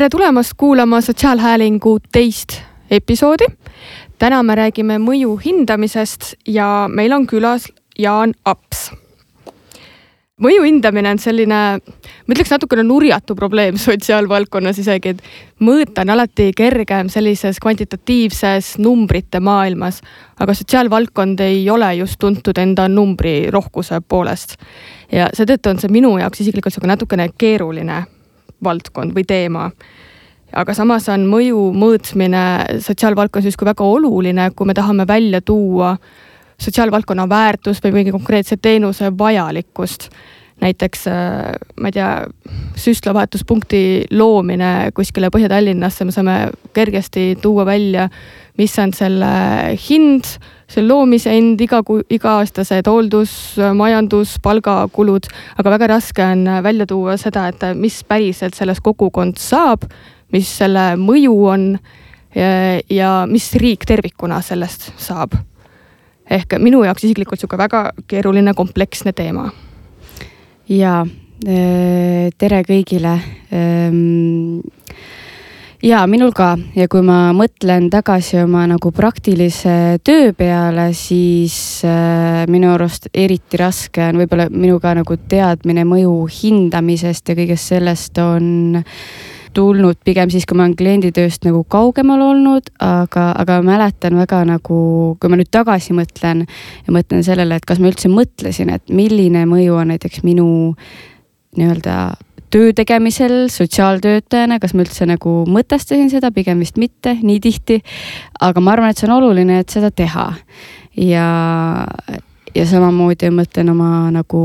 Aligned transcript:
tere 0.00 0.08
tulemast 0.08 0.52
kuulama 0.56 1.00
Sotsiaalhäälingu 1.00 1.98
teist 2.12 2.48
episoodi. 2.90 3.44
täna 4.18 4.42
me 4.42 4.54
räägime 4.54 4.94
mõju 4.98 5.34
hindamisest 5.44 6.34
ja 6.48 6.88
meil 6.88 7.12
on 7.12 7.26
külas 7.26 7.66
Jaan 7.98 8.32
Aps. 8.44 8.92
mõju 10.40 10.62
hindamine 10.62 11.10
on 11.10 11.18
selline, 11.18 11.54
ma 12.26 12.32
ütleks 12.32 12.50
natukene 12.50 12.82
nurjatu 12.82 13.34
probleem 13.36 13.76
sotsiaalvaldkonnas 13.76 14.78
isegi, 14.78 15.08
et 15.08 15.22
mõõta 15.60 16.00
on 16.00 16.10
alati 16.10 16.52
kergem 16.56 17.08
sellises 17.08 17.60
kvantitatiivses 17.60 18.78
numbrite 18.78 19.40
maailmas, 19.40 20.00
aga 20.40 20.54
sotsiaalvaldkond 20.54 21.40
ei 21.40 21.70
ole 21.70 21.94
just 21.94 22.16
tuntud 22.18 22.58
enda 22.58 22.88
numbrirohkuse 22.88 24.00
poolest. 24.08 24.56
ja 25.12 25.28
seetõttu 25.34 25.74
on 25.74 25.78
see 25.78 25.92
minu 25.92 26.16
jaoks 26.18 26.40
isiklikult 26.40 26.72
sihuke 26.72 26.88
natukene 26.88 27.28
keeruline 27.38 28.06
valdkond 28.64 29.14
või 29.16 29.24
teema. 29.26 29.70
aga 30.52 30.74
samas 30.74 31.08
on 31.08 31.28
mõju 31.30 31.68
mõõtmine 31.78 32.80
sotsiaalvaldkonnas 32.82 33.46
justkui 33.46 33.68
väga 33.68 33.84
oluline, 33.86 34.50
kui 34.56 34.66
me 34.66 34.74
tahame 34.74 35.06
välja 35.06 35.40
tuua 35.40 35.96
sotsiaalvaldkonna 36.60 37.28
väärtust 37.28 37.84
või 37.84 37.92
mingi 38.00 38.12
konkreetse 38.12 38.56
teenuse 38.56 39.12
vajalikkust. 39.18 40.10
näiteks 40.60 41.06
ma 41.80 41.88
ei 41.88 41.92
tea, 41.92 42.26
süstlavahetuspunkti 42.76 44.06
loomine 44.10 44.90
kuskile 44.94 45.30
Põhja-Tallinnasse, 45.32 46.04
me 46.04 46.12
saame 46.12 46.50
kergesti 46.72 47.38
tuua 47.42 47.64
välja, 47.66 48.08
mis 48.60 48.78
on 48.82 48.92
selle 48.96 49.30
hind 49.88 50.28
see 50.70 50.84
loomise 50.86 51.32
hind, 51.34 51.60
iga, 51.64 51.80
iga-aastased 51.82 52.86
hooldus, 52.86 53.32
majandus, 53.76 54.36
palgakulud, 54.42 55.26
aga 55.58 55.72
väga 55.74 55.88
raske 55.96 56.24
on 56.24 56.46
välja 56.64 56.86
tuua 56.90 57.16
seda, 57.20 57.48
et 57.50 57.64
mis 57.78 58.00
päriselt 58.06 58.54
sellest 58.58 58.84
kogukond 58.86 59.40
saab, 59.40 59.88
mis 60.34 60.50
selle 60.60 60.92
mõju 61.00 61.34
on 61.50 61.66
ja, 62.36 62.50
ja 62.90 63.14
mis 63.30 63.50
riik 63.58 63.86
tervikuna 63.88 64.42
sellest 64.46 64.92
saab. 65.00 65.34
ehk 66.30 66.54
minu 66.62 66.84
jaoks 66.86 67.02
isiklikult 67.04 67.40
sihuke 67.40 67.58
väga 67.58 67.90
keeruline 68.06 68.54
kompleksne 68.54 69.12
teema. 69.12 69.50
ja 70.68 71.04
tere 71.40 72.62
kõigile 72.68 73.16
ehm, 73.50 74.60
ja 75.82 76.04
minul 76.06 76.32
ka. 76.36 76.54
Ja 76.76 76.86
kui 76.90 77.02
ma 77.04 77.30
mõtlen 77.36 77.88
tagasi 77.92 78.40
oma 78.42 78.66
nagu 78.70 78.92
praktilise 78.94 79.98
töö 80.04 80.32
peale, 80.36 80.90
siis 80.96 81.82
äh, 81.88 82.44
minu 82.50 82.72
arust 82.74 83.10
eriti 83.14 83.60
raske 83.60 84.10
on 84.10 84.20
võib-olla 84.20 84.50
minuga 84.52 84.94
nagu 84.98 85.16
teadmine 85.30 85.86
mõju 85.88 86.14
hindamisest 86.40 87.32
ja 87.32 87.38
kõigest 87.38 87.72
sellest 87.72 88.20
on 88.22 88.72
tulnud 89.56 89.98
pigem 90.06 90.30
siis, 90.30 90.44
kui 90.46 90.54
ma 90.54 90.66
olen 90.66 90.76
klienditööst 90.78 91.42
nagu 91.48 91.64
kaugemal 91.66 92.20
olnud, 92.22 92.70
aga, 92.84 93.30
aga 93.40 93.58
mäletan 93.66 94.14
väga 94.20 94.44
nagu, 94.46 94.80
kui 95.18 95.32
ma 95.32 95.38
nüüd 95.40 95.50
tagasi 95.50 95.96
mõtlen 95.96 96.44
ja 96.46 96.94
mõtlen 96.94 97.24
sellele, 97.26 97.58
et 97.58 97.66
kas 97.66 97.80
ma 97.82 97.90
üldse 97.90 98.12
mõtlesin, 98.12 98.70
et 98.76 98.92
milline 98.94 99.42
mõju 99.50 99.80
on 99.80 99.90
näiteks 99.90 100.22
minu 100.22 100.46
nii-öelda 101.58 101.96
töö 102.50 102.72
tegemisel 102.76 103.48
sotsiaaltöötajana, 103.52 104.58
kas 104.62 104.74
ma 104.74 104.84
üldse 104.84 105.06
nagu 105.08 105.44
mõtestasin 105.50 106.10
seda, 106.12 106.32
pigem 106.34 106.60
vist 106.62 106.80
mitte 106.80 107.16
nii 107.22 107.38
tihti. 107.42 107.80
aga 108.40 108.60
ma 108.60 108.74
arvan, 108.74 108.90
et 108.90 108.98
see 108.98 109.08
on 109.08 109.16
oluline, 109.20 109.60
et 109.62 109.70
seda 109.70 109.90
teha 109.90 110.26
ja, 110.98 111.26
ja 112.54 112.66
samamoodi 112.66 113.30
mõtlen 113.34 113.70
oma 113.72 114.10
nagu 114.14 114.42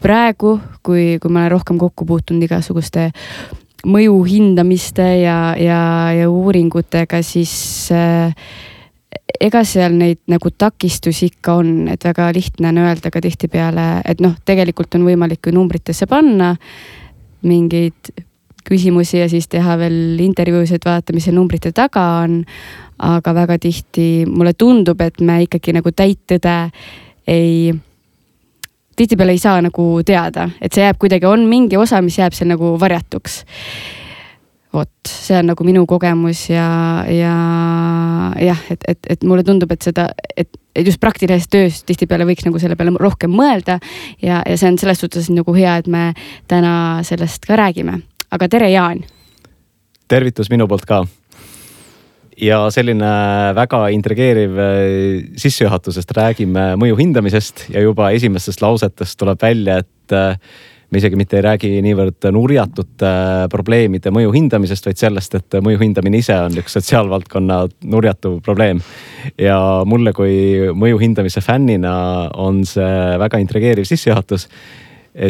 praegu, 0.00 0.58
kui, 0.82 1.18
kui 1.18 1.32
ma 1.32 1.44
olen 1.44 1.56
rohkem 1.58 1.78
kokku 1.78 2.06
puutunud 2.06 2.46
igasuguste 2.46 3.10
mõju 3.86 4.16
hindamiste 4.26 5.06
ja, 5.22 5.54
ja, 5.58 5.82
ja 6.14 6.30
uuringutega, 6.30 7.22
siis 7.22 7.52
äh, 7.94 8.34
ega 9.40 9.62
seal 9.66 9.94
neid 9.98 10.20
nagu 10.30 10.50
takistusi 10.50 11.30
ikka 11.32 11.58
on, 11.60 11.72
et 11.92 12.04
väga 12.04 12.30
lihtne 12.34 12.72
on 12.72 12.80
öelda 12.86 13.12
ka 13.14 13.22
tihtipeale, 13.22 13.88
et 14.08 14.22
noh, 14.24 14.34
tegelikult 14.44 14.98
on 14.98 15.06
võimalik 15.06 15.46
ju 15.46 15.54
numbritesse 15.54 16.08
panna 16.10 16.54
mingeid 17.46 18.12
küsimusi 18.68 19.22
ja 19.22 19.28
siis 19.30 19.48
teha 19.48 19.78
veel 19.80 20.18
intervjuusid, 20.20 20.84
vaadata, 20.84 21.14
mis 21.16 21.28
seal 21.28 21.38
numbrite 21.38 21.72
taga 21.72 22.04
on. 22.24 22.42
aga 22.98 23.30
väga 23.34 23.58
tihti 23.62 24.26
mulle 24.26 24.56
tundub, 24.58 25.00
et 25.00 25.20
me 25.20 25.44
ikkagi 25.44 25.70
nagu 25.76 25.92
täit 25.94 26.18
tõde 26.26 26.54
ei, 27.30 27.70
tihtipeale 28.98 29.36
ei 29.36 29.38
saa 29.38 29.60
nagu 29.62 29.84
teada, 30.02 30.48
et 30.60 30.74
see 30.74 30.82
jääb 30.82 30.98
kuidagi, 30.98 31.28
on 31.30 31.46
mingi 31.46 31.78
osa, 31.78 32.00
mis 32.02 32.18
jääb 32.18 32.34
seal 32.34 32.50
nagu 32.50 32.72
varjatuks 32.80 33.44
vot, 34.78 35.10
see 35.10 35.36
on 35.38 35.50
nagu 35.50 35.66
minu 35.66 35.84
kogemus 35.88 36.46
ja, 36.50 36.68
ja 37.10 37.34
jah, 38.42 38.62
et, 38.72 38.86
et, 38.88 39.10
et 39.14 39.26
mulle 39.28 39.44
tundub, 39.46 39.70
et 39.74 39.84
seda, 39.84 40.08
et, 40.36 40.48
et 40.76 40.86
just 40.86 41.00
praktilises 41.02 41.50
töös 41.50 41.82
tihtipeale 41.88 42.26
võiks 42.28 42.46
nagu 42.46 42.60
selle 42.62 42.78
peale 42.78 42.94
rohkem 43.00 43.32
mõelda. 43.34 43.78
ja, 44.22 44.42
ja 44.42 44.56
see 44.56 44.70
on 44.70 44.78
selles 44.80 45.02
suhtes 45.02 45.30
nagu 45.34 45.54
hea, 45.56 45.78
et 45.82 45.90
me 45.90 46.10
täna 46.50 47.04
sellest 47.06 47.46
ka 47.48 47.58
räägime, 47.58 48.00
aga 48.34 48.50
tere, 48.50 48.70
Jaan. 48.72 49.04
tervitus 50.08 50.50
minu 50.52 50.68
poolt 50.70 50.86
ka. 50.88 51.02
ja 52.38 52.62
selline 52.74 53.12
väga 53.58 53.84
intrigeeriv 53.96 54.58
äh, 54.62 54.72
sissejuhatusest 55.36 56.16
räägime 56.16 56.72
mõju 56.80 56.98
hindamisest 57.00 57.68
ja 57.74 57.82
juba 57.82 58.12
esimestest 58.16 58.62
lausetest 58.62 59.18
tuleb 59.18 59.42
välja, 59.42 59.82
et 59.82 60.16
äh, 60.16 60.36
me 60.90 60.98
isegi 60.98 61.18
mitte 61.20 61.36
ei 61.36 61.44
räägi 61.44 61.70
niivõrd 61.84 62.28
nurjatute 62.32 63.08
äh, 63.08 63.44
probleemide 63.52 64.12
mõju 64.14 64.32
hindamisest, 64.32 64.88
vaid 64.88 65.00
sellest, 65.00 65.34
et 65.36 65.56
mõju 65.64 65.82
hindamine 65.82 66.20
ise 66.22 66.36
on 66.46 66.56
üks 66.60 66.78
sotsiaalvaldkonna 66.78 67.60
nurjatu 67.92 68.38
probleem. 68.44 68.80
ja 69.38 69.58
mulle 69.84 70.14
kui 70.16 70.70
mõju 70.72 71.00
hindamise 71.02 71.42
fännina 71.44 71.92
on 72.36 72.64
see 72.66 73.18
väga 73.20 73.40
intrigeeriv 73.42 73.88
sissejuhatus 73.88 74.48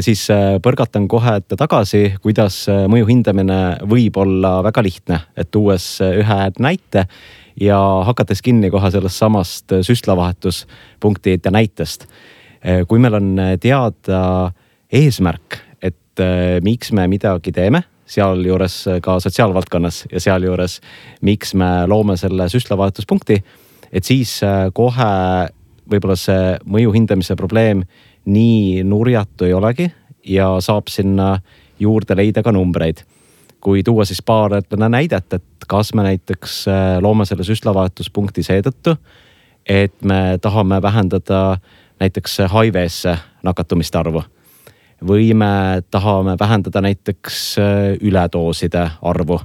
siis 0.04 0.26
äh, 0.30 0.60
põrgatan 0.62 1.08
kohe 1.10 1.40
tagasi, 1.50 2.04
kuidas 2.22 2.60
äh, 2.70 2.86
mõju 2.90 3.08
hindamine 3.10 3.58
võib 3.88 4.16
olla 4.22 4.60
väga 4.62 4.84
lihtne, 4.86 5.20
et 5.36 5.50
tuues 5.50 5.98
ühe 6.06 6.38
näite 6.62 7.08
ja 7.58 7.80
hakates 8.06 8.44
kinni 8.46 8.70
kohe 8.70 8.92
sellest 8.94 9.18
samast 9.18 9.74
süstlavahetuspunktide 9.82 11.50
näitest. 11.50 12.06
kui 12.88 12.98
meil 12.98 13.14
on 13.14 13.36
teada 13.62 14.52
eesmärk, 14.92 15.58
et 15.82 16.20
äh, 16.20 16.58
miks 16.64 16.92
me 16.92 17.06
midagi 17.10 17.52
teeme, 17.52 17.82
sealjuures 18.08 18.76
ka 19.04 19.18
sotsiaalvaldkonnas 19.20 20.06
ja 20.12 20.20
sealjuures, 20.20 20.78
miks 21.20 21.54
me 21.54 21.86
loome 21.86 22.16
selle 22.16 22.48
süstlavahetuspunkti. 22.48 23.42
et 23.92 24.04
siis 24.04 24.42
äh, 24.42 24.70
kohe 24.72 25.12
võib-olla 25.88 26.16
see 26.16 26.56
mõju 26.64 26.92
hindamise 26.92 27.36
probleem 27.36 27.82
nii 28.28 28.82
nurjatu 28.84 29.44
ei 29.44 29.54
olegi 29.56 29.88
ja 30.24 30.50
saab 30.60 30.88
sinna 30.92 31.38
juurde 31.80 32.16
leida 32.16 32.42
ka 32.42 32.52
numbreid. 32.52 33.04
kui 33.60 33.82
tuua 33.82 34.04
siis 34.04 34.22
paar 34.22 34.50
näidet, 34.88 35.32
et 35.32 35.64
kas 35.68 35.94
me 35.94 36.02
näiteks 36.02 36.68
äh, 36.68 37.02
loome 37.02 37.26
selle 37.26 37.44
süstlavahetuspunkti 37.44 38.42
seetõttu, 38.42 38.96
et 39.66 40.02
me 40.02 40.38
tahame 40.40 40.82
vähendada 40.82 41.58
näiteks 42.00 42.38
HIV-sse 42.38 43.18
nakatumiste 43.42 43.98
arvu 43.98 44.22
või 45.06 45.34
me 45.34 45.82
tahame 45.90 46.36
vähendada 46.40 46.80
näiteks 46.80 47.58
äh, 47.58 47.96
üledooside 48.00 48.90
arvu. 49.02 49.40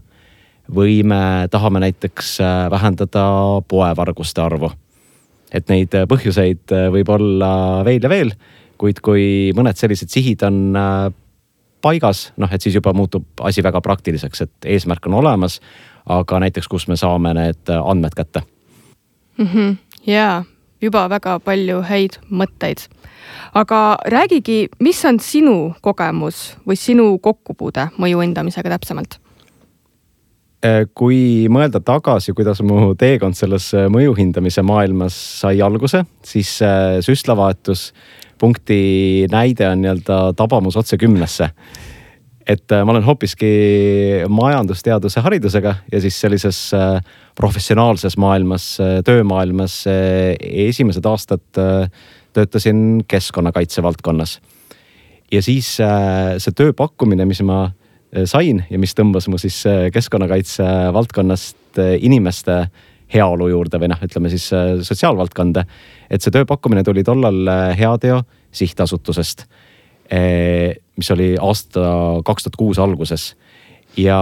või 0.76 1.04
me 1.04 1.48
tahame 1.52 1.80
näiteks 1.80 2.40
äh, 2.42 2.72
vähendada 2.72 3.26
poevarguste 3.68 4.42
arvu. 4.42 4.72
et 5.52 5.70
neid 5.70 5.94
äh, 5.94 6.08
põhjuseid 6.08 6.72
võib 6.92 7.10
olla 7.10 7.84
veel 7.86 8.04
ja 8.04 8.10
veel, 8.10 8.32
kuid 8.78 9.00
kui 9.00 9.52
mõned 9.56 9.78
sellised 9.78 10.10
sihid 10.10 10.44
on 10.44 10.74
paigas, 11.82 12.34
noh, 12.38 12.50
et 12.52 12.62
siis 12.62 12.76
juba 12.76 12.94
muutub 12.94 13.26
asi 13.42 13.64
väga 13.64 13.82
praktiliseks, 13.82 14.42
et 14.42 14.66
eesmärk 14.66 15.06
on 15.06 15.14
olemas, 15.14 15.60
aga 16.06 16.40
näiteks, 16.40 16.68
kus 16.68 16.88
me 16.88 16.96
saame 16.96 17.34
need 17.34 17.70
andmed 17.70 18.16
kätte 18.16 18.42
mm. 19.38 19.48
-hmm. 19.48 19.78
ja 20.08 20.44
juba 20.84 21.08
väga 21.10 21.40
palju 21.44 21.82
häid 21.88 22.20
mõtteid 22.30 22.86
aga 23.54 23.98
räägigi, 24.10 24.68
mis 24.80 25.06
on 25.06 25.20
sinu 25.22 25.58
kogemus 25.82 26.54
või 26.68 26.78
sinu 26.80 27.18
kokkupuude 27.24 27.90
mõju 28.02 28.24
hindamisega 28.24 28.74
täpsemalt? 28.76 29.20
Äh, 30.64 30.86
kui 30.96 31.48
mõelda 31.52 31.82
tagasi, 31.84 32.34
kuidas 32.36 32.62
mu 32.64 32.94
teekond 32.96 33.36
selles 33.38 33.74
äh, 33.76 33.90
mõju 33.92 34.16
hindamise 34.18 34.64
maailmas 34.64 35.16
sai 35.42 35.62
alguse, 35.62 36.06
siis 36.24 36.56
äh, 36.64 37.00
süstlavahetuspunkti 37.04 38.78
näide 39.32 39.68
on 39.70 39.84
nii-öelda 39.84 40.22
tabamus 40.40 40.80
otse 40.80 40.98
kümnesse 40.98 41.52
et 42.44 42.74
ma 42.76 42.92
olen 42.92 43.06
hoopiski 43.08 43.50
majandusteaduse 44.28 45.22
haridusega 45.24 45.78
ja 45.92 46.00
siis 46.04 46.18
sellises 46.20 46.58
professionaalses 47.36 48.18
maailmas, 48.22 48.78
töömaailmas 49.06 49.84
esimesed 49.90 51.06
aastad 51.10 51.62
töötasin 52.34 53.04
keskkonnakaitse 53.08 53.84
valdkonnas. 53.84 54.40
ja 55.32 55.42
siis 55.42 55.80
äh, 55.82 56.38
see 56.38 56.54
töö 56.54 56.74
pakkumine, 56.74 57.26
mis 57.26 57.42
ma 57.42 57.72
sain 58.30 58.64
ja 58.70 58.78
mis 58.78 58.94
tõmbas 58.94 59.26
mu 59.30 59.40
siis 59.42 59.64
keskkonnakaitse 59.94 60.64
valdkonnast 60.94 61.80
inimeste 62.06 62.68
heaolu 63.14 63.48
juurde 63.50 63.80
või 63.82 63.90
noh, 63.90 64.02
ütleme 64.06 64.30
siis 64.30 64.46
sotsiaalvaldkonda. 64.86 65.66
et 66.10 66.22
see 66.22 66.34
tööpakkumine 66.34 66.84
tuli 66.86 67.04
tollal 67.04 67.50
Heateo 67.78 68.22
sihtasutusest, 68.54 69.48
mis 70.98 71.12
oli 71.12 71.34
aasta 71.42 71.82
kaks 72.26 72.46
tuhat 72.46 72.60
kuus 72.62 72.80
alguses 72.80 73.32
ja 73.98 74.20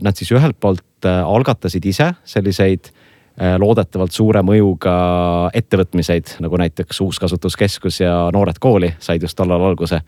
nad 0.00 0.16
siis 0.16 0.32
ühelt 0.32 0.56
poolt 0.60 1.06
algatasid 1.06 1.84
ise 1.90 2.12
selliseid 2.24 2.92
Äh, 3.40 3.54
loodetavalt 3.56 4.12
suure 4.12 4.42
mõjuga 4.44 4.92
ettevõtmiseid, 5.56 6.34
nagu 6.44 6.58
näiteks 6.60 6.98
Uuskasutuskeskus 7.00 8.02
ja 8.02 8.12
Noored 8.34 8.58
Kooli 8.60 8.90
said 9.00 9.24
just 9.24 9.38
tollal 9.38 9.62
alguse. 9.70 10.02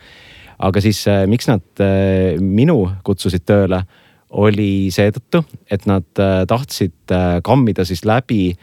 aga 0.58 0.80
siis 0.80 1.00
äh, 1.08 1.24
miks 1.26 1.48
nad 1.48 1.64
äh, 1.80 2.36
minu 2.38 2.90
kutsusid 3.02 3.46
tööle, 3.48 3.80
oli 4.28 4.90
seetõttu, 4.92 5.40
et 5.70 5.86
nad 5.86 6.04
tahtsid 6.48 7.12
kammida 7.46 7.84
siis 7.86 8.04
läbi 8.04 8.56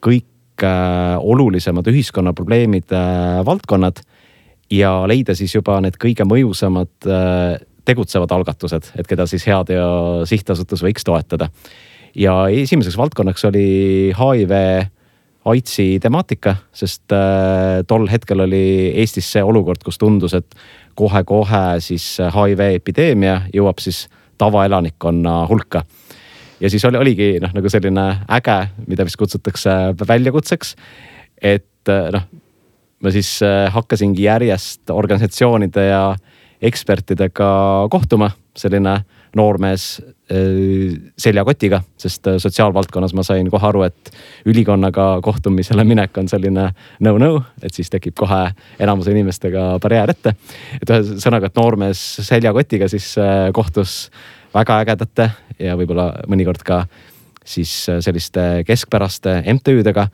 kõik 0.00 0.62
olulisemad 1.18 1.88
ühiskonnaprobleemide 1.90 3.00
valdkonnad 3.44 3.98
ja 4.70 4.92
leida 5.10 5.34
siis 5.34 5.54
juba 5.54 5.80
need 5.82 5.98
kõige 5.98 6.24
mõjusamad 6.24 7.10
tegutsevad 7.86 8.32
algatused, 8.34 8.92
et 8.98 9.06
keda 9.06 9.26
siis 9.30 9.46
Heateo 9.46 10.26
sihtasutus 10.28 10.82
võiks 10.84 11.06
toetada 11.06 11.50
ja 12.16 12.34
esimeseks 12.48 12.96
valdkonnaks 12.98 13.44
oli 13.44 13.66
HIV 14.16 14.52
AIDSi 15.46 16.00
temaatika, 16.02 16.56
sest 16.74 17.12
äh, 17.14 17.84
tol 17.86 18.08
hetkel 18.10 18.42
oli 18.42 18.90
Eestis 18.98 19.28
see 19.30 19.44
olukord, 19.46 19.84
kus 19.86 19.98
tundus, 19.98 20.34
et 20.34 20.56
kohe-kohe 20.98 21.78
siis 21.84 22.16
HIV 22.18 22.64
epideemia 22.80 23.42
jõuab 23.54 23.78
siis 23.82 24.06
tavaelanikkonna 24.40 25.44
hulka. 25.46 25.84
ja 26.60 26.70
siis 26.70 26.84
oli, 26.84 26.98
oligi 26.98 27.28
noh, 27.40 27.52
nagu 27.54 27.70
selline 27.70 28.06
äge, 28.38 28.58
mida 28.88 29.04
vist 29.04 29.20
kutsutakse 29.20 29.76
väljakutseks. 30.08 30.74
et 31.42 31.92
äh, 31.92 32.10
noh, 32.12 32.26
ma 33.02 33.12
siis 33.14 33.38
äh, 33.44 33.68
hakkasingi 33.72 34.26
järjest 34.26 34.90
organisatsioonide 34.90 35.86
ja 35.86 36.02
ekspertidega 36.62 37.48
kohtuma, 37.90 38.30
selline 38.56 39.00
noormees 39.36 39.86
äh, 40.32 40.94
seljakotiga, 41.18 41.82
sest 42.00 42.26
äh, 42.26 42.38
sotsiaalvaldkonnas 42.40 43.14
ma 43.16 43.24
sain 43.26 43.50
kohe 43.52 43.68
aru, 43.68 43.82
et 43.86 44.12
ülikonnaga 44.48 45.08
kohtumisele 45.24 45.84
minek 45.84 46.16
on 46.20 46.30
selline 46.30 46.70
no-no, 47.04 47.32
et 47.62 47.74
siis 47.74 47.92
tekib 47.92 48.16
kohe 48.18 48.42
enamuse 48.80 49.12
inimestega 49.12 49.74
barjäär 49.82 50.14
ette. 50.14 50.34
et 50.80 50.94
ühesõnaga, 50.94 51.50
et 51.50 51.60
noormees 51.60 52.04
seljakotiga 52.30 52.88
siis 52.92 53.12
äh, 53.20 53.50
kohtus 53.56 54.06
väga 54.54 54.80
ägedate 54.84 55.30
ja 55.60 55.76
võib-olla 55.76 56.10
mõnikord 56.28 56.64
ka 56.64 56.86
siis 57.46 57.70
selliste 58.02 58.64
keskpäraste 58.66 59.42
MTÜ-dega 59.52 60.08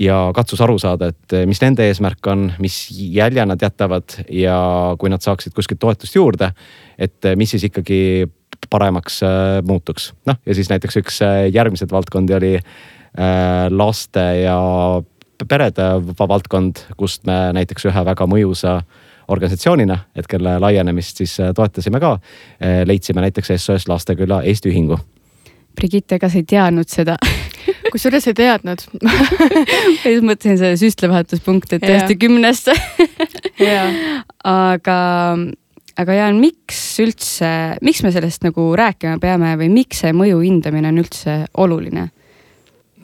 ja 0.00 0.16
katsus 0.34 0.60
aru 0.64 0.78
saada, 0.82 1.12
et 1.12 1.34
mis 1.46 1.60
nende 1.62 1.86
eesmärk 1.86 2.26
on, 2.30 2.48
mis 2.62 2.88
jälje 2.90 3.44
nad 3.46 3.62
jätavad 3.62 4.16
ja 4.28 4.56
kui 4.98 5.12
nad 5.12 5.22
saaksid 5.22 5.54
kuskilt 5.54 5.80
toetust 5.82 6.16
juurde, 6.16 6.50
et 6.98 7.30
mis 7.38 7.54
siis 7.54 7.68
ikkagi 7.70 8.26
paremaks 8.70 9.22
äh, 9.22 9.62
muutuks. 9.66 10.12
noh, 10.26 10.38
ja 10.46 10.54
siis 10.54 10.70
näiteks 10.72 11.00
üks 11.02 11.20
järgmiseid 11.52 11.92
valdkondi 11.92 12.34
oli 12.34 12.54
laste 13.70 14.22
ja 14.40 14.58
perede 15.48 15.84
valdkond, 16.18 16.80
kust 16.98 17.26
me 17.28 17.52
näiteks 17.54 17.86
ühe 17.86 18.04
väga 18.08 18.26
mõjusa 18.26 18.80
organisatsioonina, 19.30 19.98
et 20.16 20.26
kelle 20.28 20.56
laienemist 20.60 21.22
siis 21.22 21.36
toetasime 21.56 22.00
ka, 22.02 22.16
leidsime 22.84 23.22
näiteks 23.24 23.54
SOS 23.56 23.88
Lasteküla 23.88 24.42
Eesti 24.42 24.72
Ühingu. 24.72 24.98
Brigitte, 25.74 26.18
kas 26.22 26.36
ei 26.38 26.46
teadnud 26.48 26.90
seda? 26.90 27.16
Kusjuures 27.92 28.26
ei 28.30 28.36
teadnud. 28.36 28.84
Ma 29.04 30.12
just 30.12 30.26
mõtlesin 30.26 30.58
see 30.60 30.78
süstlevahetuspunkt, 30.84 31.76
et 31.76 31.84
tõesti 31.84 32.18
kümnest 32.20 32.72
aga 34.44 34.96
aga 35.94 36.16
Jaan, 36.18 36.40
miks 36.42 36.80
üldse, 37.02 37.48
miks 37.86 38.02
me 38.02 38.10
sellest 38.14 38.42
nagu 38.46 38.66
rääkima 38.76 39.20
peame 39.22 39.54
või 39.60 39.70
miks 39.70 40.02
see 40.02 40.14
mõju 40.16 40.42
hindamine 40.42 40.90
on 40.90 41.00
üldse 41.04 41.38
oluline? 41.62 42.08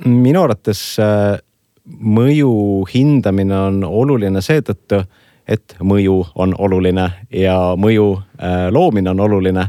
minu 0.00 0.40
arvates 0.40 0.80
äh, 1.02 1.36
mõju 1.84 2.52
hindamine 2.88 3.56
on 3.68 3.82
oluline 3.84 4.40
seetõttu, 4.44 5.02
et 5.44 5.74
mõju 5.84 6.22
on 6.40 6.54
oluline 6.58 7.06
ja 7.34 7.56
mõju 7.76 8.06
äh, 8.16 8.68
loomine 8.72 9.12
on 9.12 9.20
oluline. 9.20 9.66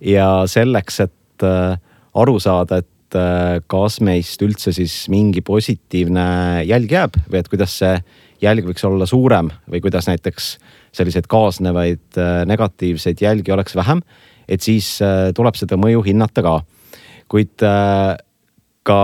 ja 0.00 0.44
selleks, 0.46 1.00
et 1.00 1.42
äh, 1.42 1.78
aru 2.14 2.38
saada, 2.42 2.82
et 2.82 2.90
kas 3.70 4.00
meist 4.02 4.42
üldse 4.42 4.72
siis 4.74 5.04
mingi 5.12 5.38
positiivne 5.46 6.64
jälg 6.66 6.90
jääb 6.90 7.18
või 7.28 7.38
et 7.38 7.50
kuidas 7.52 7.76
see 7.78 7.92
jälg 8.44 8.66
võiks 8.68 8.84
olla 8.86 9.06
suurem 9.08 9.50
või 9.70 9.80
kuidas 9.84 10.08
näiteks 10.10 10.54
selliseid 10.94 11.28
kaasnevaid 11.30 12.20
äh, 12.20 12.44
negatiivseid 12.48 13.22
jälgi 13.22 13.52
oleks 13.54 13.76
vähem. 13.76 14.02
et 14.48 14.60
siis 14.60 15.00
äh, 15.02 15.32
tuleb 15.34 15.56
seda 15.56 15.78
mõju 15.80 16.04
hinnata 16.06 16.42
ka. 16.44 16.60
kuid 17.28 17.64
äh, 17.64 18.16
ka 18.84 19.00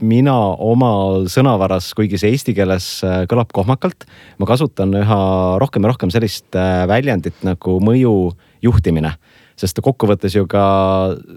mina 0.00 0.36
oma 0.56 0.92
sõnavaras, 1.28 1.92
kuigi 1.92 2.16
see 2.18 2.30
eesti 2.32 2.54
keeles 2.56 3.02
kõlab 3.28 3.50
kohmakalt, 3.52 4.06
ma 4.40 4.46
kasutan 4.48 4.94
üha 4.96 5.18
rohkem 5.60 5.84
ja 5.84 5.90
rohkem 5.92 6.08
sellist 6.10 6.56
väljendit 6.88 7.44
nagu 7.44 7.74
mõju 7.84 8.30
juhtimine. 8.64 9.12
Sest 9.60 9.80
kokkuvõttes 9.84 10.34
ju 10.36 10.46
ka 10.50 10.64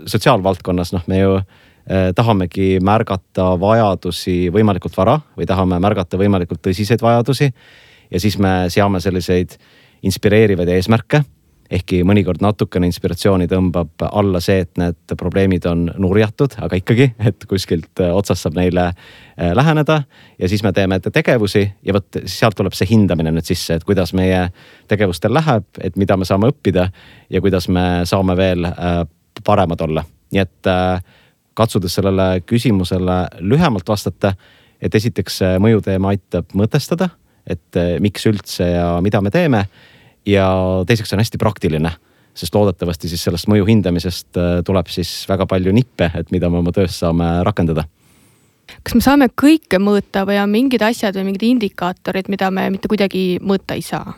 sotsiaalvaldkonnas, 0.10 0.94
noh, 0.96 1.06
me 1.12 1.20
ju 1.20 1.38
tahamegi 2.16 2.78
märgata 2.80 3.50
vajadusi 3.60 4.48
võimalikult 4.56 4.96
vara 4.96 5.18
või 5.36 5.44
tahame 5.50 5.82
märgata 5.84 6.16
võimalikult 6.16 6.62
tõsiseid 6.64 7.04
vajadusi. 7.04 7.50
ja 8.12 8.20
siis 8.20 8.38
me 8.40 8.70
seame 8.70 9.02
selliseid 9.04 9.58
inspireerivaid 10.04 10.70
eesmärke. 10.70 11.24
Ehkki 11.74 12.02
mõnikord 12.06 12.42
natukene 12.44 12.88
inspiratsiooni 12.90 13.48
tõmbab 13.50 14.06
alla 14.12 14.40
see, 14.44 14.64
et 14.64 14.72
need 14.80 15.16
probleemid 15.20 15.66
on 15.70 15.86
nurjatud, 16.02 16.58
aga 16.64 16.78
ikkagi, 16.80 17.10
et 17.30 17.46
kuskilt 17.50 18.02
äh, 18.04 18.14
otsast 18.14 18.46
saab 18.46 18.58
neile 18.58 18.90
äh, 18.90 19.54
läheneda. 19.58 20.04
ja 20.40 20.50
siis 20.50 20.64
me 20.64 20.74
teeme 20.74 21.00
tegevusi 21.00 21.64
ja 21.86 21.96
vot 21.96 22.20
sealt 22.26 22.58
tuleb 22.60 22.76
see 22.78 22.90
hindamine 22.92 23.34
nüüd 23.34 23.48
sisse, 23.48 23.78
et 23.78 23.88
kuidas 23.88 24.14
meie 24.14 24.48
tegevustel 24.92 25.34
läheb, 25.34 25.66
et 25.82 25.98
mida 25.98 26.18
me 26.18 26.28
saame 26.30 26.52
õppida 26.54 26.90
ja 27.30 27.42
kuidas 27.42 27.68
me 27.70 28.04
saame 28.10 28.38
veel 28.38 28.70
äh, 28.70 29.04
paremad 29.44 29.82
olla. 29.82 30.06
nii 30.34 30.42
et 30.42 30.68
katsudes 31.54 31.94
sellele 31.94 32.42
küsimusele 32.50 33.18
lühemalt 33.46 33.90
vastata, 33.90 34.32
et 34.82 34.96
esiteks 34.96 35.44
mõjuteema 35.62 36.10
aitab 36.10 36.56
mõtestada, 36.58 37.12
et 37.46 37.78
miks 38.02 38.26
üldse 38.26 38.66
ja 38.66 38.88
mida 39.06 39.22
me 39.22 39.30
teeme 39.30 39.62
ja 40.26 40.48
teiseks 40.88 41.14
on 41.14 41.22
hästi 41.24 41.40
praktiline, 41.42 41.92
sest 42.34 42.56
loodetavasti 42.56 43.12
siis 43.12 43.24
sellest 43.28 43.50
mõju 43.52 43.68
hindamisest 43.70 44.40
äh, 44.40 44.56
tuleb 44.66 44.90
siis 44.92 45.12
väga 45.30 45.48
palju 45.50 45.74
nippe, 45.76 46.12
et 46.16 46.32
mida 46.32 46.50
me 46.50 46.62
oma 46.64 46.74
töös 46.76 46.98
saame 47.00 47.36
rakendada 47.48 47.86
kas 48.84 48.96
me 48.96 49.04
saame 49.04 49.28
kõike 49.30 49.80
mõõta 49.82 50.24
või 50.28 50.40
on 50.42 50.52
mingid 50.52 50.84
asjad 50.86 51.16
või 51.20 51.32
mingid 51.32 51.46
indikaatorid, 51.50 52.30
mida 52.32 52.50
me 52.52 52.70
mitte 52.74 52.90
kuidagi 52.92 53.38
mõõta 53.44 53.78
ei 53.78 53.84
saa? 53.86 54.16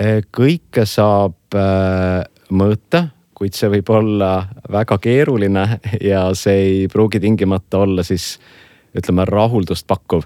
Äh, 0.00 0.22
kõike 0.34 0.86
saab 0.88 1.58
äh, 1.58 2.24
mõõta, 2.54 3.08
kuid 3.34 3.56
see 3.58 3.70
võib 3.72 3.90
olla 3.94 4.46
väga 4.70 4.98
keeruline 5.02 5.64
ja 6.12 6.26
see 6.38 6.60
ei 6.66 6.84
pruugi 6.90 7.20
tingimata 7.22 7.82
olla 7.84 8.04
siis 8.06 8.36
ütleme 8.94 9.26
rahuldust 9.26 9.86
pakkuv. 9.90 10.22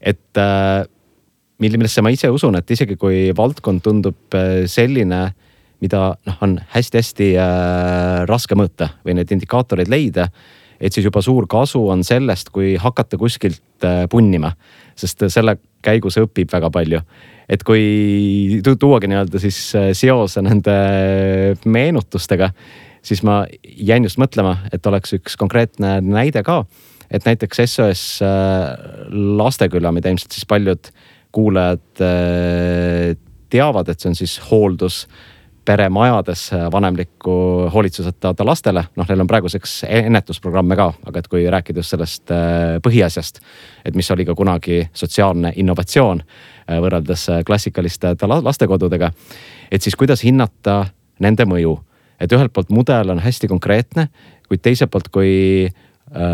et 0.00 0.36
millesse 1.62 2.02
ma 2.04 2.10
ise 2.12 2.30
usun, 2.32 2.56
et 2.58 2.70
isegi 2.74 2.96
kui 3.00 3.30
valdkond 3.36 3.82
tundub 3.84 4.36
äh, 4.38 4.64
selline, 4.70 5.22
mida 5.82 6.12
noh, 6.28 6.40
on 6.44 6.56
hästi-hästi 6.74 7.32
äh, 7.38 8.24
raske 8.30 8.58
mõõta 8.58 8.92
või 9.06 9.16
neid 9.18 9.32
indikaatoreid 9.34 9.90
leida. 9.90 10.28
et 10.82 10.92
siis 10.92 11.04
juba 11.06 11.22
suur 11.22 11.46
kasu 11.46 11.84
on 11.88 12.02
sellest, 12.04 12.50
kui 12.50 12.76
hakata 12.76 13.18
kuskilt 13.18 13.84
äh, 13.86 14.06
punnima, 14.10 14.52
sest 14.98 15.22
selle 15.30 15.56
käigus 15.82 16.18
õpib 16.18 16.50
väga 16.52 16.70
palju. 16.70 17.00
et 17.48 17.62
kui 17.62 18.60
tu 18.64 18.76
tuuagi 18.76 19.10
nii-öelda 19.10 19.38
siis 19.38 19.58
äh, 19.76 19.90
seose 19.92 20.42
nende 20.42 20.76
meenutustega, 21.64 22.52
siis 23.02 23.22
ma 23.22 23.44
jäin 23.62 24.04
just 24.04 24.18
mõtlema, 24.18 24.58
et 24.72 24.86
oleks 24.86 25.14
üks 25.18 25.36
konkreetne 25.36 26.00
näide 26.00 26.42
ka 26.42 26.64
et 27.12 27.26
näiteks 27.28 27.60
SOS 27.66 28.04
äh, 28.24 28.30
Lasteküla, 29.36 29.92
mida 29.92 30.10
ilmselt 30.12 30.32
siis 30.32 30.46
paljud 30.48 30.92
kuulajad 31.32 32.00
äh, 32.00 33.16
teavad, 33.50 33.88
et 33.88 34.00
see 34.00 34.10
on 34.12 34.16
siis 34.16 34.38
hooldus 34.50 35.06
peremajades 35.64 36.48
vanemliku 36.72 37.34
hoolitsuseta 37.70 38.34
lastele, 38.44 38.82
noh, 38.98 39.06
neil 39.06 39.20
on 39.22 39.28
praeguseks 39.30 39.84
ennetusprogramme 39.86 40.74
ka, 40.76 40.88
aga 41.06 41.22
et 41.22 41.28
kui 41.30 41.44
rääkida 41.50 41.82
just 41.82 41.94
sellest 41.94 42.32
äh, 42.34 42.80
põhiasjast, 42.82 43.38
et 43.86 43.96
mis 43.98 44.10
oli 44.10 44.26
ka 44.26 44.34
kunagi 44.38 44.82
sotsiaalne 44.92 45.54
innovatsioon 45.62 46.24
äh, 46.24 46.80
võrreldes 46.82 47.28
klassikaliste 47.46 48.16
lastekodudega. 48.20 49.12
et 49.70 49.82
siis 49.82 49.96
kuidas 49.96 50.24
hinnata 50.26 50.84
nende 51.22 51.46
mõju, 51.46 51.78
et 52.20 52.32
ühelt 52.32 52.52
poolt 52.52 52.70
mudel 52.70 53.14
on 53.14 53.22
hästi 53.22 53.48
konkreetne, 53.48 54.08
kuid 54.48 54.62
teiselt 54.62 54.90
poolt, 54.90 55.08
kui 55.08 55.70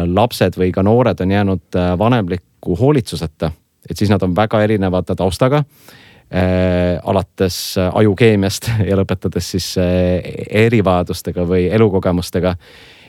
lapsed 0.06 0.56
või 0.58 0.72
ka 0.74 0.82
noored 0.82 1.20
on 1.20 1.30
jäänud 1.30 1.76
vanemliku 1.98 2.74
hoolitsuseta, 2.76 3.52
et 3.90 3.96
siis 3.96 4.10
nad 4.10 4.22
on 4.22 4.36
väga 4.36 4.62
erinevate 4.62 5.16
taustaga 5.18 5.62
äh,. 5.62 6.98
alates 7.04 7.76
ajukeemiast 7.78 8.70
ja 8.88 8.98
lõpetades 9.00 9.52
siis 9.56 9.74
äh, 9.80 10.18
erivajadustega 10.66 11.46
või 11.48 11.68
elukogemustega. 11.72 12.56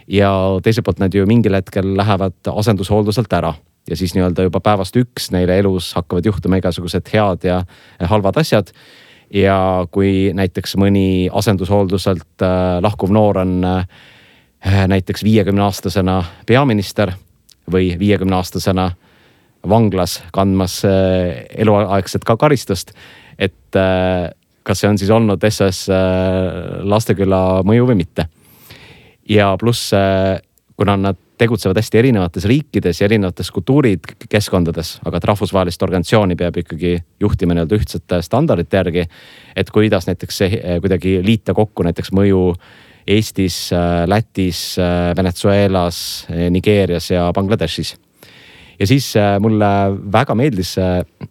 ja 0.07 0.31
teiselt 0.63 0.85
poolt 0.85 0.99
nad 0.99 1.13
ju 1.13 1.25
mingil 1.29 1.53
hetkel 1.53 1.97
lähevad 1.97 2.53
asendushoolduselt 2.55 3.33
ära 3.33 3.53
ja 3.89 3.97
siis 3.97 4.13
nii-öelda 4.15 4.45
juba 4.47 4.59
päevast 4.59 4.95
üks 4.99 5.31
neile 5.33 5.57
elus 5.59 5.93
hakkavad 5.97 6.25
juhtuma 6.25 6.59
igasugused 6.59 7.09
head 7.13 7.45
ja 7.47 7.63
halvad 8.11 8.37
asjad 8.41 8.73
ja 9.33 9.85
kui 9.91 10.31
näiteks 10.33 10.75
mõni 10.81 11.29
asendushoolduselt 11.33 12.45
äh, 12.45 12.77
lahkuv 12.81 13.13
noor 13.13 13.41
on 13.43 13.59
äh, 13.65 13.85
näiteks 14.87 15.23
viiekümne 15.23 15.63
aastasena 15.67 16.23
peaminister 16.45 17.13
või 17.71 17.93
viiekümne 17.99 18.35
aastasena 18.35 18.91
vanglas 19.67 20.19
kandmas 20.31 20.81
äh, 20.87 21.45
eluaegset 21.57 22.23
ka 22.23 22.37
karistust. 22.37 22.93
et 23.39 23.75
kas 24.63 24.81
see 24.81 24.89
on 24.89 24.97
siis 24.99 25.09
olnud 25.09 25.43
SOS 25.47 25.85
Lasteküla 26.83 27.61
mõju 27.63 27.85
või 27.87 27.95
mitte. 28.01 28.27
ja 29.29 29.55
pluss 29.59 29.93
kuna 30.75 30.97
nad 30.97 31.17
tegutsevad 31.39 31.77
hästi 31.79 31.97
erinevates 31.97 32.45
riikides 32.45 33.01
ja 33.01 33.07
erinevates 33.07 33.51
kultuurikeskkondades, 33.55 34.97
aga 35.07 35.19
et 35.19 35.27
rahvusvahelist 35.29 35.83
organisatsiooni 35.83 36.35
peab 36.39 36.59
ikkagi 36.61 36.97
juhtima 37.23 37.55
nii-öelda 37.55 37.79
ühtsete 37.79 38.21
standardite 38.25 38.77
järgi. 38.77 39.05
et 39.55 39.71
kuidas 39.75 40.07
näiteks 40.07 40.37
see 40.37 40.59
eh, 40.59 40.79
kuidagi 40.83 41.19
liita 41.23 41.53
kokku 41.53 41.83
näiteks 41.83 42.11
mõju 42.11 42.53
Eestis, 43.09 43.71
Lätis, 44.05 44.75
Venezuelas, 45.17 46.27
Nigeerias 46.29 47.07
ja 47.09 47.31
Bangladeshis. 47.33 47.95
Ja 48.79 48.87
siis 48.87 49.11
mulle 49.43 49.69
väga 50.11 50.35
meeldis, 50.39 50.75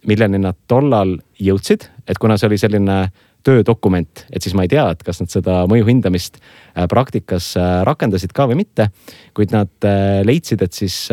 milleni 0.06 0.40
nad 0.42 0.56
tollal 0.68 1.16
jõudsid, 1.40 1.88
et 2.08 2.18
kuna 2.20 2.36
see 2.36 2.50
oli 2.50 2.58
selline 2.60 2.98
töödokument, 3.46 4.24
et 4.32 4.42
siis 4.42 4.54
ma 4.56 4.64
ei 4.66 4.72
tea, 4.72 4.84
et 4.92 5.04
kas 5.06 5.22
nad 5.22 5.30
seda 5.32 5.62
mõju 5.70 5.86
hindamist 5.88 6.38
äh, 6.40 6.86
praktikas 6.90 7.52
äh, 7.58 7.80
rakendasid 7.86 8.34
ka 8.36 8.48
või 8.50 8.62
mitte. 8.64 8.90
kuid 9.36 9.54
nad 9.54 9.70
äh, 9.86 10.20
leidsid, 10.26 10.62
et 10.62 10.74
siis 10.74 11.06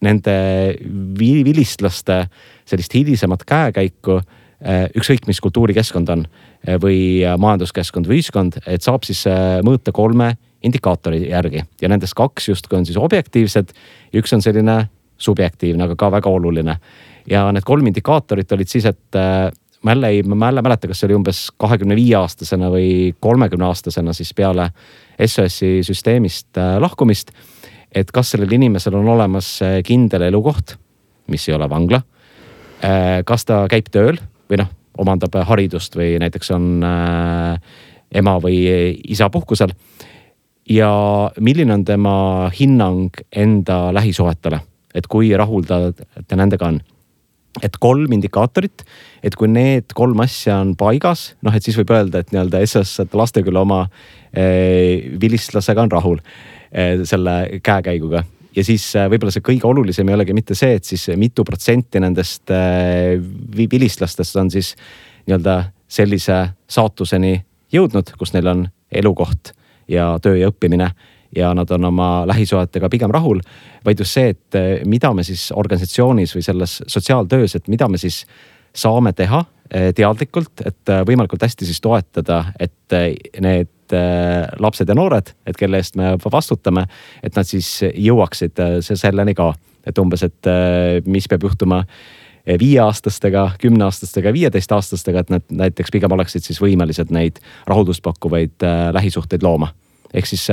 nende 0.00 0.34
vilistlaste 1.18 2.22
sellist 2.68 2.94
hilisemat 2.96 3.42
käekäiku, 3.44 4.20
ükskõik 4.96 5.26
mis 5.28 5.40
kultuurikeskkond 5.44 6.08
on 6.12 6.22
või 6.80 7.20
majanduskeskkond 7.40 8.08
või 8.08 8.18
ühiskond, 8.20 8.56
et 8.64 8.84
saab 8.84 9.04
siis 9.08 9.26
mõõta 9.64 9.92
kolme 9.92 10.30
indikaatori 10.64 11.26
järgi 11.28 11.66
ja 11.80 11.92
nendest 11.92 12.16
kaks 12.16 12.48
justkui 12.48 12.78
on 12.78 12.88
siis 12.88 12.96
objektiivsed 13.00 13.72
ja 14.12 14.22
üks 14.22 14.32
on 14.36 14.44
selline 14.44 14.78
subjektiivne, 15.20 15.84
aga 15.84 15.96
ka 15.96 16.10
väga 16.10 16.30
oluline. 16.30 16.76
ja 17.30 17.44
need 17.52 17.64
kolm 17.64 17.86
indikaatorit 17.86 18.52
olid 18.52 18.68
siis, 18.68 18.86
et 18.88 19.16
ma 19.82 19.90
jälle 19.90 20.08
ei, 20.08 20.22
ma 20.22 20.46
jälle 20.46 20.58
ei 20.58 20.62
mäleta, 20.62 20.88
kas 20.88 21.00
see 21.00 21.08
oli 21.08 21.16
umbes 21.16 21.40
kahekümne 21.56 21.96
viie 21.96 22.16
aastasena 22.18 22.70
või 22.72 23.14
kolmekümne 23.20 23.64
aastasena 23.70 24.12
siis 24.16 24.32
peale 24.36 24.70
SOS-i 25.26 25.80
süsteemist 25.86 26.58
äh, 26.58 26.76
lahkumist. 26.80 27.32
et 27.94 28.10
kas 28.12 28.30
sellel 28.30 28.52
inimesel 28.52 28.94
on 28.94 29.08
olemas 29.08 29.62
äh, 29.62 29.80
kindel 29.82 30.22
elukoht, 30.22 30.76
mis 31.26 31.48
ei 31.48 31.54
ole 31.54 31.68
vangla. 31.70 32.02
Äh, 32.84 33.24
kas 33.24 33.44
ta 33.44 33.64
käib 33.68 33.88
tööl 33.90 34.20
või 34.50 34.60
noh, 34.60 34.68
omandab 34.98 35.34
haridust 35.46 35.96
või 35.96 36.18
näiteks 36.20 36.50
on 36.50 36.84
ema 38.12 38.38
või 38.42 38.56
isa 39.08 39.30
puhkusel. 39.30 39.72
ja 40.68 40.90
milline 41.40 41.74
on 41.74 41.84
tema 41.84 42.50
hinnang 42.60 43.22
enda 43.32 43.94
lähisuhetele, 43.94 44.60
et 44.94 45.06
kui 45.10 45.30
rahul 45.36 45.66
ta, 45.68 45.90
ta 46.26 46.38
nendega 46.38 46.70
on. 46.70 46.80
Et 47.66 47.76
kolm 47.82 48.12
indikaatorit, 48.14 48.84
et 49.26 49.34
kui 49.34 49.50
need 49.50 49.90
kolm 49.98 50.20
asja 50.22 50.60
on 50.62 50.76
paigas, 50.78 51.32
noh, 51.42 51.54
et 51.54 51.66
siis 51.66 51.78
võib 51.80 51.90
öelda, 51.96 52.22
et 52.22 52.30
nii-öelda 52.30 52.60
SS 52.62 53.08
Lasteküla 53.10 53.64
oma 53.66 53.80
eh, 54.30 55.10
vilistlasega 55.20 55.82
on 55.82 55.90
rahul 55.90 56.20
eh, 56.20 57.02
selle 57.08 57.60
käekäiguga. 57.66 58.22
Ja 58.54 58.64
siis 58.66 58.86
eh, 58.94 59.08
võib-olla 59.10 59.34
see 59.34 59.44
kõige 59.46 59.66
olulisem 59.66 60.08
ei 60.10 60.18
olegi 60.18 60.34
mitte 60.36 60.54
see, 60.58 60.78
et 60.78 60.86
siis 60.86 61.08
mitu 61.18 61.42
protsenti 61.46 62.02
nendest 62.02 62.54
eh, 62.54 63.18
vilistlastest 63.58 64.38
on 64.38 64.50
siis 64.54 64.76
nii-öelda 65.26 65.62
sellise 65.90 66.42
saatuseni 66.70 67.34
jõudnud, 67.74 68.14
kus 68.18 68.34
neil 68.34 68.50
on 68.50 68.66
elukoht 68.94 69.52
ja 69.90 70.12
töö 70.22 70.38
ja 70.38 70.50
õppimine 70.50 70.90
ja 71.36 71.54
nad 71.54 71.70
on 71.70 71.84
oma 71.84 72.26
lähisuhetega 72.26 72.88
pigem 72.88 73.10
rahul. 73.10 73.40
vaid 73.84 73.98
just 73.98 74.12
see, 74.12 74.28
et 74.28 74.54
eh, 74.54 74.80
mida 74.84 75.12
me 75.14 75.22
siis 75.24 75.50
organisatsioonis 75.56 76.34
või 76.36 76.44
selles 76.44 76.82
sotsiaaltöös, 76.86 77.54
et 77.56 77.68
mida 77.68 77.88
me 77.88 77.98
siis 77.98 78.24
saame 78.74 79.12
teha 79.12 79.44
eh, 79.70 79.90
teadlikult, 79.94 80.60
et 80.66 80.88
eh, 80.88 81.02
võimalikult 81.06 81.42
hästi 81.42 81.68
siis 81.68 81.80
toetada, 81.80 82.44
et 82.60 82.74
need 83.40 83.68
lapsed 84.60 84.86
ja 84.86 84.94
noored, 84.94 85.32
et 85.46 85.56
kelle 85.58 85.80
eest 85.80 85.96
me 85.98 86.12
vastutame, 86.32 86.84
et 87.26 87.34
nad 87.34 87.46
siis 87.46 87.80
jõuaksid 87.82 88.60
selleni 88.86 89.34
ka, 89.34 89.48
et 89.86 89.98
umbes, 89.98 90.22
et 90.22 90.50
mis 91.10 91.26
peab 91.26 91.42
juhtuma 91.42 91.80
viieaastastega, 92.46 93.48
kümneaastastega, 93.58 94.30
viieteistaastastega, 94.32 95.24
et 95.24 95.34
nad 95.34 95.54
näiteks 95.64 95.90
pigem 95.90 96.14
oleksid 96.14 96.46
siis 96.46 96.62
võimelised 96.62 97.10
neid 97.10 97.42
rahuldust 97.66 98.02
pakkuvaid 98.06 98.62
lähisuhteid 98.94 99.42
looma. 99.42 99.72
ehk 100.14 100.26
siis 100.26 100.46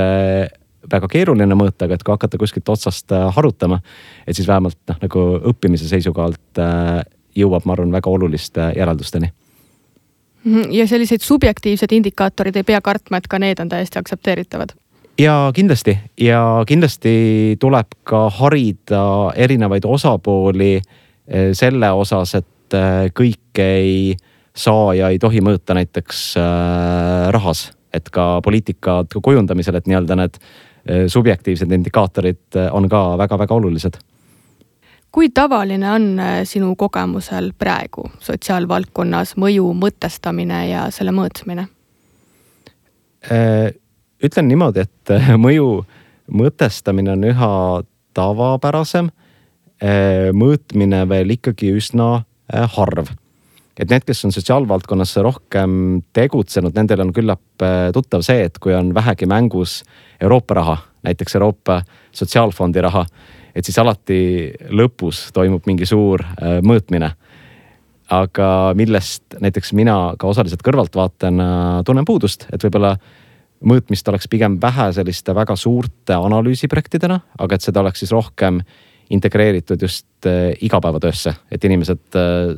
väga 0.86 1.08
keeruline 1.10 1.56
mõõta, 1.58 1.86
aga 1.86 1.96
et 1.96 2.04
kui 2.06 2.14
hakata 2.14 2.38
kuskilt 2.40 2.68
otsast 2.70 3.12
äh, 3.12 3.28
harutama, 3.34 3.80
et 4.26 4.36
siis 4.36 4.48
vähemalt 4.48 4.78
noh, 4.88 4.98
nagu 5.02 5.24
õppimise 5.52 5.88
seisukohalt 5.90 6.60
äh, 6.62 7.00
jõuab, 7.38 7.66
ma 7.66 7.74
arvan, 7.74 7.92
väga 7.94 8.10
oluliste 8.10 8.70
järeldusteni. 8.76 9.30
Mhm, 10.44 10.70
ja 10.74 10.86
selliseid 10.86 11.24
subjektiivsed 11.24 11.92
indikaatorid 11.92 12.56
ei 12.56 12.66
pea 12.66 12.80
kartma, 12.84 13.18
et 13.18 13.26
ka 13.28 13.40
need 13.42 13.60
on 13.62 13.72
täiesti 13.72 14.00
aktsepteeritavad? 14.00 14.76
ja 15.18 15.50
kindlasti 15.50 15.96
ja 16.22 16.62
kindlasti 16.66 17.56
tuleb 17.58 17.96
ka 18.06 18.28
harida 18.30 19.02
erinevaid 19.34 19.84
osapooli 19.84 20.76
äh, 20.78 21.50
selle 21.58 21.90
osas, 21.90 22.36
et 22.38 22.46
kõike 23.16 23.64
ei 23.64 24.14
saa 24.52 24.92
ja 24.94 25.08
ei 25.08 25.18
tohi 25.18 25.40
mõõta 25.40 25.72
näiteks 25.72 26.34
rahas, 27.32 27.62
et 27.96 28.10
ka 28.12 28.42
poliitika 28.44 28.98
kujundamisel, 29.24 29.78
et 29.78 29.88
nii-öelda 29.88 30.18
need 30.20 30.36
Äh, 30.36 30.67
subjektiivsed 31.06 31.72
indikaatorid 31.72 32.56
äh, 32.56 32.74
on 32.74 32.88
ka 32.88 33.18
väga-väga 33.18 33.54
olulised. 33.54 33.98
kui 35.12 35.30
tavaline 35.30 35.90
on 35.90 36.18
äh, 36.20 36.40
sinu 36.44 36.76
kogemusel 36.76 37.52
praegu 37.58 38.10
sotsiaalvaldkonnas 38.20 39.36
mõju 39.36 39.72
mõtestamine 39.74 40.68
ja 40.68 40.90
selle 40.90 41.12
mõõtmine? 41.12 41.68
ütlen 44.24 44.48
niimoodi, 44.48 44.80
et 44.80 45.10
mõju 45.46 45.84
mõtestamine 46.32 47.12
on 47.12 47.24
üha 47.24 47.54
tavapärasem. 48.14 49.10
mõõtmine 50.32 51.08
veel 51.08 51.30
ikkagi 51.30 51.72
üsna 51.76 52.22
harv 52.74 53.10
et 53.78 53.90
need, 53.90 54.04
kes 54.06 54.24
on 54.26 54.34
sotsiaalvaldkonnas 54.34 55.16
rohkem 55.22 55.72
tegutsenud, 56.16 56.74
nendel 56.74 57.04
on 57.04 57.12
küllap 57.14 57.66
tuttav 57.94 58.24
see, 58.26 58.48
et 58.48 58.58
kui 58.58 58.74
on 58.74 58.90
vähegi 58.94 59.28
mängus 59.30 59.82
Euroopa 60.20 60.58
raha, 60.58 60.76
näiteks 61.06 61.38
Euroopa 61.38 61.82
Sotsiaalfondi 62.12 62.82
raha, 62.82 63.04
et 63.54 63.66
siis 63.66 63.78
alati 63.78 64.20
lõpus 64.74 65.28
toimub 65.34 65.66
mingi 65.66 65.86
suur 65.88 66.24
äh, 66.24 66.58
mõõtmine. 66.62 67.14
aga 68.08 68.72
millest 68.72 69.34
näiteks 69.36 69.74
mina 69.76 70.14
ka 70.18 70.30
osaliselt 70.30 70.62
kõrvaltvaatajana 70.64 71.82
tunnen 71.84 72.06
puudust, 72.08 72.46
et 72.52 72.62
võib-olla 72.64 72.94
mõõtmist 73.60 74.08
oleks 74.08 74.28
pigem 74.32 74.56
vähe 74.62 74.86
selliste 74.96 75.34
väga 75.34 75.56
suurte 75.56 76.16
analüüsiprojektidena, 76.16 77.20
aga 77.38 77.54
et 77.54 77.60
seda 77.60 77.80
oleks 77.80 78.00
siis 78.00 78.14
rohkem 78.16 78.62
integreeritud 79.10 79.82
just 79.82 80.26
äh, 80.26 80.54
igapäevatöösse, 80.60 81.34
et 81.52 81.64
inimesed 81.64 82.16
äh, 82.16 82.56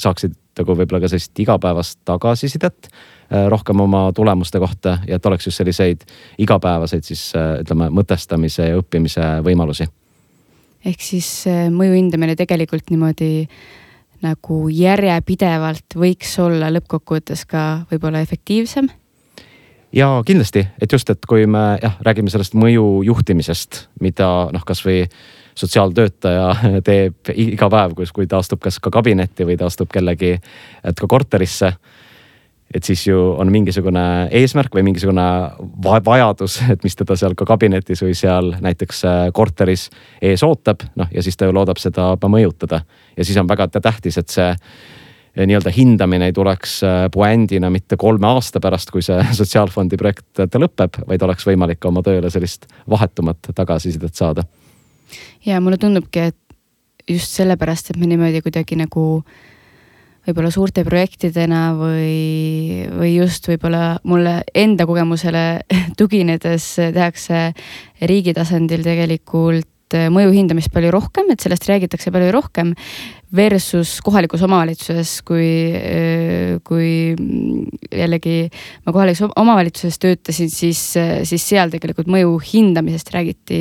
saaksid 0.00 0.34
nagu 0.58 0.76
võib-olla 0.78 1.02
ka 1.04 1.12
sellist 1.12 1.38
igapäevast 1.44 2.00
tagasisidet 2.04 2.90
Äh, 3.32 3.48
rohkem 3.48 3.80
oma 3.80 4.12
tulemuste 4.14 4.58
kohta 4.58 4.98
ja 5.08 5.16
et 5.16 5.26
oleks 5.26 5.46
just 5.46 5.58
selliseid 5.58 6.04
igapäevaseid 6.38 7.02
siis 7.02 7.32
äh, 7.34 7.56
ütleme 7.58 7.88
mõtestamise 7.90 8.68
ja 8.68 8.76
õppimise 8.78 9.24
võimalusi. 9.42 9.88
ehk 10.86 11.02
siis 11.02 11.30
äh, 11.50 11.64
mõju 11.74 11.96
hindamine 11.96 12.36
tegelikult 12.38 12.86
niimoodi 12.94 13.48
nagu 14.22 14.60
järjepidevalt 14.70 15.98
võiks 15.98 16.36
olla 16.38 16.70
lõppkokkuvõttes 16.76 17.42
ka 17.50 17.64
võib-olla 17.90 18.22
efektiivsem? 18.22 18.92
ja 19.92 20.22
kindlasti, 20.22 20.62
et 20.78 20.92
just, 20.92 21.10
et 21.10 21.26
kui 21.26 21.50
me 21.50 21.80
jah, 21.82 21.98
räägime 22.06 22.30
sellest 22.30 22.54
mõju 22.54 23.02
juhtimisest, 23.10 23.88
mida 24.00 24.52
noh, 24.54 24.62
kasvõi 24.62 25.08
sotsiaaltöötaja 25.56 26.48
teeb 26.88 27.34
iga 27.34 27.70
päev, 27.72 27.96
kus, 27.98 28.12
kui 28.12 28.28
ta 28.30 28.40
astub 28.42 28.62
kas 28.64 28.80
ka 28.82 28.92
kabinetti 28.94 29.46
või 29.48 29.58
ta 29.58 29.70
astub 29.70 29.92
kellegi, 29.92 30.36
et 30.84 31.00
ka 31.00 31.08
korterisse 31.10 31.74
et 32.74 32.84
siis 32.84 33.06
ju 33.06 33.18
on 33.38 33.50
mingisugune 33.52 34.02
eesmärk 34.34 34.74
või 34.74 34.82
mingisugune 34.88 35.24
va 35.84 36.00
vajadus, 36.04 36.58
et 36.72 36.82
mis 36.84 36.96
teda 36.98 37.14
seal 37.16 37.36
ka 37.38 37.46
kabinetis 37.46 38.02
või 38.02 38.16
seal 38.18 38.52
näiteks 38.62 39.04
äh, 39.06 39.22
korteris 39.32 39.88
ees 40.22 40.42
ootab, 40.42 40.82
noh 40.98 41.10
ja 41.14 41.22
siis 41.22 41.38
ta 41.38 41.46
ju 41.46 41.54
loodab 41.54 41.78
seda 41.80 42.14
mõjutada. 42.26 42.82
ja 43.16 43.24
siis 43.24 43.38
on 43.38 43.48
väga 43.48 43.68
tähtis, 43.78 44.18
et 44.18 44.34
see 44.34 44.48
äh, 44.50 45.46
nii-öelda 45.46 45.70
hindamine 45.70 46.26
ei 46.26 46.32
tuleks 46.32 46.82
äh, 46.82 47.06
puändina 47.12 47.70
mitte 47.70 47.96
kolme 47.96 48.26
aasta 48.26 48.60
pärast, 48.60 48.90
kui 48.90 49.02
see 49.02 49.22
sotsiaalfondi 49.40 49.96
projekt 49.96 50.58
lõpeb, 50.58 51.02
vaid 51.06 51.22
oleks 51.22 51.46
võimalik 51.46 51.84
oma 51.84 52.02
tööle 52.02 52.30
sellist 52.30 52.66
vahetumat 52.90 53.54
tagasisidet 53.54 54.14
saada. 54.14 54.44
Ja 55.46 55.60
mulle 55.60 55.78
tundubki, 55.80 56.30
et 56.30 57.10
just 57.10 57.36
sellepärast, 57.38 57.90
et 57.90 58.00
me 58.00 58.08
niimoodi 58.10 58.42
kuidagi 58.44 58.78
nagu 58.78 59.06
võib-olla 60.26 60.50
suurte 60.50 60.82
projektidena 60.86 61.68
või, 61.78 62.86
või 62.90 63.12
just 63.14 63.46
võib-olla 63.46 64.00
mulle 64.08 64.40
enda 64.54 64.86
kogemusele 64.88 65.46
tuginedes 66.00 66.72
tehakse 66.80 67.48
riigi 68.02 68.34
tasandil 68.34 68.82
tegelikult 68.86 69.70
mõju 69.94 70.32
hindamist 70.34 70.72
palju 70.74 70.90
rohkem, 70.90 71.30
et 71.30 71.42
sellest 71.44 71.68
räägitakse 71.68 72.10
palju 72.14 72.32
rohkem 72.34 72.72
versus 73.36 74.00
kohalikus 74.06 74.42
omavalitsuses, 74.46 75.12
kui, 75.26 75.46
kui 76.66 76.88
jällegi 77.90 78.36
ma 78.86 78.94
kohalikus 78.94 79.24
omavalitsuses 79.28 80.00
töötasin, 80.02 80.50
siis, 80.50 80.82
siis 81.28 81.46
seal 81.52 81.70
tegelikult 81.70 82.10
mõju 82.10 82.38
hindamisest 82.52 83.12
räägiti 83.14 83.60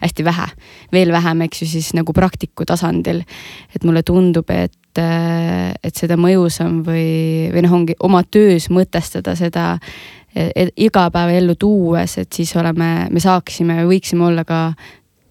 hästi 0.00 0.24
vähe. 0.24 0.48
veel 0.92 1.12
vähem, 1.12 1.46
eks 1.48 1.62
ju, 1.62 1.68
siis 1.74 1.92
nagu 1.96 2.12
praktiku 2.12 2.64
tasandil. 2.64 3.24
et 3.74 3.84
mulle 3.84 4.02
tundub, 4.02 4.50
et 4.50 4.72
et, 4.96 5.78
et 5.84 5.96
seda 5.96 6.16
mõjusam 6.20 6.80
või, 6.86 7.48
või 7.52 7.64
noh, 7.64 7.74
ongi 7.80 7.96
oma 8.06 8.22
töös 8.24 8.70
mõtestada 8.72 9.36
seda 9.38 9.76
igapäevaellu 10.36 11.54
tuues, 11.56 12.18
et 12.20 12.32
siis 12.32 12.50
oleme, 12.60 13.08
me 13.10 13.20
saaksime, 13.22 13.80
võiksime 13.88 14.26
olla 14.26 14.44
ka 14.44 14.60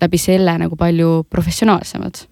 läbi 0.02 0.20
selle 0.22 0.58
nagu 0.60 0.76
palju 0.80 1.26
professionaalsemad 1.30 2.26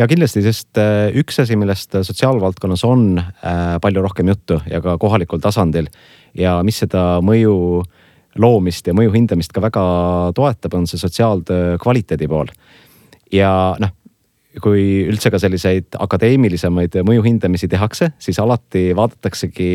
ja 0.00 0.06
kindlasti, 0.08 0.42
sest 0.44 0.78
äh, 0.80 1.10
üks 1.20 1.40
asi, 1.42 1.56
millest 1.60 1.94
sotsiaalvaldkonnas 1.94 2.84
on 2.88 3.18
äh, 3.20 3.76
palju 3.82 4.04
rohkem 4.04 4.30
juttu 4.32 4.60
ja 4.70 4.80
ka 4.84 4.96
kohalikul 5.00 5.42
tasandil 5.42 5.90
ja 6.38 6.58
mis 6.66 6.80
seda 6.84 7.20
mõju 7.24 7.82
loomist 8.40 8.86
ja 8.86 8.94
mõju 8.94 9.12
hindamist 9.14 9.52
ka 9.52 9.62
väga 9.62 9.84
toetab, 10.36 10.76
on 10.78 10.86
see 10.86 11.00
sotsiaaltöö 11.00 11.78
kvaliteedi 11.82 12.28
pool. 12.30 12.52
ja 13.32 13.74
noh, 13.80 13.92
kui 14.62 15.06
üldse 15.06 15.30
ka 15.30 15.38
selliseid 15.38 15.98
akadeemilisemaid 15.98 16.96
mõjuhindamisi 17.06 17.68
tehakse, 17.70 18.12
siis 18.18 18.38
alati 18.42 18.90
vaadataksegi 18.96 19.72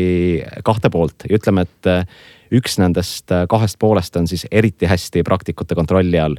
kahte 0.64 0.90
poolt 0.92 1.28
ja 1.28 1.38
ütleme, 1.38 1.64
et 1.68 1.92
äh, 1.92 2.24
üks 2.54 2.78
nendest 2.80 3.32
äh, 3.34 3.46
kahest 3.50 3.78
poolest 3.78 4.16
on 4.16 4.28
siis 4.30 4.46
eriti 4.50 4.86
hästi 4.86 5.22
praktikute 5.26 5.74
kontrolli 5.74 6.20
all. 6.20 6.36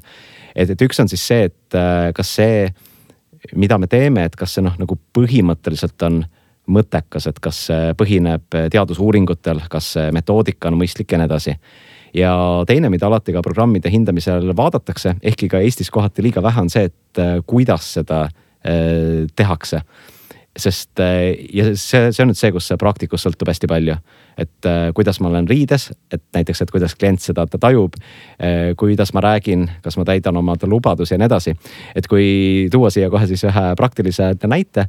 et, 0.56 0.70
et 0.70 0.82
üks 0.82 1.00
on 1.04 1.10
siis 1.12 1.26
see, 1.28 1.50
et 1.50 1.78
äh, 1.78 2.12
kas 2.16 2.36
see, 2.40 2.68
mida 3.56 3.78
me 3.78 3.88
teeme, 3.88 4.26
et 4.28 4.36
kas 4.36 4.58
see 4.58 4.66
noh, 4.66 4.76
nagu 4.80 4.98
põhimõtteliselt 5.18 6.08
on 6.08 6.24
mõttekas, 6.68 7.30
et 7.30 7.38
kas 7.40 7.60
see 7.70 7.94
põhineb 7.96 8.50
teadusuuringutel, 8.74 9.62
kas 9.72 9.94
see 9.96 10.10
metoodika 10.12 10.68
on 10.68 10.82
mõistlik 10.82 11.14
ja 11.14 11.22
nii 11.22 11.30
edasi 11.30 11.54
ja 12.18 12.34
teine, 12.68 12.90
mida 12.92 13.08
alati 13.08 13.36
ka 13.36 13.44
programmide 13.46 13.92
hindamisel 13.92 14.52
vaadatakse, 14.58 15.16
ehkki 15.22 15.48
ka 15.52 15.62
Eestis 15.64 15.92
kohati 15.94 16.26
liiga 16.26 16.44
vähe, 16.44 16.66
on 16.66 16.72
see, 16.72 16.90
et 16.92 17.24
äh, 17.24 17.40
kuidas 17.48 17.94
seda 18.00 18.28
tehakse 19.38 19.80
sest 20.58 21.00
äh, 21.00 21.34
ja 21.54 21.70
see, 21.76 22.10
see 22.12 22.24
on 22.24 22.32
nüüd 22.32 22.40
see, 22.40 22.52
kus 22.56 22.68
see 22.70 22.80
praktikust 22.80 23.28
sõltub 23.28 23.50
hästi 23.52 23.70
palju. 23.70 23.98
et 24.38 24.68
äh, 24.70 24.90
kuidas 24.94 25.20
ma 25.22 25.32
olen 25.32 25.48
riides, 25.50 25.90
et 26.14 26.22
näiteks, 26.36 26.62
et 26.62 26.72
kuidas 26.74 26.96
klient 26.96 27.22
seda 27.22 27.48
ta 27.50 27.58
tajub 27.62 27.96
äh,. 27.98 28.74
kuidas 28.78 29.14
ma 29.14 29.24
räägin, 29.26 29.68
kas 29.84 29.98
ma 29.98 30.06
täidan 30.06 30.38
oma 30.38 30.58
lubadusi 30.64 31.16
ja 31.16 31.22
nii 31.22 31.30
edasi. 31.30 31.56
et 31.96 32.08
kui 32.08 32.68
tuua 32.72 32.90
siia 32.94 33.10
kohe 33.10 33.28
siis 33.28 33.44
ühe 33.48 33.66
praktilise 33.78 34.34
näite. 34.48 34.88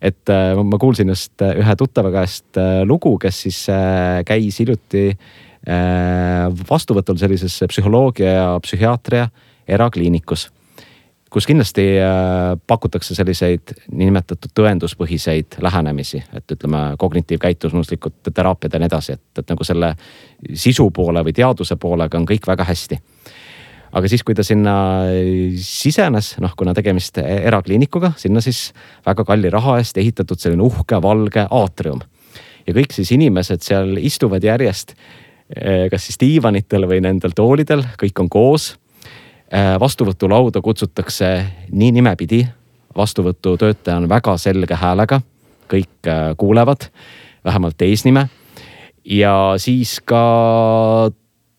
et 0.00 0.32
ma 0.64 0.78
kuulsin 0.78 1.08
just 1.08 1.42
ühe 1.42 1.76
tuttava 1.76 2.10
käest 2.10 2.56
lugu, 2.84 3.18
kes 3.18 3.42
siis 3.46 3.66
käis 4.26 4.58
hiljuti 4.60 5.10
vastuvõtul 6.70 7.18
sellises 7.20 7.58
psühholoogia 7.68 8.30
ja 8.32 8.46
psühhiaatria 8.64 9.28
erakliinikus, 9.68 10.48
kus 11.30 11.46
kindlasti 11.46 11.84
äh, 12.02 12.56
pakutakse 12.66 13.14
selliseid 13.14 13.74
niinimetatud 13.92 14.52
tõenduspõhiseid 14.56 15.60
lähenemisi, 15.62 16.22
et 16.34 16.56
ütleme, 16.56 16.82
kognitiivkäitumuslikud 16.98 18.32
teraapiad 18.34 18.74
ja 18.74 18.82
nii 18.82 18.90
edasi, 18.90 19.16
et, 19.18 19.42
et 19.42 19.52
nagu 19.52 19.66
selle 19.66 19.94
sisu 20.54 20.90
poole 20.94 21.22
või 21.26 21.36
teaduse 21.36 21.78
poolega 21.80 22.18
on 22.18 22.26
kõik 22.28 22.50
väga 22.50 22.66
hästi 22.68 23.00
aga 23.90 24.08
siis, 24.10 24.22
kui 24.22 24.36
ta 24.38 24.44
sinna 24.46 24.74
sisenes, 25.58 26.36
noh, 26.42 26.52
kuna 26.58 26.74
tegemist 26.74 27.18
erakliinikuga, 27.22 28.12
sinna 28.18 28.42
siis 28.44 28.68
väga 29.06 29.24
kalli 29.26 29.50
raha 29.50 29.80
eest 29.80 29.98
ehitatud 29.98 30.38
selline 30.38 30.62
uhke 30.62 31.00
valge 31.02 31.46
aatrium. 31.50 31.98
ja 32.66 32.74
kõik 32.74 32.94
siis 32.94 33.10
inimesed 33.16 33.66
seal 33.66 33.98
istuvad 33.98 34.46
järjest 34.46 34.94
Eh, 35.50 35.88
kas 35.90 36.04
siis 36.06 36.18
diivanitel 36.20 36.86
või 36.86 37.00
nendel 37.02 37.34
toolidel, 37.34 37.82
kõik 37.98 38.22
on 38.22 38.28
koos. 38.30 38.76
Eh, 39.50 39.80
vastuvõtulauda 39.82 40.60
kutsutakse 40.62 41.28
nii 41.74 41.90
nimepidi, 41.96 42.44
vastuvõtutöötaja 42.96 43.96
on 43.98 44.06
väga 44.08 44.36
selge 44.38 44.76
häälega, 44.78 45.18
kõik 45.72 46.06
eh, 46.06 46.20
kuulevad, 46.38 46.86
vähemalt 47.44 47.82
eesnime. 47.82 48.28
ja 49.04 49.54
siis 49.56 49.96
ka 50.04 51.10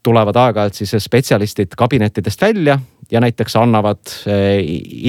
tulevad 0.03 0.35
aeg-ajalt 0.35 0.77
siis 0.77 0.93
spetsialistid 1.03 1.73
kabinettidest 1.77 2.41
välja 2.41 2.79
ja 3.11 3.19
näiteks 3.19 3.55
annavad 3.59 4.13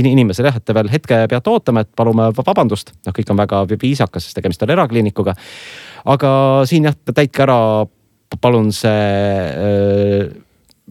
inimesele 0.02 0.48
jah, 0.48 0.56
et 0.56 0.64
te 0.64 0.74
veel 0.74 0.90
hetke 0.90 1.26
peate 1.28 1.50
ootama, 1.50 1.84
et 1.84 1.90
palume 1.96 2.30
vabandust, 2.34 2.90
noh, 3.06 3.14
kõik 3.14 3.30
on 3.30 3.36
väga 3.36 3.66
viisakas, 3.68 4.24
sest 4.24 4.40
tegemist 4.40 4.62
on 4.62 4.72
erakliinikuga. 4.74 5.34
aga 6.04 6.30
siin 6.66 6.88
jah, 6.88 6.96
täitke 7.14 7.44
ära 7.46 7.58
palun 8.40 8.72
see 8.72 8.96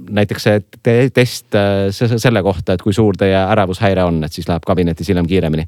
näiteks 0.09 0.47
see 0.47 1.09
test 1.13 1.57
selle 1.93 2.43
kohta, 2.43 2.73
et 2.73 2.81
kui 2.81 2.93
suur 2.93 3.17
teie 3.19 3.37
ärevushäire 3.37 4.03
on, 4.07 4.23
et 4.25 4.33
siis 4.33 4.49
läheb 4.49 4.65
kabinetis 4.67 5.11
hiljem 5.11 5.29
kiiremini. 5.29 5.67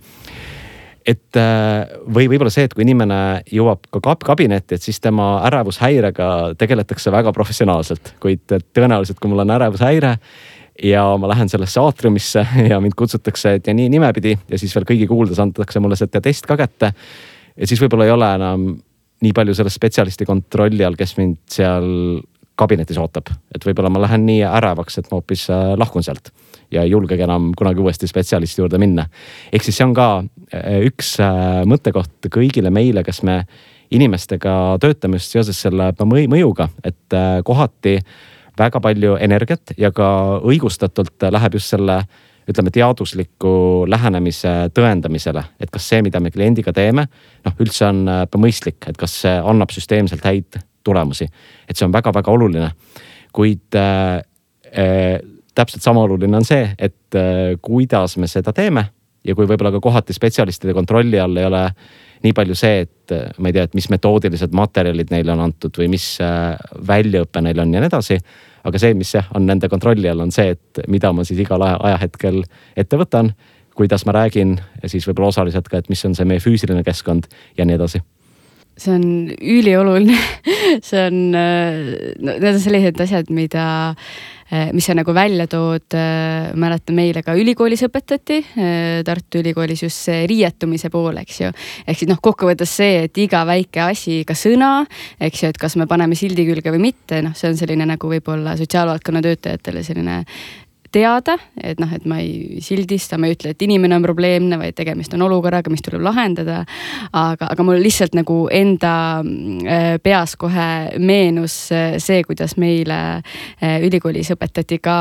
et 1.05 1.35
või 2.15 2.29
võib-olla 2.31 2.51
see, 2.53 2.63
et 2.63 2.73
kui 2.73 2.85
inimene 2.85 3.43
jõuab 3.51 3.89
ka 3.91 4.15
kabinetti, 4.23 4.75
et 4.75 4.81
siis 4.81 5.01
tema 5.03 5.41
ärevushäirega 5.49 6.55
tegeletakse 6.57 7.11
väga 7.11 7.33
professionaalselt, 7.35 8.13
kuid 8.23 8.45
tõenäoliselt, 8.47 9.19
kui 9.19 9.29
mul 9.29 9.43
on 9.43 9.51
ärevushäire 9.51 10.17
ja 10.83 11.03
ma 11.19 11.29
lähen 11.29 11.49
sellesse 11.49 11.81
aatriumisse 11.81 12.45
ja 12.71 12.79
mind 12.81 12.95
kutsutakse, 12.97 13.57
et 13.59 13.67
ja 13.67 13.75
nii 13.75 13.89
nimepidi 13.93 14.33
ja 14.49 14.59
siis 14.59 14.73
veel 14.75 14.87
kõigi 14.89 15.07
kuuldes 15.09 15.39
antakse 15.43 15.81
mulle 15.83 15.99
see 15.99 16.09
test 16.15 16.47
ka 16.49 16.57
kätte. 16.57 16.93
ja 17.57 17.69
siis 17.69 17.81
võib-olla 17.83 18.07
ei 18.07 18.15
ole 18.15 18.33
enam 18.39 18.67
nii 19.23 19.33
palju 19.35 19.55
selle 19.55 19.71
spetsialisti 19.71 20.25
kontrolli 20.27 20.83
all, 20.85 20.97
kes 20.99 21.15
mind 21.19 21.39
seal 21.51 21.85
kabinetis 22.55 22.97
ootab. 23.01 23.31
et 23.55 23.65
võib-olla 23.65 23.89
ma 23.89 24.01
lähen 24.03 24.25
nii 24.27 24.43
ärevaks, 24.45 24.97
et 24.99 25.09
ma 25.09 25.19
hoopis 25.19 25.47
äh, 25.49 25.73
lahkun 25.79 26.05
sealt 26.05 26.31
ja 26.71 26.83
ei 26.83 26.91
julgegi 26.93 27.25
enam 27.25 27.51
kunagi 27.57 27.81
uuesti 27.81 28.07
spetsialisti 28.07 28.61
juurde 28.61 28.77
minna. 28.77 29.07
ehk 29.51 29.63
siis 29.63 29.77
see 29.77 29.87
on 29.87 29.93
ka 29.97 30.09
äh, 30.19 30.81
üks 30.89 31.15
äh, 31.23 31.63
mõttekoht 31.69 32.29
kõigile 32.33 32.73
meile, 32.73 33.03
kes 33.03 33.23
me 33.23 33.43
inimestega 33.93 34.77
töötame 34.81 35.19
just 35.19 35.33
seoses 35.33 35.59
selle 35.61 35.91
mõjuga, 36.01 36.69
et 36.83 37.13
kohati 37.45 37.99
väga 38.57 38.79
palju 38.81 39.17
energiat 39.21 39.75
ja 39.77 39.91
ka 39.91 40.39
õigustatult 40.41 41.21
läheb 41.29 41.59
just 41.59 41.69
selle 41.69 41.99
ütleme, 42.49 42.73
teadusliku 42.73 43.85
lähenemise 43.87 44.71
tõendamisele, 44.73 45.43
et 45.61 45.69
kas 45.69 45.85
see, 45.93 46.01
mida 46.01 46.19
me 46.19 46.31
kliendiga 46.33 46.73
teeme, 46.73 47.05
noh, 47.45 47.55
üldse 47.61 47.85
on 47.85 48.01
mõistlik, 48.41 48.81
et 48.89 48.97
kas 48.97 49.13
see 49.21 49.37
annab 49.37 49.71
süsteemselt 49.71 50.25
häid 50.25 50.57
tulemusi. 50.83 51.27
et 51.69 51.77
see 51.77 51.85
on 51.85 51.93
väga-väga 51.93 52.31
oluline. 52.31 52.71
kuid 53.33 53.75
äh, 53.75 54.21
äh, 54.77 55.19
täpselt 55.55 55.83
sama 55.83 56.03
oluline 56.03 56.37
on 56.37 56.45
see, 56.45 56.69
et 56.77 57.15
äh, 57.15 57.57
kuidas 57.61 58.17
me 58.17 58.27
seda 58.27 58.53
teeme 58.53 58.85
ja 59.23 59.35
kui 59.35 59.47
võib-olla 59.47 59.71
ka 59.71 59.81
kohati 59.81 60.13
spetsialistide 60.13 60.73
kontrolli 60.73 61.19
all 61.19 61.37
ei 61.37 61.45
ole 61.45 61.67
nii 62.23 62.33
palju 62.33 62.55
see, 62.55 62.85
et 62.85 63.11
äh, 63.11 63.29
ma 63.37 63.49
ei 63.49 63.57
tea, 63.57 63.67
et 63.67 63.77
mis 63.77 63.89
metoodilised 63.89 64.53
materjalid 64.55 65.11
neile 65.11 65.33
on 65.33 65.43
antud 65.47 65.77
või 65.79 65.89
mis 65.95 66.17
äh, 66.21 66.55
väljaõpe 66.87 67.41
neil 67.41 67.63
on 67.63 67.73
ja 67.73 67.83
nii 67.83 67.91
edasi 67.91 68.19
aga 68.63 68.79
see, 68.79 68.95
mis 68.97 69.11
jah, 69.15 69.27
on 69.35 69.47
nende 69.47 69.69
kontrolli 69.71 70.09
all, 70.09 70.23
on 70.23 70.31
see, 70.31 70.55
et 70.55 70.83
mida 70.91 71.11
ma 71.15 71.25
siis 71.27 71.41
igal 71.43 71.63
ajahetkel 71.67 72.41
ette 72.79 72.99
võtan, 72.99 73.33
kuidas 73.77 74.05
ma 74.07 74.15
räägin 74.15 74.55
siis 74.85 75.07
võib-olla 75.09 75.33
osaliselt 75.33 75.67
ka, 75.69 75.81
et 75.81 75.89
mis 75.91 76.03
on 76.07 76.15
see 76.15 76.27
meie 76.29 76.43
füüsiline 76.43 76.83
keskkond 76.85 77.27
ja 77.57 77.67
nii 77.67 77.79
edasi 77.79 78.03
see 78.77 78.93
on 78.95 79.07
ülioluline 79.38 80.17
see 80.88 81.07
on, 81.07 81.19
no 81.33 82.38
need 82.38 82.53
on 82.53 82.62
sellised 82.63 83.01
asjad, 83.05 83.29
mida 83.33 83.65
Eh, 84.53 84.69
mis 84.73 84.86
sa 84.86 84.93
nagu 84.93 85.13
välja 85.13 85.47
tood, 85.49 85.95
eh, 85.97 86.51
mäletan 86.53 86.93
meile 86.93 87.23
ka 87.25 87.33
ülikoolis 87.33 87.81
õpetati, 87.88 88.36
eh, 88.53 89.01
Tartu 89.03 89.39
Ülikoolis 89.39 89.81
just 89.81 89.97
see 90.05 90.27
riietumise 90.27 90.91
pool, 90.93 91.17
eks 91.17 91.39
ju. 91.39 91.51
ehk 91.88 91.97
siis 91.97 92.09
noh, 92.09 92.19
kokkuvõttes 92.21 92.69
see, 92.69 93.03
et 93.05 93.17
iga 93.17 93.45
väike 93.45 93.81
asi, 93.81 94.23
ka 94.23 94.33
sõna, 94.33 94.86
eks 95.19 95.43
ju, 95.43 95.49
et 95.49 95.57
kas 95.57 95.75
me 95.75 95.88
paneme 95.88 96.13
sildi 96.13 96.45
külge 96.45 96.69
või 96.69 96.91
mitte, 96.91 97.23
noh, 97.23 97.33
see 97.33 97.49
on 97.49 97.57
selline 97.57 97.86
nagu 97.86 98.07
võib-olla 98.07 98.53
sotsiaalvaldkonna 98.59 99.21
töötajatele 99.21 99.83
selline 99.83 100.25
teada, 100.93 101.36
et 101.58 101.79
noh, 101.82 101.89
et 101.93 102.06
ma 102.10 102.19
ei 102.21 102.62
sildista, 102.63 103.17
ma 103.19 103.27
ei 103.27 103.36
ütle, 103.36 103.53
et 103.53 103.65
inimene 103.65 103.97
on 103.97 104.06
probleemne, 104.06 104.58
vaid 104.62 104.75
tegemist 104.77 105.13
on 105.17 105.25
olukorraga, 105.25 105.71
mis 105.73 105.84
tuleb 105.86 106.03
lahendada. 106.06 106.63
aga, 107.13 107.49
aga 107.51 107.65
mul 107.65 107.82
lihtsalt 107.82 108.15
nagu 108.17 108.47
enda 108.53 108.93
äh, 109.19 109.97
peas 110.03 110.36
kohe 110.39 110.67
meenus 110.99 111.58
äh, 111.73 111.97
see, 112.03 112.21
kuidas 112.27 112.56
meile 112.62 112.99
äh, 113.17 113.82
ülikoolis 113.84 114.32
õpetati 114.36 114.79
ka 114.84 114.97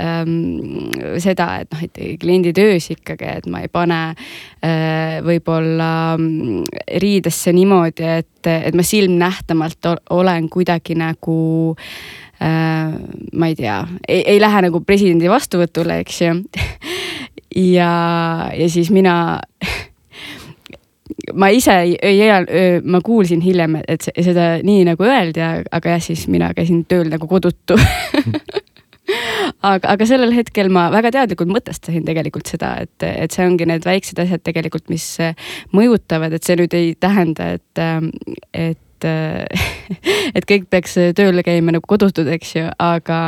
ähm, 0.00 0.36
seda, 1.22 1.48
et 1.62 1.72
noh, 1.72 1.82
et 1.86 2.02
kliendi 2.20 2.52
töös 2.56 2.90
ikkagi, 2.94 3.32
et 3.40 3.50
ma 3.50 3.62
ei 3.64 3.72
pane 3.72 4.02
äh, 4.12 5.18
võib-olla 5.26 5.90
mm, 6.18 6.66
riidesse 7.02 7.54
niimoodi, 7.56 8.12
et, 8.22 8.50
et 8.50 8.76
ma 8.76 8.86
silmnähtavalt 8.86 9.92
olen 10.14 10.48
kuidagi 10.52 10.98
nagu 10.98 11.36
Äh, 11.86 12.25
ma 12.40 13.48
ei 13.48 13.54
tea, 13.56 13.78
ei 14.08 14.40
lähe 14.40 14.62
nagu 14.66 14.82
presidendi 14.84 15.30
vastuvõtule, 15.30 16.00
eks 16.04 16.20
ju. 16.20 16.34
ja, 17.76 17.90
ja 18.52 18.68
siis 18.68 18.90
mina 18.92 19.40
ma 21.40 21.48
ise 21.54 21.78
ei, 21.86 21.96
ei, 22.02 22.80
ma 22.84 23.00
kuulsin 23.04 23.40
hiljem, 23.44 23.80
et 23.88 24.04
seda 24.10 24.56
nii 24.66 24.84
nagu 24.90 25.06
öeldi, 25.06 25.42
aga 25.72 25.96
jah, 25.96 26.02
siis 26.10 26.26
mina 26.32 26.52
käisin 26.56 26.84
tööl 26.88 27.08
nagu 27.12 27.28
kodutu 27.30 27.78
aga, 29.62 29.92
aga 29.94 30.08
sellel 30.08 30.34
hetkel 30.36 30.70
ma 30.72 30.88
väga 30.94 31.12
teadlikult 31.14 31.50
mõtestasin 31.52 32.04
tegelikult 32.06 32.50
seda, 32.50 32.74
et, 32.84 33.06
et 33.06 33.34
see 33.34 33.46
ongi 33.46 33.68
need 33.68 33.86
väiksed 33.86 34.20
asjad 34.22 34.44
tegelikult, 34.46 34.88
mis 34.92 35.06
mõjutavad, 35.76 36.36
et 36.36 36.46
see 36.46 36.58
nüüd 36.60 36.76
ei 36.76 36.94
tähenda, 37.00 37.54
et, 37.56 37.84
et 38.52 38.82
et 40.36 40.46
kõik 40.48 40.70
peaks 40.70 40.96
tööle 41.16 41.44
käima 41.46 41.74
nagu 41.76 41.86
kodutud, 41.88 42.28
eks 42.32 42.56
ju, 42.56 42.64
aga 42.78 43.20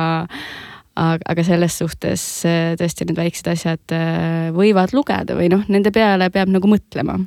aga, 0.98 1.22
aga 1.30 1.44
selles 1.46 1.76
suhtes 1.80 2.24
äh, 2.48 2.72
tõesti 2.78 3.06
need 3.08 3.18
väiksed 3.18 3.50
asjad 3.52 3.94
äh, 3.94 4.48
võivad 4.54 4.94
lugeda 4.96 5.36
või 5.38 5.50
noh, 5.52 5.62
nende 5.70 5.92
peale 5.94 6.30
peab 6.34 6.50
nagu 6.52 6.70
mõtlema. 6.70 7.18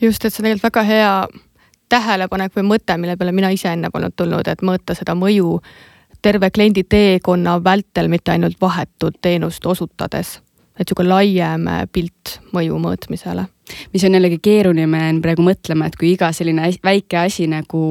just, 0.00 0.24
et 0.24 0.32
see 0.32 0.42
on 0.42 0.48
tegelikult 0.48 0.68
väga 0.70 0.84
hea 0.88 1.14
tähelepanek 1.90 2.54
või 2.56 2.66
mõte, 2.74 2.96
mille 2.98 3.16
peale 3.18 3.34
mina 3.34 3.50
ise 3.54 3.72
enne 3.72 3.90
polnud 3.90 4.14
tulnud, 4.16 4.48
et 4.48 4.62
mõõta 4.66 4.94
seda 4.98 5.16
mõju 5.18 5.58
terve 6.22 6.50
kliendi 6.50 6.84
teekonna 6.84 7.56
vältel, 7.64 8.10
mitte 8.12 8.34
ainult 8.34 8.60
vahetut 8.60 9.16
teenust 9.22 9.66
osutades. 9.66 10.40
et 10.78 10.86
niisugune 10.86 11.08
laiem 11.08 11.66
pilt 11.92 12.38
mõju 12.52 12.78
mõõtmisele 12.80 13.46
mis 13.92 14.04
on 14.06 14.16
jällegi 14.16 14.40
keeruline, 14.42 14.86
ma 14.90 15.04
jään 15.04 15.20
praegu 15.24 15.44
mõtlema, 15.44 15.88
et 15.88 15.96
kui 16.00 16.12
iga 16.14 16.30
selline 16.36 16.70
väike 16.84 17.18
asi 17.24 17.46
nagu 17.50 17.82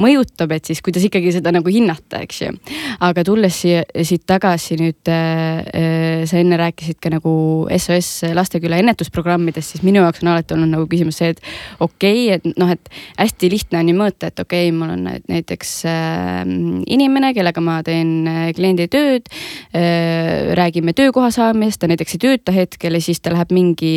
mõjutab, 0.00 0.54
et 0.56 0.70
siis 0.70 0.82
kuidas 0.84 1.04
ikkagi 1.06 1.32
seda 1.34 1.52
nagu 1.54 1.70
hinnata, 1.72 2.22
eks 2.24 2.42
ju. 2.42 2.52
aga 3.00 3.24
tulles 3.26 3.60
siia, 3.62 3.82
siit 4.06 4.24
tagasi 4.28 4.78
nüüd 4.80 5.10
äh,, 5.10 6.24
sa 6.28 6.40
enne 6.40 6.58
rääkisid 6.60 7.00
ka 7.02 7.12
nagu 7.12 7.32
SOS 7.76 8.32
Lasteküla 8.36 8.80
ennetusprogrammidest, 8.82 9.74
siis 9.74 9.84
minu 9.86 10.02
jaoks 10.04 10.24
on 10.24 10.32
alati 10.34 10.56
olnud 10.56 10.72
nagu 10.74 10.88
küsimus 10.90 11.20
see, 11.20 11.34
et 11.34 11.42
okei 11.80 12.28
okay,, 12.34 12.38
et 12.38 12.60
noh, 12.60 12.72
et 12.72 12.92
hästi 13.18 13.50
lihtne 13.52 13.80
on 13.82 13.92
ju 13.92 13.96
mõõta, 13.98 14.30
et 14.30 14.44
okei 14.44 14.68
okay,, 14.68 14.76
mul 14.76 14.94
on 14.94 15.06
näiteks 15.30 15.74
äh, 15.90 16.42
inimene, 16.90 17.32
kellega 17.36 17.64
ma 17.64 17.80
teen 17.86 18.14
äh, 18.30 18.42
kliendi 18.56 18.88
tööd 18.92 19.28
äh,, 19.30 20.52
räägime 20.58 20.94
töökoha 20.96 21.30
saamisest, 21.34 21.82
ta 21.82 21.90
näiteks 21.90 22.16
ei 22.16 22.24
tööta 22.26 22.54
hetkel 22.54 22.98
ja 22.98 23.02
siis 23.04 23.20
ta 23.20 23.32
läheb 23.34 23.52
mingi 23.54 23.92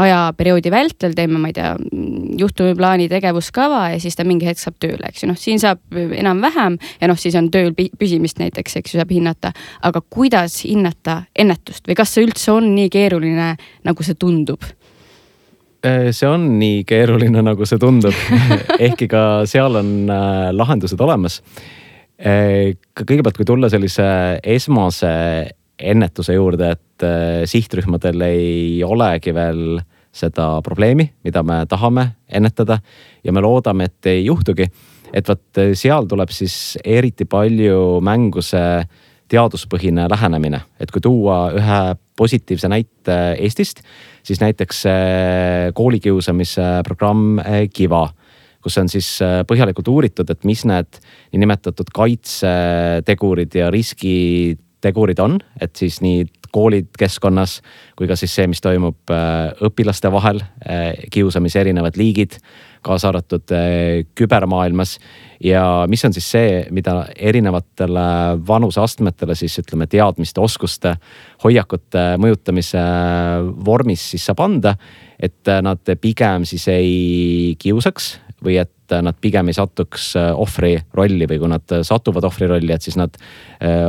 ajaperioodi 0.00 0.69
perioodi 0.70 0.90
vältel 0.90 1.14
teeme, 1.14 1.38
ma 1.38 1.50
ei 1.50 1.54
tea, 1.56 1.74
juhtumiplaani 2.38 3.08
tegevuskava 3.10 3.90
ja 3.94 4.00
siis 4.00 4.16
ta 4.16 4.24
mingi 4.24 4.46
hetk 4.46 4.60
saab 4.62 4.78
tööle, 4.80 5.08
eks 5.08 5.24
ju, 5.24 5.30
noh, 5.30 5.38
siin 5.38 5.60
saab 5.60 5.80
enam-vähem 5.94 6.78
ja 7.00 7.08
noh, 7.10 7.18
siis 7.18 7.36
on 7.38 7.50
tööl 7.50 7.72
püsimist 7.74 8.40
näiteks, 8.40 8.76
eks 8.80 8.94
ju, 8.94 9.00
saab 9.00 9.10
hinnata. 9.12 9.52
aga 9.82 10.00
kuidas 10.00 10.62
hinnata 10.64 11.22
ennetust 11.36 11.86
või 11.88 11.96
kas 11.98 12.14
see 12.14 12.24
üldse 12.26 12.52
on 12.52 12.72
nii 12.74 12.88
keeruline, 12.92 13.54
nagu 13.84 14.06
see 14.06 14.14
tundub? 14.14 14.64
Äh, 15.84 16.10
see 16.12 16.28
on 16.28 16.58
nii 16.60 16.82
keeruline, 16.88 17.42
nagu 17.42 17.66
see 17.66 17.80
tundub 17.80 18.16
ehkki 18.86 19.08
ka 19.10 19.46
seal 19.48 19.80
on 19.80 20.10
äh, 20.10 20.50
lahendused 20.52 21.00
olemas. 21.00 21.40
Äh, 22.20 22.76
kõigepealt, 23.00 23.38
kui 23.38 23.48
tulla 23.48 23.70
sellise 23.72 24.04
esmase 24.44 25.14
ennetuse 25.80 26.34
juurde, 26.36 26.74
et 26.76 27.04
sihtrühmadel 27.48 28.20
ei 28.26 28.82
olegi 28.84 29.32
veel 29.32 29.78
seda 30.12 30.60
probleemi, 30.66 31.06
mida 31.24 31.42
me 31.46 31.62
tahame 31.70 32.06
ennetada 32.28 32.80
ja 33.24 33.32
me 33.32 33.42
loodame, 33.44 33.84
et 33.90 34.06
ei 34.10 34.24
juhtugi. 34.24 34.66
et 35.12 35.26
vot 35.26 35.58
seal 35.74 36.06
tuleb 36.06 36.30
siis 36.30 36.78
eriti 36.84 37.24
palju 37.26 37.98
mängu 38.00 38.42
see 38.42 38.84
teaduspõhine 39.30 40.04
lähenemine, 40.10 40.60
et 40.78 40.90
kui 40.90 41.02
tuua 41.02 41.50
ühe 41.54 41.80
positiivse 42.16 42.68
näite 42.68 43.16
Eestist, 43.38 43.82
siis 44.22 44.40
näiteks 44.40 44.84
koolikiusamise 45.74 46.82
programm 46.86 47.40
Kiva 47.74 48.08
kus 48.62 48.76
on 48.80 48.90
siis 48.92 49.08
põhjalikult 49.48 49.88
uuritud, 49.88 50.30
et 50.30 50.44
mis 50.48 50.64
need 50.68 51.00
niinimetatud 51.32 51.92
kaitsetegurid 51.96 53.56
ja 53.56 53.70
riskitegurid 53.72 55.22
on, 55.24 55.38
et 55.60 55.72
siis 55.80 56.00
nii 56.04 56.26
koolid 56.52 56.88
keskkonnas 56.98 57.60
kui 58.00 58.08
ka 58.08 58.16
siis 58.16 58.32
see, 58.32 58.46
mis 58.48 58.62
toimub 58.64 59.12
äh, 59.12 59.50
õpilaste 59.68 60.08
vahel, 60.08 60.38
äh, 60.64 61.02
kiusamise 61.12 61.60
erinevad 61.60 61.98
liigid, 62.00 62.38
kaasa 62.80 63.10
arvatud 63.10 63.52
äh, 63.52 64.06
kübermaailmas. 64.16 64.94
ja 65.44 65.84
mis 65.88 66.04
on 66.08 66.14
siis 66.16 66.30
see, 66.32 66.54
mida 66.72 66.94
erinevatele 67.16 68.04
vanuseastmetele 68.48 69.36
siis 69.36 69.58
ütleme 69.60 69.84
teadmiste, 69.86 70.40
oskuste, 70.40 70.94
hoiakute 71.44 72.14
mõjutamise 72.20 72.86
vormis 73.68 74.06
siis 74.14 74.24
saab 74.24 74.40
anda. 74.46 74.74
et 75.20 75.44
nad 75.60 75.92
pigem 76.00 76.48
siis 76.48 76.64
ei 76.72 77.56
kiusaks 77.60 78.14
või 78.40 78.56
et 78.62 78.96
nad 79.04 79.16
pigem 79.20 79.48
ei 79.48 79.54
satuks 79.54 80.14
ohvri 80.16 80.78
rolli 80.96 81.28
või 81.28 81.38
kui 81.38 81.52
nad 81.52 81.76
satuvad 81.84 82.24
ohvri 82.24 82.48
rolli, 82.48 82.72
et 82.72 82.82
siis 82.82 82.96
nad 82.96 83.12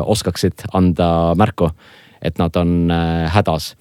oskaksid 0.03 0.67
anda 0.75 1.31
märku 1.39 1.71
et 2.21 2.37
nad 2.37 2.55
on 2.55 2.91
äh, 2.91 3.27
hädas. 3.33 3.75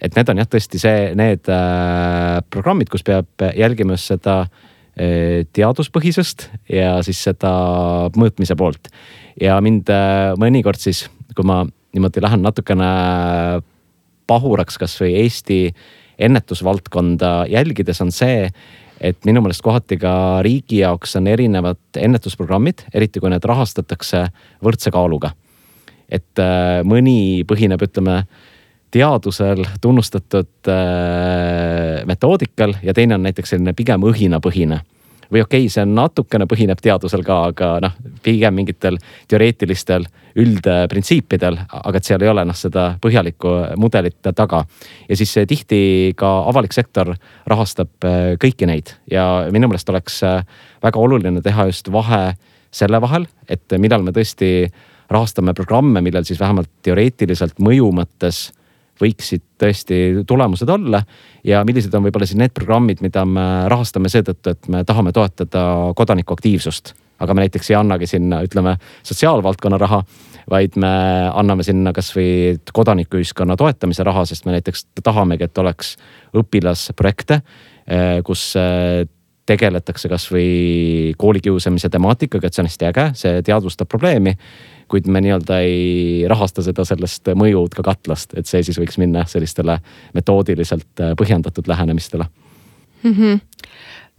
et 0.00 0.12
need 0.12 0.28
on 0.28 0.40
jah, 0.42 0.48
tõesti 0.52 0.78
see, 0.80 1.10
need 1.16 1.48
äh, 1.48 2.40
programmid, 2.52 2.90
kus 2.92 3.04
peab 3.06 3.46
jälgima 3.56 3.96
just 3.96 4.12
seda 4.12 4.42
äh, 4.44 5.46
teaduspõhisust 5.56 6.50
ja 6.72 6.98
siis 7.06 7.22
seda 7.24 7.52
mõõtmise 8.16 8.56
poolt. 8.56 8.90
ja 9.40 9.60
mind 9.60 9.92
mõnikord 10.40 10.80
siis, 10.80 11.06
kui 11.34 11.46
ma 11.48 11.64
niimoodi 11.96 12.20
lähen 12.24 12.44
natukene 12.44 12.90
pahuraks 14.26 14.76
kasvõi 14.78 15.14
Eesti 15.22 15.60
ennetusvaldkonda 16.18 17.46
jälgides, 17.52 18.00
on 18.00 18.12
see, 18.12 18.48
et 19.00 19.18
minu 19.28 19.42
meelest 19.44 19.62
kohati 19.64 19.98
ka 20.00 20.42
riigi 20.44 20.80
jaoks 20.80 21.16
on 21.20 21.28
erinevad 21.28 22.00
ennetusprogrammid, 22.00 22.86
eriti 22.96 23.20
kui 23.20 23.32
need 23.32 23.44
rahastatakse 23.44 24.24
võrdse 24.64 24.92
kaaluga 24.92 25.32
et 26.08 26.42
äh, 26.42 26.82
mõni 26.86 27.44
põhineb, 27.48 27.82
ütleme 27.82 28.20
teadusel 28.94 29.64
tunnustatud 29.82 30.70
äh, 30.70 32.04
metoodikal 32.06 32.76
ja 32.82 32.94
teine 32.94 33.18
on 33.18 33.26
näiteks 33.26 33.54
selline 33.54 33.74
pigem 33.76 34.04
õhinapõhine 34.06 34.80
või 35.32 35.42
okei 35.42 35.64
okay,, 35.64 35.72
see 35.72 35.82
natukene 35.90 36.46
põhineb 36.46 36.78
teadusel 36.82 37.24
ka, 37.26 37.40
aga 37.50 37.70
noh, 37.82 37.96
pigem 38.22 38.54
mingitel 38.54 38.98
teoreetilistel 39.28 40.06
üldprintsiipidel, 40.38 41.58
aga 41.66 41.98
et 41.98 42.06
seal 42.06 42.22
ei 42.22 42.30
ole 42.30 42.44
noh, 42.46 42.56
seda 42.56 42.88
põhjalikku 43.02 43.52
mudelit 43.80 44.20
taga. 44.36 44.64
ja 45.08 45.16
siis 45.16 45.34
tihti 45.48 46.14
ka 46.16 46.32
avalik 46.50 46.76
sektor 46.76 47.14
rahastab 47.46 48.06
äh, 48.06 48.34
kõiki 48.38 48.70
neid 48.70 48.94
ja 49.10 49.48
minu 49.50 49.68
meelest 49.68 49.90
oleks 49.90 50.22
väga 50.82 51.00
oluline 51.00 51.42
teha 51.42 51.66
just 51.72 51.90
vahe 51.92 52.36
selle 52.70 53.00
vahel, 53.00 53.26
et 53.48 53.72
millal 53.80 54.04
me 54.04 54.12
tõesti 54.12 54.68
rahastame 55.10 55.54
programme, 55.54 56.02
millel 56.02 56.24
siis 56.26 56.40
vähemalt 56.40 56.70
teoreetiliselt 56.82 57.60
mõju 57.62 57.90
mõttes 57.94 58.48
võiksid 59.00 59.42
tõesti 59.60 59.98
tulemused 60.26 60.68
olla. 60.68 61.02
ja 61.44 61.64
millised 61.64 61.94
on 61.94 62.06
võib-olla 62.06 62.26
siis 62.26 62.38
need 62.40 62.54
programmid, 62.54 63.02
mida 63.04 63.24
me 63.24 63.68
rahastame 63.68 64.08
seetõttu, 64.08 64.50
et 64.50 64.68
me 64.68 64.84
tahame 64.84 65.12
toetada 65.12 65.92
kodanikuaktiivsust. 65.96 66.94
aga 67.18 67.34
me 67.34 67.40
näiteks 67.40 67.70
ei 67.70 67.76
annagi 67.76 68.06
sinna, 68.06 68.42
ütleme 68.44 68.76
sotsiaalvaldkonna 69.02 69.78
raha, 69.78 70.02
vaid 70.50 70.76
me 70.76 70.88
anname 71.34 71.62
sinna 71.62 71.92
kasvõi 71.92 72.58
kodanikuühiskonna 72.72 73.56
toetamise 73.56 74.04
raha, 74.04 74.24
sest 74.24 74.44
me 74.44 74.52
näiteks 74.52 74.86
tahamegi, 75.02 75.44
et 75.44 75.58
oleks 75.58 75.96
õpilasprojekte, 76.36 77.40
kus 78.24 78.54
tegeletakse 79.46 80.08
kasvõi 80.10 81.12
koolikiusamise 81.18 81.90
temaatikaga, 81.92 82.46
et 82.46 82.56
see 82.56 82.64
on 82.64 82.70
hästi 82.70 82.88
äge, 82.90 83.04
see 83.18 83.42
teadvustab 83.46 83.88
probleemi. 83.88 84.36
kuid 84.86 85.08
me 85.10 85.18
nii-öelda 85.18 85.56
ei 85.66 86.26
rahasta 86.30 86.62
seda 86.62 86.84
sellest 86.86 87.26
mõjud 87.34 87.74
ka 87.74 87.82
katlast, 87.82 88.36
et 88.38 88.46
see 88.46 88.62
siis 88.62 88.78
võiks 88.78 89.00
minna 89.02 89.24
sellistele 89.26 89.80
metoodiliselt 90.14 91.02
põhjendatud 91.18 91.66
lähenemistele 91.66 92.26
mm. 93.02 93.12
-hmm 93.12 93.40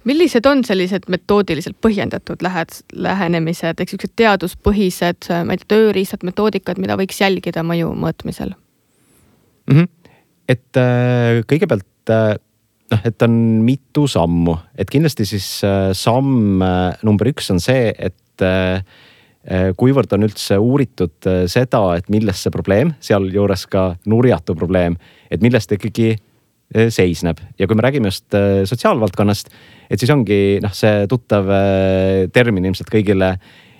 millised 0.07 0.45
on 0.45 0.63
sellised 0.63 1.09
metoodiliselt 1.11 1.77
põhjendatud 1.83 2.43
lähed, 2.45 2.79
lähenemised 2.93 3.81
ehk 3.81 3.91
siuksed 3.91 4.13
teaduspõhised, 4.19 5.29
ma 5.43 5.55
ei 5.55 5.61
tea, 5.61 5.71
tööriistad, 5.75 6.23
metoodikad, 6.27 6.79
mida 6.79 6.95
võiks 6.99 7.19
jälgida 7.21 7.63
mõju 7.67 7.91
mõõtmisel 8.05 8.53
mm? 8.53 9.75
-hmm. 9.75 9.87
et 10.49 10.81
äh, 10.83 11.41
kõigepealt 11.51 12.13
äh, 12.13 12.35
noh, 12.91 13.03
et 13.07 13.25
on 13.25 13.35
mitu 13.65 14.05
sammu, 14.09 14.55
et 14.79 14.89
kindlasti 14.91 15.27
siis 15.27 15.47
äh, 15.67 15.91
samm 15.97 16.63
äh, 16.63 16.95
number 17.07 17.29
üks 17.31 17.51
on 17.53 17.61
see, 17.63 17.91
et 17.91 18.45
äh, 18.45 18.81
kuivõrd 19.79 20.11
on 20.11 20.27
üldse 20.27 20.57
uuritud 20.59 21.23
seda, 21.47 21.79
et 21.95 22.09
milles 22.11 22.41
see 22.43 22.51
probleem, 22.51 22.91
sealjuures 22.99 23.63
ka 23.71 23.83
nurjatu 24.11 24.57
probleem, 24.59 24.97
et 25.31 25.39
milles 25.39 25.63
ta 25.63 25.77
ikkagi 25.77 26.17
seisneb. 26.91 27.39
Ja 27.55 27.63
kui 27.63 27.77
me 27.79 27.85
räägime 27.85 28.11
just 28.11 28.35
sotsiaalvaldkonnast, 28.67 29.53
et 29.87 30.03
siis 30.03 30.11
ongi 30.11 30.57
noh, 30.59 30.73
see 30.75 31.05
tuttav 31.07 31.47
termin 32.35 32.67
ilmselt 32.67 32.91
kõigile 32.91 33.37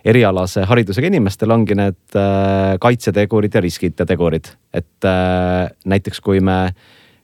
erialase 0.07 0.63
haridusega 0.69 1.11
inimestel 1.11 1.51
ongi 1.51 1.75
need 1.75 2.15
kaitsetegurid 2.79 3.59
ja 3.59 3.65
riskid 3.67 3.99
ja 3.99 4.07
tegurid, 4.07 4.47
et 4.71 5.09
näiteks 5.83 6.23
kui 6.23 6.39
me 6.39 6.61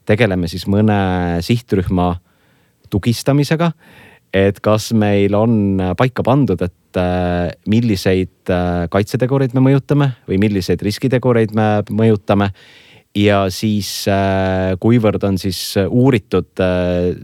tegeleme 0.06 0.50
siis 0.52 0.66
mõne 0.70 1.42
sihtrühma 1.44 2.14
tugistamisega. 2.94 3.72
et 4.34 4.58
kas 4.66 4.88
meil 4.98 5.36
on 5.38 5.78
paika 5.98 6.24
pandud, 6.26 6.62
et 6.66 6.98
äh, 6.98 7.52
milliseid 7.70 8.50
äh, 8.50 8.88
kaitsetegureid 8.90 9.54
me 9.54 9.62
mõjutame 9.62 10.08
või 10.26 10.40
milliseid 10.42 10.82
riskitegureid 10.82 11.54
me 11.54 11.68
mõjutame 11.94 12.50
ja 13.14 13.44
siis 13.54 14.08
äh, 14.10 14.74
kuivõrd 14.82 15.22
on 15.30 15.38
siis 15.38 15.76
uuritud 15.86 16.50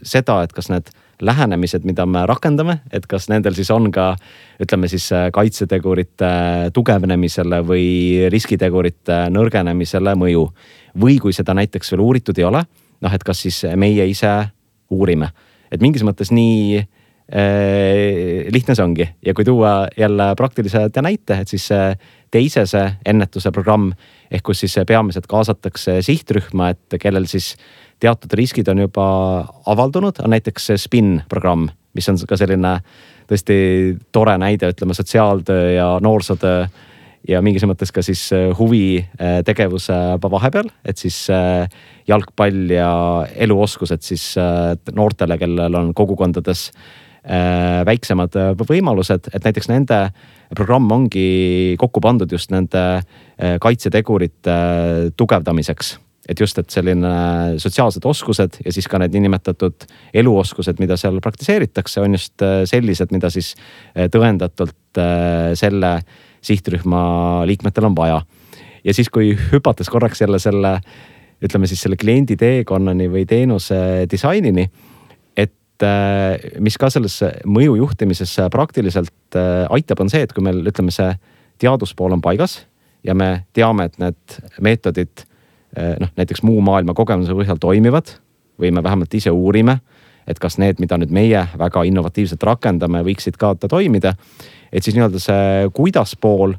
seda, 0.06 0.44
et 0.44 0.54
kas 0.54 0.70
need 0.70 0.94
lähenemised, 1.20 1.82
mida 1.84 2.06
me 2.06 2.22
rakendame, 2.30 2.78
et 2.94 3.10
kas 3.10 3.26
nendel 3.28 3.58
siis 3.58 3.72
on 3.74 3.90
ka 3.92 4.12
ütleme 4.62 4.88
siis 4.88 5.10
kaitsetegurite 5.34 6.30
tugevnemisele 6.78 7.64
või 7.66 8.30
riskitegurite 8.30 9.26
nõrgenemisele 9.34 10.14
mõju 10.16 10.46
või 11.00 11.18
kui 11.22 11.34
seda 11.36 11.56
näiteks 11.58 11.94
veel 11.94 12.06
uuritud 12.06 12.38
ei 12.40 12.48
ole, 12.48 12.64
noh, 13.02 13.14
et 13.14 13.24
kas 13.24 13.46
siis 13.46 13.64
meie 13.80 14.06
ise 14.10 14.32
uurime, 14.92 15.32
et 15.72 15.82
mingis 15.82 16.04
mõttes 16.04 16.34
nii 16.34 16.80
äh, 16.80 16.88
lihtne 18.52 18.76
see 18.76 18.86
ongi. 18.86 19.10
Ja 19.26 19.34
kui 19.38 19.46
tuua 19.46 19.88
jälle 19.98 20.32
praktilise 20.38 20.88
näite, 21.02 21.42
et 21.42 21.48
siis 21.48 21.70
teisese 22.32 22.86
ennetuse 23.06 23.52
programm 23.52 23.92
ehk 24.32 24.46
kus 24.46 24.64
siis 24.64 24.78
peamiselt 24.88 25.28
kaasatakse 25.30 26.00
sihtrühma, 26.06 26.72
et 26.74 27.00
kellel 27.02 27.26
siis 27.30 27.56
teatud 28.00 28.34
riskid 28.38 28.68
on 28.72 28.86
juba 28.86 29.06
avaldunud, 29.68 30.22
on 30.24 30.34
näiteks 30.34 30.72
SPIN 30.78 31.22
programm, 31.30 31.68
mis 31.94 32.10
on 32.10 32.20
ka 32.28 32.38
selline 32.40 32.80
tõesti 33.30 33.58
tore 34.12 34.38
näide, 34.42 34.72
ütleme 34.74 34.96
sotsiaaltöö 34.98 35.72
ja 35.76 35.90
noorsootöö 36.02 36.68
ja 37.28 37.42
mingis 37.44 37.66
mõttes 37.68 37.92
ka 37.94 38.04
siis 38.06 38.22
äh, 38.36 38.50
huvitegevuse 38.58 39.98
vahepeal, 40.24 40.70
et 40.88 41.02
siis 41.02 41.18
äh, 41.34 41.68
jalgpall 42.08 42.72
ja 42.74 42.92
eluoskused 43.36 44.06
siis 44.06 44.32
äh, 44.40 44.74
noortele, 44.96 45.40
kellel 45.42 45.80
on 45.82 45.94
kogukondades 45.94 46.70
väiksemad 47.86 48.34
võimalused, 48.64 49.26
et 49.36 49.44
näiteks 49.44 49.68
nende 49.70 49.98
programm 50.56 50.88
ongi 50.96 51.76
kokku 51.78 52.00
pandud 52.02 52.32
just 52.32 52.50
nende 52.50 53.04
kaitsetegurite 53.62 54.56
tugevdamiseks. 55.20 55.92
Et 56.32 56.40
just, 56.40 56.58
et 56.64 56.72
selline 56.72 57.12
sotsiaalsed 57.60 58.08
oskused 58.08 58.62
ja 58.64 58.74
siis 58.74 58.88
ka 58.90 59.02
need 59.04 59.14
niinimetatud 59.18 59.84
eluoskused, 60.24 60.80
mida 60.80 60.96
seal 60.98 61.20
praktiseeritakse, 61.22 62.00
on 62.02 62.16
just 62.16 62.48
sellised, 62.72 63.12
mida 63.14 63.30
siis 63.36 63.52
tõendatult 64.16 65.04
selle 65.60 65.94
sihtrühma 66.42 67.02
liikmetel 67.50 67.90
on 67.90 67.96
vaja. 67.98 68.22
ja 68.84 68.94
siis, 68.94 69.10
kui 69.10 69.34
hüpates 69.52 69.90
korraks 69.90 70.22
jälle 70.22 70.40
selle, 70.40 70.80
ütleme 71.44 71.68
siis 71.68 71.82
selle 71.84 71.98
kliendi 72.00 72.38
teekonnani 72.40 73.10
või 73.12 73.26
teenuse 73.28 74.08
disainini, 74.12 74.70
et 75.38 75.86
äh, 75.86 76.60
mis 76.60 76.78
ka 76.80 76.90
selles 76.90 77.20
mõju 77.46 77.76
juhtimises 77.80 78.36
praktiliselt 78.52 79.36
äh, 79.36 79.66
aitab, 79.70 80.04
on 80.04 80.12
see, 80.12 80.24
et 80.24 80.34
kui 80.34 80.44
meil 80.46 80.64
ütleme, 80.68 80.94
see 80.96 81.12
teaduspool 81.60 82.16
on 82.16 82.24
paigas 82.24 82.62
ja 83.04 83.16
me 83.16 83.46
teame, 83.54 83.90
et 83.90 84.00
need 84.02 84.40
meetodid 84.64 85.24
äh, 85.78 85.96
noh, 86.00 86.12
näiteks 86.20 86.44
muu 86.48 86.62
maailma 86.66 86.96
kogemuse 86.98 87.36
põhjal 87.36 87.60
toimivad 87.62 88.16
või 88.60 88.74
me 88.76 88.84
vähemalt 88.84 89.14
ise 89.16 89.32
uurime, 89.32 89.80
et 90.30 90.40
kas 90.40 90.60
need, 90.62 90.78
mida 90.80 90.98
nüüd 91.02 91.12
meie 91.12 91.48
väga 91.58 91.84
innovatiivselt 91.90 92.44
rakendame, 92.46 93.02
võiksid 93.04 93.38
ka 93.42 93.56
toimida 93.66 94.14
et 94.72 94.84
siis 94.84 94.96
nii-öelda 94.98 95.22
see 95.22 95.70
kuidas 95.74 96.16
pool 96.22 96.54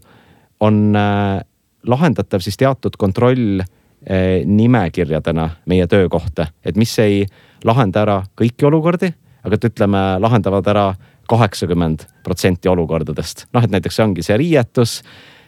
on 0.60 0.96
äh, 0.96 1.40
lahendatav 1.86 2.42
siis 2.44 2.58
teatud 2.60 2.96
kontroll 2.98 3.62
äh, 3.62 4.42
nimekirjadena 4.44 5.48
meie 5.70 5.86
töö 5.86 6.08
kohta, 6.08 6.50
et 6.64 6.76
mis 6.76 6.92
ei 7.02 7.24
lahenda 7.64 8.04
ära 8.04 8.18
kõiki 8.36 8.66
olukordi, 8.68 9.12
aga 9.44 9.56
et 9.56 9.68
ütleme, 9.70 10.04
lahendavad 10.20 10.66
ära 10.68 10.86
kaheksakümmend 11.30 12.06
protsenti 12.26 12.68
olukordadest. 12.68 13.46
noh, 13.54 13.64
et 13.64 13.70
näiteks 13.70 13.96
see 13.96 14.04
ongi 14.04 14.26
see 14.26 14.38
riietus, 14.40 15.00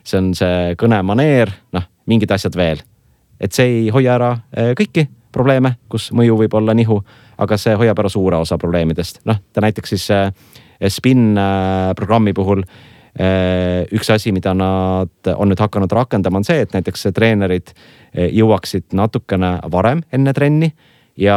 see 0.05 0.21
on 0.21 0.31
see 0.39 0.77
kõnemaneer, 0.79 1.51
noh, 1.75 1.89
mingid 2.07 2.31
asjad 2.31 2.57
veel. 2.57 2.83
et 3.41 3.53
see 3.53 3.67
ei 3.67 3.91
hoia 3.91 4.15
ära 4.15 4.33
äh, 4.33 4.73
kõiki 4.79 5.09
probleeme, 5.33 5.77
kus 5.89 6.11
mõju 6.13 6.37
võib 6.45 6.55
olla 6.55 6.75
nihu, 6.77 7.01
aga 7.43 7.59
see 7.61 7.75
hoiab 7.79 7.99
ära 8.03 8.11
suure 8.13 8.41
osa 8.43 8.59
probleemidest. 8.59 9.23
noh, 9.29 9.39
ta 9.53 9.65
näiteks 9.65 9.95
siis 9.95 10.09
Spin 10.91 11.39
äh, 11.39 11.95
programmi 11.95 12.33
puhul 12.35 12.65
äh, 12.65 13.85
üks 13.95 14.11
asi, 14.11 14.33
mida 14.33 14.55
nad 14.55 15.33
on 15.35 15.53
nüüd 15.53 15.61
hakanud 15.63 15.93
rakendama, 15.93 16.41
on 16.41 16.47
see, 16.49 16.63
et 16.65 16.75
näiteks 16.75 17.11
treenerid 17.15 17.75
jõuaksid 18.13 18.91
natukene 18.97 19.59
varem 19.73 20.03
enne 20.13 20.35
trenni 20.37 20.73
ja 21.17 21.37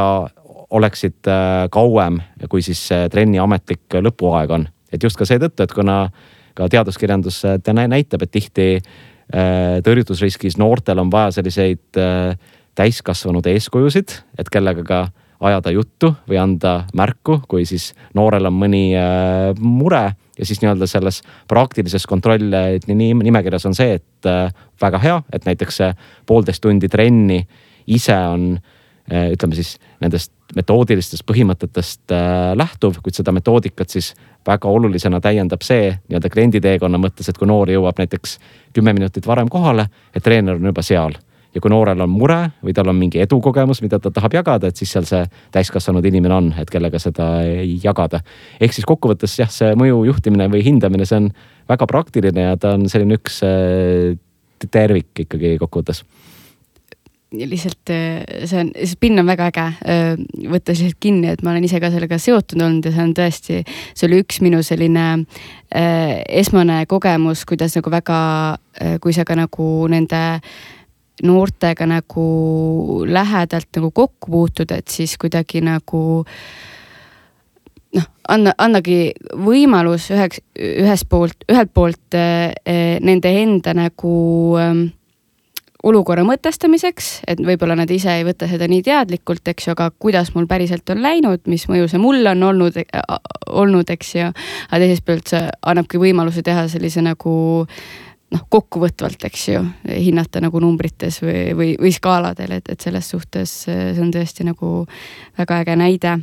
oleksid 0.75 1.27
kauem, 1.71 2.17
kui 2.49 2.63
siis 2.65 2.81
trenni 3.13 3.39
ametlik 3.39 3.95
lõpuaeg 4.01 4.51
on. 4.51 4.65
et 4.91 5.03
just 5.03 5.15
ka 5.15 5.27
seetõttu, 5.27 5.63
et 5.63 5.71
kuna 5.71 6.09
ka 6.55 6.67
teaduskirjandus 6.71 7.43
näitab, 7.63 8.23
et 8.23 8.31
tihti 8.31 8.67
tõrjutusriskis 9.85 10.57
noortel 10.57 10.99
on 10.99 11.11
vaja 11.11 11.31
selliseid 11.37 11.99
täiskasvanud 12.75 13.45
eeskujusid, 13.47 14.17
et 14.39 14.51
kellega 14.51 14.83
ka 14.83 14.99
ajada 15.39 15.71
juttu 15.71 16.13
või 16.29 16.39
anda 16.39 16.75
märku, 16.95 17.41
kui 17.47 17.65
siis 17.67 17.91
noorel 18.15 18.49
on 18.49 18.55
mõni 18.59 18.85
äh, 18.97 19.51
mure 19.59 20.05
ja 20.35 20.45
siis 20.45 20.61
nii-öelda 20.61 20.87
selles 20.87 21.21
praktilises 21.47 22.05
kontrollnimekirjas 22.07 23.67
on 23.69 23.75
see, 23.75 23.99
et 23.99 24.29
äh, 24.29 24.53
väga 24.81 25.01
hea, 25.03 25.19
et 25.33 25.47
näiteks 25.47 25.81
see 25.81 25.91
poolteist 26.27 26.63
tundi 26.63 26.89
trenni 26.91 27.41
ise 27.87 28.15
on 28.15 28.55
äh, 28.55 29.31
ütleme 29.35 29.57
siis 29.57 29.75
nendest 30.01 30.31
metoodilistest 30.55 31.25
põhimõtetest 31.25 32.13
lähtuv, 32.55 32.99
kuid 33.03 33.17
seda 33.17 33.33
metoodikat 33.33 33.89
siis 33.89 34.11
väga 34.45 34.69
olulisena 34.69 35.17
täiendab 35.19 35.65
see 35.65 35.89
nii-öelda 35.89 36.29
klienditeekonna 36.31 36.99
mõttes, 37.01 37.27
et 37.27 37.39
kui 37.39 37.49
noor 37.49 37.71
jõuab 37.73 37.97
näiteks 37.99 38.37
kümme 38.77 38.93
minutit 38.93 39.25
varem 39.27 39.49
kohale, 39.49 39.87
et 40.13 40.23
treener 40.23 40.61
on 40.61 40.69
juba 40.69 40.85
seal 40.85 41.17
ja 41.55 41.63
kui 41.63 41.71
noorel 41.71 42.03
on 42.03 42.11
mure 42.11 42.39
või 42.63 42.75
tal 42.75 42.91
on 42.91 42.97
mingi 42.99 43.21
edukogemus, 43.23 43.81
mida 43.85 43.99
ta 44.03 44.11
tahab 44.13 44.35
jagada, 44.35 44.69
et 44.69 44.79
siis 44.79 44.91
seal 44.95 45.07
see 45.07 45.23
täiskasvanud 45.55 46.05
inimene 46.05 46.35
on, 46.35 46.51
et 46.59 46.71
kellega 46.71 46.99
seda 47.01 47.29
jagada. 47.83 48.21
ehk 48.59 48.75
siis 48.75 48.87
kokkuvõttes 48.87 49.39
jah, 49.39 49.51
see 49.51 49.71
mõju 49.79 50.03
juhtimine 50.11 50.49
või 50.51 50.65
hindamine, 50.65 51.07
see 51.07 51.23
on 51.23 51.31
väga 51.69 51.87
praktiline 51.89 52.49
ja 52.49 52.59
ta 52.59 52.75
on 52.75 52.89
selline 52.91 53.17
üks 53.19 53.41
äh, 53.47 54.17
tervik 54.71 55.25
ikkagi 55.25 55.57
kokkuvõttes 55.61 56.03
lihtsalt 57.35 57.91
äh, 57.91 58.45
see 58.47 58.59
on, 58.61 58.69
see 58.75 58.93
spinn 58.93 59.19
on 59.19 59.27
väga 59.27 59.49
äge 59.51 59.65
äh, 59.83 60.11
võtta 60.51 60.75
lihtsalt 60.75 60.99
kinni, 61.03 61.31
et 61.31 61.43
ma 61.43 61.51
olen 61.51 61.65
ise 61.67 61.79
ka 61.83 61.89
sellega 61.91 62.19
seotud 62.21 62.61
olnud 62.61 62.85
ja 62.85 62.93
see 62.95 63.07
on 63.07 63.15
tõesti, 63.17 63.63
see 63.95 64.07
oli 64.07 64.21
üks 64.23 64.39
minu 64.43 64.61
selline 64.63 65.07
äh, 65.15 66.21
esmane 66.43 66.83
kogemus, 66.91 67.47
kuidas 67.47 67.75
nagu 67.79 67.91
väga 67.91 68.19
kui 68.99 69.13
sa 69.15 69.23
ka 69.23 69.37
nagu 69.39 69.65
nende 69.87 70.21
äh, 70.35 70.47
noortega 71.23 71.87
nagu 71.87 72.25
lähedalt 73.07 73.69
nagu 73.77 73.91
kokku 73.91 74.31
puutud, 74.31 74.71
et 74.71 74.87
siis 74.91 75.15
kuidagi 75.21 75.61
nagu 75.63 76.01
noh, 77.95 78.09
anna, 78.27 78.53
annagi 78.57 79.13
võimalus 79.31 80.09
üheks, 80.11 80.43
ühest 80.59 81.07
poolt, 81.09 81.47
ühelt 81.51 81.71
poolt 81.73 82.17
eh, 82.19 82.99
nende 82.99 83.31
enda 83.43 83.75
nagu 83.77 84.13
eh, 84.59 84.85
olukorra 85.85 86.25
mõtestamiseks, 86.25 87.09
et 87.29 87.41
võib-olla 87.45 87.77
nad 87.77 87.91
ise 87.93 88.17
ei 88.17 88.25
võta 88.25 88.47
seda 88.49 88.67
nii 88.69 88.81
teadlikult, 88.85 89.45
eks 89.51 89.67
ju, 89.67 89.75
aga 89.75 89.91
kuidas 90.01 90.31
mul 90.35 90.47
päriselt 90.49 90.89
on 90.89 91.03
läinud, 91.05 91.43
mis 91.51 91.67
mõju 91.69 91.89
see 91.91 92.01
mulle 92.01 92.31
on 92.33 92.41
olnud, 92.49 92.79
olnud, 93.53 93.91
eks 93.93 94.15
ju. 94.15 94.31
aga 94.71 94.81
teisest 94.81 95.05
küljest 95.05 95.35
see 95.35 95.43
annabki 95.61 96.01
võimaluse 96.01 96.43
teha 96.45 96.65
sellise 96.71 97.05
nagu 97.05 97.35
noh, 98.35 98.45
kokkuvõtvalt, 98.51 99.27
eks 99.29 99.47
ju, 99.53 99.63
hinnata 99.87 100.41
nagu 100.43 100.59
numbrites 100.63 101.21
või, 101.23 101.41
või, 101.57 101.69
või 101.81 101.91
skaaladel, 101.95 102.57
et, 102.59 102.71
et 102.73 102.87
selles 102.87 103.09
suhtes 103.15 103.53
see 103.65 103.93
on 104.01 104.11
tõesti 104.13 104.47
nagu 104.47 104.71
väga 105.39 105.61
äge 105.63 105.77
näide. 105.79 106.15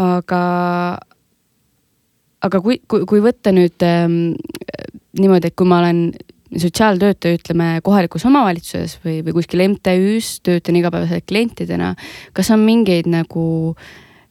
aga, 0.00 0.42
aga 2.42 2.60
kui, 2.64 2.80
kui, 2.88 3.06
kui 3.08 3.20
võtta 3.24 3.52
nüüd 3.52 3.84
ähm, 3.84 4.20
niimoodi, 5.18 5.50
et 5.50 5.56
kui 5.58 5.68
ma 5.68 5.82
olen 5.82 6.12
sotsiaaltöötaja, 6.52 7.38
ütleme 7.38 7.68
kohalikus 7.84 8.24
omavalitsuses 8.28 8.98
või, 9.04 9.20
või 9.24 9.36
kuskil 9.36 9.64
MTÜ-s 9.68 10.40
töötan 10.44 10.76
igapäevaselt 10.76 11.26
klientidena. 11.28 11.94
kas 12.32 12.50
on 12.50 12.64
mingeid 12.64 13.08
nagu 13.08 13.76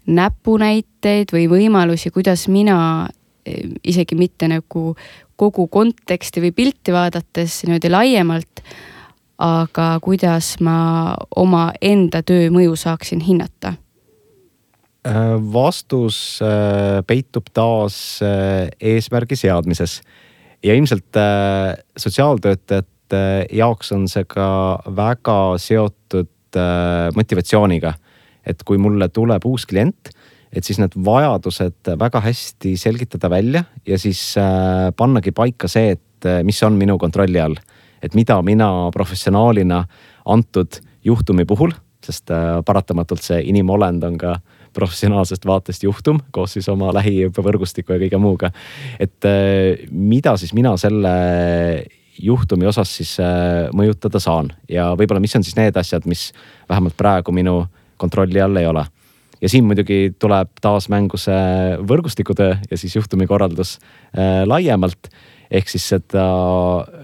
näpunäiteid 0.05 1.33
või 1.33 1.47
võimalusi, 1.49 2.11
kuidas 2.13 2.47
mina 2.47 3.07
eh, 3.45 3.69
isegi 3.83 4.15
mitte 4.15 4.49
nagu 4.49 4.95
kogu 5.41 5.67
konteksti 5.71 6.43
või 6.43 6.53
pilti 6.55 6.93
vaadates 6.93 7.63
niimoodi 7.65 7.89
laiemalt, 7.89 8.61
aga 9.41 9.93
kuidas 10.03 10.53
ma 10.61 11.15
omaenda 11.35 12.21
töö 12.25 12.51
mõju 12.53 12.77
saaksin 12.77 13.23
hinnata? 13.25 13.73
Äh, 15.01 15.33
vastus 15.53 16.37
äh, 16.45 17.01
peitub 17.07 17.47
taas 17.57 17.95
äh, 18.21 18.69
eesmärgi 18.77 19.33
seadmises 19.39 19.95
ja 20.61 20.75
ilmselt 20.77 21.17
sotsiaaltöötajate 21.97 23.21
jaoks 23.49 23.89
on 23.95 24.05
see 24.11 24.27
ka 24.29 24.45
väga 24.85 25.57
seotud 25.57 26.29
motivatsiooniga. 27.15 27.95
et 28.45 28.61
kui 28.65 28.77
mulle 28.77 29.07
tuleb 29.09 29.45
uus 29.45 29.65
klient, 29.65 30.09
et 30.51 30.67
siis 30.67 30.79
need 30.81 30.95
vajadused 31.05 31.93
väga 31.99 32.21
hästi 32.25 32.75
selgitada 32.77 33.29
välja 33.31 33.63
ja 33.87 33.99
siis 33.99 34.35
äh, 34.37 34.89
pannagi 34.97 35.31
paika 35.31 35.69
see, 35.71 35.95
et 35.97 36.29
mis 36.45 36.59
on 36.63 36.75
minu 36.77 36.97
kontrolli 37.01 37.39
all. 37.41 37.55
et 38.01 38.13
mida 38.13 38.41
mina 38.41 38.91
professionaalina 38.93 39.85
antud 40.25 40.77
juhtumi 41.03 41.45
puhul, 41.45 41.71
sest 42.05 42.29
paratamatult 42.65 43.21
see 43.21 43.41
inimolend 43.49 44.03
on 44.03 44.17
ka 44.21 44.35
professionaalsest 44.73 45.45
vaatest 45.45 45.83
juhtum 45.83 46.19
koos 46.31 46.55
siis 46.55 46.69
oma 46.71 46.91
lähiõppevõrgustiku 46.95 47.95
ja 47.95 48.01
kõige 48.05 48.19
muuga. 48.21 48.51
et 48.99 49.25
äh, 49.27 49.87
mida 49.91 50.37
siis 50.37 50.53
mina 50.53 50.75
selle 50.77 51.11
juhtumi 52.21 52.67
osas 52.69 52.95
siis 52.97 53.15
äh, 53.19 53.69
mõjutada 53.75 54.19
saan 54.19 54.51
ja 54.69 54.91
võib-olla, 54.97 55.21
mis 55.23 55.35
on 55.35 55.43
siis 55.43 55.57
need 55.57 55.77
asjad, 55.77 56.05
mis 56.05 56.31
vähemalt 56.69 56.97
praegu 56.97 57.31
minu 57.35 57.65
kontrolli 57.97 58.41
all 58.41 58.57
ei 58.57 58.67
ole. 58.67 58.85
Ja 59.41 59.49
siin 59.49 59.65
muidugi 59.65 60.13
tuleb 60.19 60.53
taas 60.61 60.89
mängu 60.89 61.17
see 61.17 61.77
võrgustikutöö 61.87 62.55
ja 62.71 62.77
siis 62.77 62.95
juhtumikorraldus 62.95 63.77
äh, 63.79 64.41
laiemalt. 64.45 65.09
ehk 65.51 65.69
siis 65.69 65.89
seda 65.89 66.25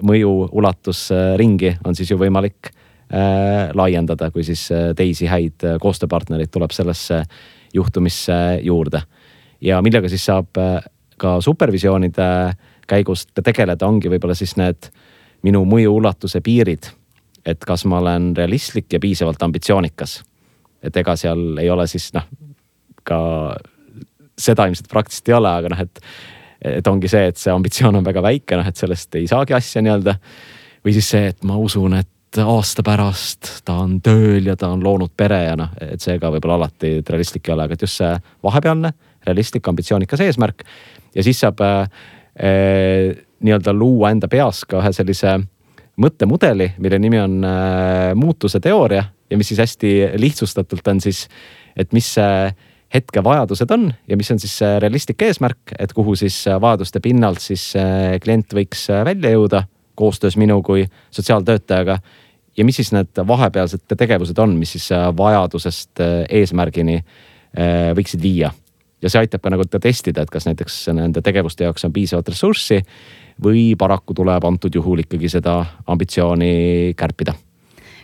mõju 0.01 0.49
ulatusringi 0.51 1.77
on 1.85 1.95
siis 1.95 2.11
ju 2.11 2.17
võimalik 2.17 2.71
äh, 2.71 3.73
laiendada, 3.73 4.31
kui 4.31 4.43
siis 4.43 4.69
teisi 4.95 5.27
häid 5.27 5.65
koostööpartnereid 5.81 6.51
tuleb 6.51 6.71
sellesse 6.71 7.23
juhtumisse 7.73 8.59
juurde. 8.61 9.01
ja 9.61 9.81
millega 9.81 10.09
siis 10.09 10.25
saab 10.25 10.57
äh, 10.57 10.81
ka 11.17 11.41
supervisioonide 11.41 12.53
käigus 12.87 13.25
tegeleda, 13.33 13.87
ongi 13.87 14.09
võib-olla 14.09 14.35
siis 14.37 14.55
need 14.57 14.89
minu 15.43 15.63
mõju 15.65 15.97
ulatuse 15.97 16.41
piirid. 16.41 16.91
et 17.45 17.63
kas 17.65 17.85
ma 17.85 17.99
olen 17.99 18.33
realistlik 18.35 18.93
ja 18.93 18.99
piisavalt 18.99 19.43
ambitsioonikas. 19.43 20.23
Et 20.87 20.99
ega 21.03 21.15
seal 21.19 21.61
ei 21.61 21.69
ole 21.73 21.87
siis 21.89 22.09
noh, 22.15 22.27
ka 23.07 23.19
seda 24.37 24.67
ilmselt 24.67 24.89
praktiliselt 24.91 25.31
ei 25.31 25.37
ole, 25.37 25.53
aga 25.61 25.71
noh, 25.73 25.81
et, 25.85 26.03
et 26.77 26.87
ongi 26.89 27.09
see, 27.11 27.31
et 27.31 27.39
see 27.39 27.53
ambitsioon 27.53 27.99
on 27.99 28.05
väga 28.05 28.23
väike, 28.25 28.59
noh, 28.59 28.67
et 28.67 28.77
sellest 28.77 29.17
ei 29.19 29.27
saagi 29.29 29.55
asja 29.57 29.83
nii-öelda. 29.85 30.17
või 30.85 30.93
siis 30.95 31.09
see, 31.09 31.33
et 31.33 31.43
ma 31.47 31.57
usun, 31.59 31.97
et 31.97 32.39
aasta 32.43 32.83
pärast 32.85 33.49
ta 33.65 33.79
on 33.81 33.97
tööl 34.03 34.45
ja 34.45 34.55
ta 34.59 34.69
on 34.75 34.83
loonud 34.83 35.13
pere 35.17 35.43
ja 35.47 35.55
noh, 35.59 35.73
et 35.81 36.03
see 36.03 36.19
ka 36.21 36.31
võib-olla 36.33 36.59
alati 36.61 36.97
realistlik 37.07 37.47
ei 37.47 37.55
ole, 37.55 37.65
aga 37.65 37.77
et 37.77 37.85
just 37.87 38.01
see 38.01 38.13
vahepealne 38.45 38.93
realistlik 39.25 39.67
ambitsioonikas 39.67 40.21
eesmärk. 40.23 40.63
ja 41.15 41.23
siis 41.23 41.39
saab 41.39 41.61
äh, 41.65 41.87
nii-öelda 43.39 43.73
luua 43.73 44.11
enda 44.11 44.27
peas 44.27 44.63
ka 44.65 44.81
ühe 44.81 44.93
sellise 44.93 45.37
mõttemudeli, 45.97 46.71
mille 46.77 46.99
nimi 46.99 47.19
on 47.19 47.37
äh, 47.45 48.15
muutuse 48.15 48.59
teooria 48.63 49.03
ja 49.29 49.37
mis 49.37 49.51
siis 49.51 49.59
hästi 49.59 49.93
lihtsustatult 50.21 50.87
on 50.87 51.01
siis, 51.03 51.27
et 51.75 51.93
mis 51.93 52.13
see 52.17 52.49
hetke 52.93 53.23
vajadused 53.23 53.71
on 53.75 53.89
ja 54.07 54.17
mis 54.17 54.29
on 54.31 54.39
siis 54.39 54.53
see 54.61 54.77
realistlik 54.79 55.21
eesmärk, 55.27 55.73
et 55.79 55.91
kuhu 55.93 56.15
siis 56.15 56.45
vajaduste 56.61 57.01
pinnalt 57.03 57.43
siis 57.43 57.73
klient 58.23 58.53
võiks 58.55 58.85
välja 59.03 59.33
jõuda 59.33 59.65
koostöös 59.97 60.37
minu 60.37 60.61
kui 60.61 60.85
sotsiaaltöötajaga. 61.11 61.99
ja 62.57 62.65
mis 62.65 62.75
siis 62.75 62.91
need 62.91 63.19
vahepealsed 63.27 63.83
tegevused 63.97 64.37
on, 64.37 64.55
mis 64.57 64.71
siis 64.71 64.91
äh, 64.91 65.09
vajadusest 65.17 66.01
äh, 66.01 66.23
eesmärgini 66.29 66.95
äh, 66.97 67.91
võiksid 67.97 68.21
viia. 68.21 68.51
ja 69.01 69.09
see 69.09 69.19
aitab 69.19 69.41
ka 69.41 69.49
nagu 69.53 69.65
testida, 69.65 70.21
et 70.21 70.29
kas 70.33 70.45
näiteks 70.45 70.77
nende 70.93 71.21
tegevuste 71.21 71.65
jaoks 71.65 71.85
on 71.85 71.93
piisavalt 71.93 72.29
ressurssi 72.29 72.83
või 73.43 73.75
paraku 73.77 74.13
tuleb 74.13 74.45
antud 74.45 74.75
juhul 74.75 75.03
ikkagi 75.05 75.29
seda 75.29 75.59
ambitsiooni 75.87 76.93
kärpida 76.97 77.35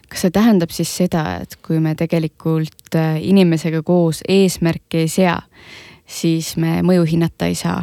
kas 0.09 0.27
see 0.27 0.33
tähendab 0.33 0.69
siis 0.69 0.91
seda, 0.93 1.39
et 1.41 1.55
kui 1.65 1.79
me 1.81 1.95
tegelikult 1.97 2.93
inimesega 3.19 3.81
koos 3.81 4.21
eesmärki 4.29 5.05
ei 5.05 5.07
sea, 5.09 5.39
siis 6.05 6.53
me 6.57 6.81
mõju 6.85 7.07
hinnata 7.15 7.49
ei 7.49 7.55
saa? 7.57 7.81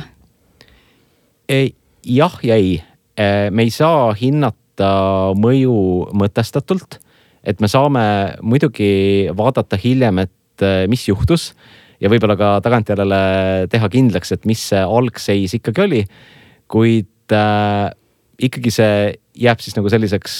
jah 2.06 2.36
ja 2.46 2.54
ei, 2.54 2.78
Äh, 3.20 3.50
me 3.50 3.66
ei 3.66 3.72
saa 3.74 4.12
hinnata 4.16 4.90
mõju 5.36 5.76
mõtestatult. 6.16 7.00
et 7.42 7.60
me 7.60 7.68
saame 7.72 8.36
muidugi 8.44 9.28
vaadata 9.32 9.78
hiljem, 9.80 10.18
et 10.18 10.62
äh, 10.62 10.84
mis 10.88 11.06
juhtus 11.08 11.54
ja 12.00 12.08
võib-olla 12.12 12.36
ka 12.36 12.50
tagantjärele 12.60 13.66
teha 13.72 13.88
kindlaks, 13.88 14.32
et 14.32 14.44
mis 14.44 14.60
see 14.72 14.80
algseis 14.80 15.54
ikkagi 15.56 15.84
oli. 15.84 16.04
kuid 16.68 17.19
äh, 17.34 17.90
ikkagi 18.40 18.72
see 18.74 19.14
jääb 19.40 19.62
siis 19.62 19.76
nagu 19.76 19.90
selliseks 19.92 20.34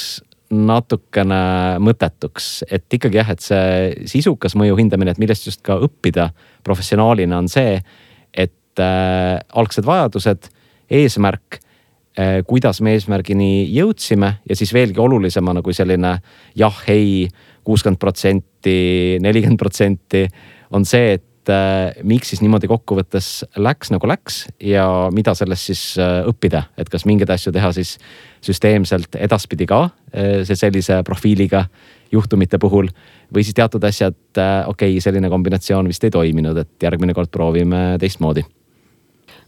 natukene 0.51 1.43
mõttetuks, 1.79 2.65
et 2.67 2.91
ikkagi 2.91 3.21
jah, 3.21 3.29
et 3.31 3.43
see 3.45 4.07
sisukas 4.11 4.57
mõju 4.59 4.79
hindamine, 4.81 5.15
et 5.15 5.21
millest 5.23 5.47
just 5.47 5.63
ka 5.67 5.79
õppida 5.87 6.33
professionaalina 6.67 7.39
on 7.39 7.51
see, 7.51 7.79
et 8.35 8.83
äh, 8.83 9.39
algsed 9.55 9.87
vajadused, 9.87 10.51
eesmärk 10.91 11.61
Eh, 12.19 12.41
kuidas 12.43 12.81
me 12.83 12.97
eesmärgini 12.97 13.69
jõudsime 13.71 14.33
ja 14.43 14.55
siis 14.59 14.73
veelgi 14.75 14.99
olulisemana 14.99 15.63
kui 15.63 15.77
selline 15.77 16.17
jah, 16.59 16.81
ei, 16.91 17.29
kuuskümmend 17.63 18.01
protsenti, 18.03 19.21
nelikümmend 19.23 19.61
protsenti 19.61 20.25
on 20.75 20.83
see, 20.89 21.15
et 21.21 21.25
äh, 21.49 21.97
miks 22.05 22.33
siis 22.33 22.43
niimoodi 22.45 22.69
kokkuvõttes 22.71 23.31
läks 23.57 23.93
nagu 23.95 24.09
läks 24.11 24.43
ja 24.61 24.85
mida 25.15 25.35
sellest 25.39 25.71
siis 25.71 25.85
äh, 25.99 26.21
õppida, 26.29 26.67
et 26.77 26.91
kas 26.93 27.07
mingeid 27.09 27.31
asju 27.33 27.53
teha 27.55 27.73
siis 27.77 27.97
süsteemselt 28.45 29.17
edaspidi 29.17 29.69
ka 29.71 29.87
äh, 29.87 30.45
sellise 30.45 31.01
profiiliga 31.07 31.65
juhtumite 32.13 32.59
puhul 32.59 32.91
või 33.33 33.45
siis 33.47 33.55
teatud 33.55 33.85
asjad, 33.87 34.17
okei 34.35 34.97
okay,, 34.97 35.01
selline 35.01 35.31
kombinatsioon 35.31 35.89
vist 35.89 36.05
ei 36.05 36.11
toiminud, 36.11 36.59
et 36.59 36.83
järgmine 36.83 37.15
kord 37.15 37.31
proovime 37.31 37.95
teistmoodi 38.03 38.43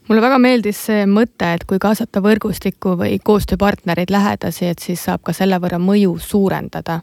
mulle 0.08 0.22
väga 0.22 0.38
meeldis 0.42 0.78
see 0.88 1.04
mõte, 1.06 1.52
et 1.56 1.64
kui 1.68 1.80
kaasata 1.82 2.22
võrgustikku 2.24 2.96
või 2.98 3.18
koostööpartnereid 3.22 4.10
lähedasi, 4.10 4.70
et 4.72 4.82
siis 4.82 5.02
saab 5.06 5.22
ka 5.26 5.34
selle 5.36 5.58
võrra 5.62 5.78
mõju 5.82 6.16
suurendada. 6.22 7.00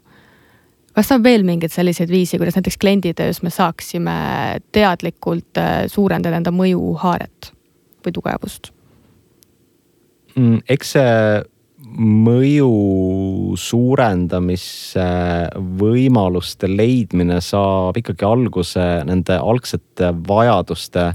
Kas 0.96 1.12
on 1.14 1.22
veel 1.24 1.46
mingeid 1.46 1.72
selliseid 1.72 2.10
viise, 2.10 2.38
kuidas 2.38 2.58
näiteks 2.58 2.78
klienditöös 2.80 3.42
me 3.42 3.50
saaksime 3.54 4.16
teadlikult 4.72 5.60
äh, 5.60 5.86
suurendada 5.90 6.40
enda 6.40 6.52
mõjuhaaret 6.54 7.52
või 8.04 8.16
tugevust 8.16 8.72
mm,? 10.36 10.60
eks 10.68 10.96
see 10.96 11.16
mõju 11.90 12.70
suurendamise 13.58 15.06
võimaluste 15.80 16.68
leidmine 16.70 17.40
saab 17.42 17.98
ikkagi 17.98 18.26
alguse 18.28 18.84
nende 19.08 19.38
algsete 19.40 20.12
vajaduste 20.28 21.10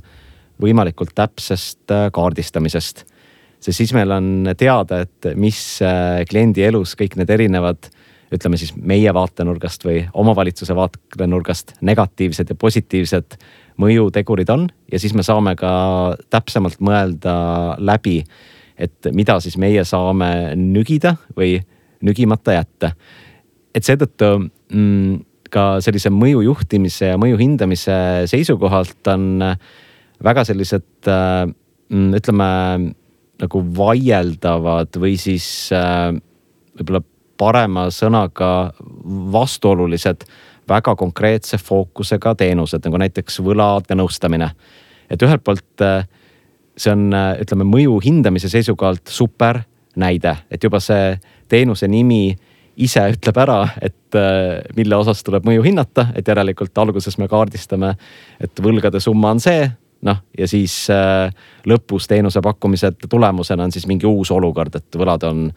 võimalikult 0.61 1.13
täpsest 1.15 1.91
äh, 1.91 2.07
kaardistamisest. 2.15 3.05
sest 3.59 3.77
siis 3.77 3.93
meil 3.93 4.11
on 4.11 4.49
teada, 4.57 5.01
et 5.05 5.31
mis 5.35 5.81
äh, 5.83 6.23
kliendi 6.29 6.63
elus 6.63 6.95
kõik 6.95 7.17
need 7.19 7.29
erinevad, 7.29 7.89
ütleme 8.33 8.57
siis 8.57 8.73
meie 8.75 9.13
vaatenurgast 9.13 9.85
või 9.85 10.01
omavalitsuse 10.13 10.75
vaatenurgast 10.75 11.75
negatiivsed 11.85 12.49
ja 12.49 12.57
positiivsed 12.57 13.37
mõjutegurid 13.81 14.49
on 14.53 14.67
ja 14.91 14.99
siis 15.01 15.13
me 15.17 15.23
saame 15.25 15.55
ka 15.59 15.71
täpsemalt 16.33 16.79
mõelda 16.83 17.35
läbi, 17.77 18.21
et 18.77 19.11
mida 19.13 19.37
siis 19.43 19.57
meie 19.61 19.83
saame 19.87 20.55
nügida 20.57 21.15
või 21.37 21.59
nügimata 22.05 22.57
jätta. 22.57 22.91
et 23.75 23.83
seetõttu 23.83 24.49
mm, 24.71 25.23
ka 25.51 25.79
sellise 25.83 26.09
mõju 26.09 26.41
juhtimise 26.47 27.13
ja 27.13 27.17
mõju 27.21 27.37
hindamise 27.39 27.95
seisukohalt 28.31 29.07
on 29.13 29.43
väga 30.23 30.45
sellised 30.47 31.09
mm, 31.09 32.13
ütleme 32.19 32.49
nagu 33.35 33.61
vaieldavad 33.77 34.95
või 34.99 35.17
siis 35.19 35.69
võib-olla 35.71 37.03
parema 37.37 37.87
sõnaga 37.93 38.71
vastuolulised 39.31 40.25
väga 40.69 40.95
konkreetse 40.95 41.57
fookusega 41.57 42.35
teenused, 42.35 42.81
nagu 42.85 42.99
näiteks 43.01 43.39
võlaga 43.45 43.97
nõustamine. 43.97 44.49
et 45.09 45.21
ühelt 45.21 45.43
poolt 45.43 45.81
äh, 45.81 46.07
see 46.77 46.91
on, 46.91 47.13
äh, 47.13 47.37
ütleme 47.41 47.63
mõju 47.63 47.99
hindamise 48.03 48.49
seisukohalt 48.49 49.07
super 49.07 49.61
näide, 49.95 50.35
et 50.51 50.63
juba 50.63 50.79
see 50.79 51.19
teenuse 51.47 51.87
nimi 51.87 52.35
ise 52.75 52.99
ütleb 53.13 53.37
ära, 53.37 53.69
et 53.81 54.15
äh, 54.17 54.61
mille 54.75 54.95
osas 54.95 55.23
tuleb 55.23 55.45
mõju 55.45 55.63
hinnata, 55.63 56.07
et 56.15 56.27
järelikult 56.27 56.77
alguses 56.77 57.17
me 57.17 57.27
kaardistame, 57.27 57.95
et 58.41 58.59
võlgade 58.59 58.99
summa 58.99 59.31
on 59.35 59.39
see, 59.39 59.69
noh 60.05 60.17
ja 60.37 60.47
siis 60.47 60.87
lõpus 61.65 62.07
teenuse 62.07 62.41
pakkumise 62.41 62.91
tulemusena 63.09 63.63
on 63.63 63.71
siis 63.71 63.87
mingi 63.87 64.05
uus 64.05 64.31
olukord, 64.31 64.75
et 64.75 64.97
võlad 64.97 65.23
on 65.29 65.47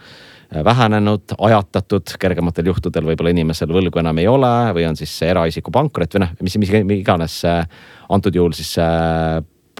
vähenenud, 0.64 1.34
ajatatud, 1.38 2.14
kergematel 2.20 2.70
juhtudel 2.70 3.04
võib-olla 3.10 3.34
inimesel 3.34 3.68
võlgu 3.72 4.00
enam 4.00 4.18
ei 4.18 4.28
ole 4.30 4.52
või 4.76 4.86
on 4.88 4.96
siis 4.96 5.12
eraisiku 5.26 5.72
pankrot 5.74 6.16
või 6.16 6.24
noh, 6.24 6.32
mis, 6.40 6.56
mis 6.62 6.72
iganes 6.96 7.42
antud 8.08 8.34
juhul 8.34 8.56
siis 8.56 8.72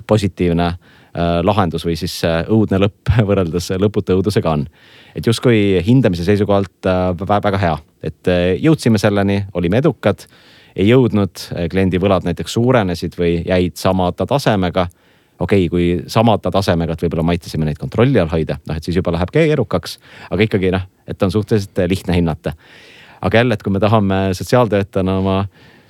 positiivne 0.06 0.66
äh, 0.68 1.38
lahendus 1.42 1.86
või 1.88 1.96
siis 1.98 2.20
õudne 2.24 2.82
lõpp 2.84 3.14
võrreldes 3.30 3.72
lõputu 3.80 4.18
õudusega 4.18 4.52
on. 4.52 4.66
et 5.16 5.26
justkui 5.26 5.80
hindamise 5.86 6.28
seisukohalt 6.28 6.86
äh, 6.86 7.10
väga 7.16 7.64
hea, 7.64 7.74
et 8.04 8.32
jõudsime 8.60 9.00
selleni, 9.00 9.42
olime 9.54 9.80
edukad, 9.80 10.26
ei 10.76 10.92
jõudnud, 10.92 11.48
kliendi 11.72 11.98
võlad 11.98 12.28
näiteks 12.28 12.54
suurenesid 12.54 13.16
või 13.18 13.40
jäid 13.46 13.80
samade 13.80 14.28
tasemega 14.28 14.86
okei 15.38 15.66
okay,, 15.66 15.70
kui 15.70 16.10
samade 16.10 16.50
tasemega, 16.52 16.94
et 16.94 17.02
võib-olla 17.06 17.24
me 17.26 17.36
aitasime 17.36 17.68
neid 17.68 17.80
kontrolli 17.80 18.20
all 18.20 18.30
hoida, 18.32 18.58
noh 18.68 18.78
et 18.78 18.84
siis 18.84 18.98
juba 18.98 19.14
läheb 19.14 19.32
keerukaks, 19.34 19.98
aga 20.30 20.46
ikkagi 20.46 20.72
noh, 20.74 20.86
et 21.06 21.22
on 21.22 21.34
suhteliselt 21.34 21.84
lihtne 21.90 22.18
hinnata. 22.18 22.52
aga 23.20 23.38
jälle, 23.38 23.54
et 23.54 23.62
kui 23.62 23.72
me 23.72 23.80
tahame 23.82 24.28
sotsiaaltöötajana 24.38 25.18
oma 25.18 25.38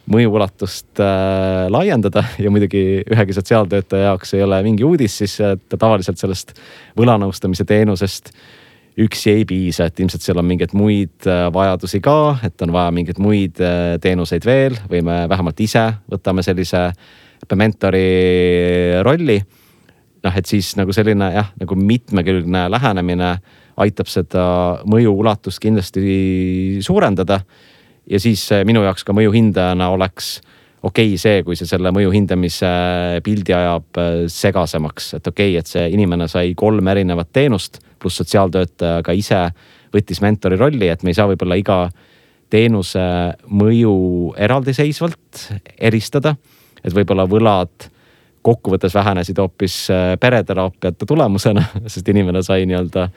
mõju 0.09 0.30
ulatust 0.32 1.01
äh, 1.05 1.66
laiendada 1.68 2.24
ja 2.44 2.51
muidugi 2.51 3.03
ühegi 3.05 3.36
sotsiaaltöötaja 3.36 4.12
jaoks 4.12 4.34
ei 4.34 4.42
ole 4.42 4.62
mingi 4.62 4.84
uudis, 4.84 5.18
siis 5.18 5.36
ta 5.40 5.76
tavaliselt 5.76 6.18
sellest 6.18 6.57
võlanõustamise 6.96 7.68
teenusest 7.68 8.32
üksi 8.99 9.30
ei 9.30 9.44
piisa, 9.46 9.86
et 9.86 10.01
ilmselt 10.01 10.24
seal 10.24 10.40
on 10.40 10.49
mingeid 10.49 10.74
muid 10.76 11.28
äh, 11.28 11.46
vajadusi 11.55 12.01
ka, 12.03 12.38
et 12.46 12.66
on 12.66 12.72
vaja 12.74 12.90
mingeid 12.94 13.20
muid 13.22 13.61
äh, 13.62 13.94
teenuseid 14.03 14.46
veel 14.49 14.78
või 14.90 15.05
me 15.07 15.20
vähemalt 15.30 15.61
ise 15.62 15.84
võtame 16.11 16.42
sellise 16.46 16.88
mentori 17.55 19.03
rolli. 19.03 19.39
noh, 20.24 20.34
et 20.34 20.47
siis 20.47 20.74
nagu 20.76 20.93
selline 20.93 21.30
jah, 21.32 21.53
nagu 21.61 21.76
mitmekülgne 21.78 22.66
lähenemine 22.70 23.32
aitab 23.78 24.09
seda 24.11 24.45
mõju 24.89 25.14
ulatust 25.14 25.62
kindlasti 25.62 26.80
suurendada. 26.82 27.41
ja 28.11 28.20
siis 28.20 28.49
minu 28.64 28.82
jaoks 28.82 29.05
ka 29.05 29.12
mõju 29.12 29.32
hindajana 29.32 29.91
oleks 29.91 30.41
okei 30.82 31.12
okay 31.14 31.18
see, 31.18 31.43
kui 31.47 31.57
see 31.59 31.68
selle 31.68 31.91
mõju 31.95 32.12
hindamise 32.14 32.68
pildi 33.26 33.55
ajab 33.55 33.99
äh, 34.01 34.12
segasemaks, 34.30 35.14
et 35.18 35.26
okei 35.26 35.53
okay,, 35.53 35.62
et 35.62 35.70
see 35.70 35.89
inimene 35.95 36.28
sai 36.30 36.55
kolm 36.59 36.89
erinevat 36.89 37.32
teenust, 37.32 37.80
pluss 37.99 38.20
sotsiaaltöötaja 38.22 39.03
ka 39.07 39.14
ise 39.16 39.49
võttis 39.95 40.22
mentori 40.22 40.59
rolli, 40.61 40.91
et 40.91 41.03
me 41.03 41.12
ei 41.12 41.18
saa 41.18 41.28
võib-olla 41.30 41.59
iga 41.59 41.80
teenuse 42.53 43.03
mõju 43.51 43.97
eraldiseisvalt 44.41 45.49
eristada 45.76 46.36
et 46.85 46.95
võib-olla 46.95 47.26
võlad 47.29 47.91
kokkuvõttes 48.43 48.95
vähenesid 48.95 49.39
hoopis 49.39 49.91
äh, 49.91 50.14
pereteraapiate 50.20 51.07
tulemusena, 51.07 51.64
sest 51.93 52.09
inimene 52.09 52.43
sai 52.43 52.66
nii-öelda 52.68 53.09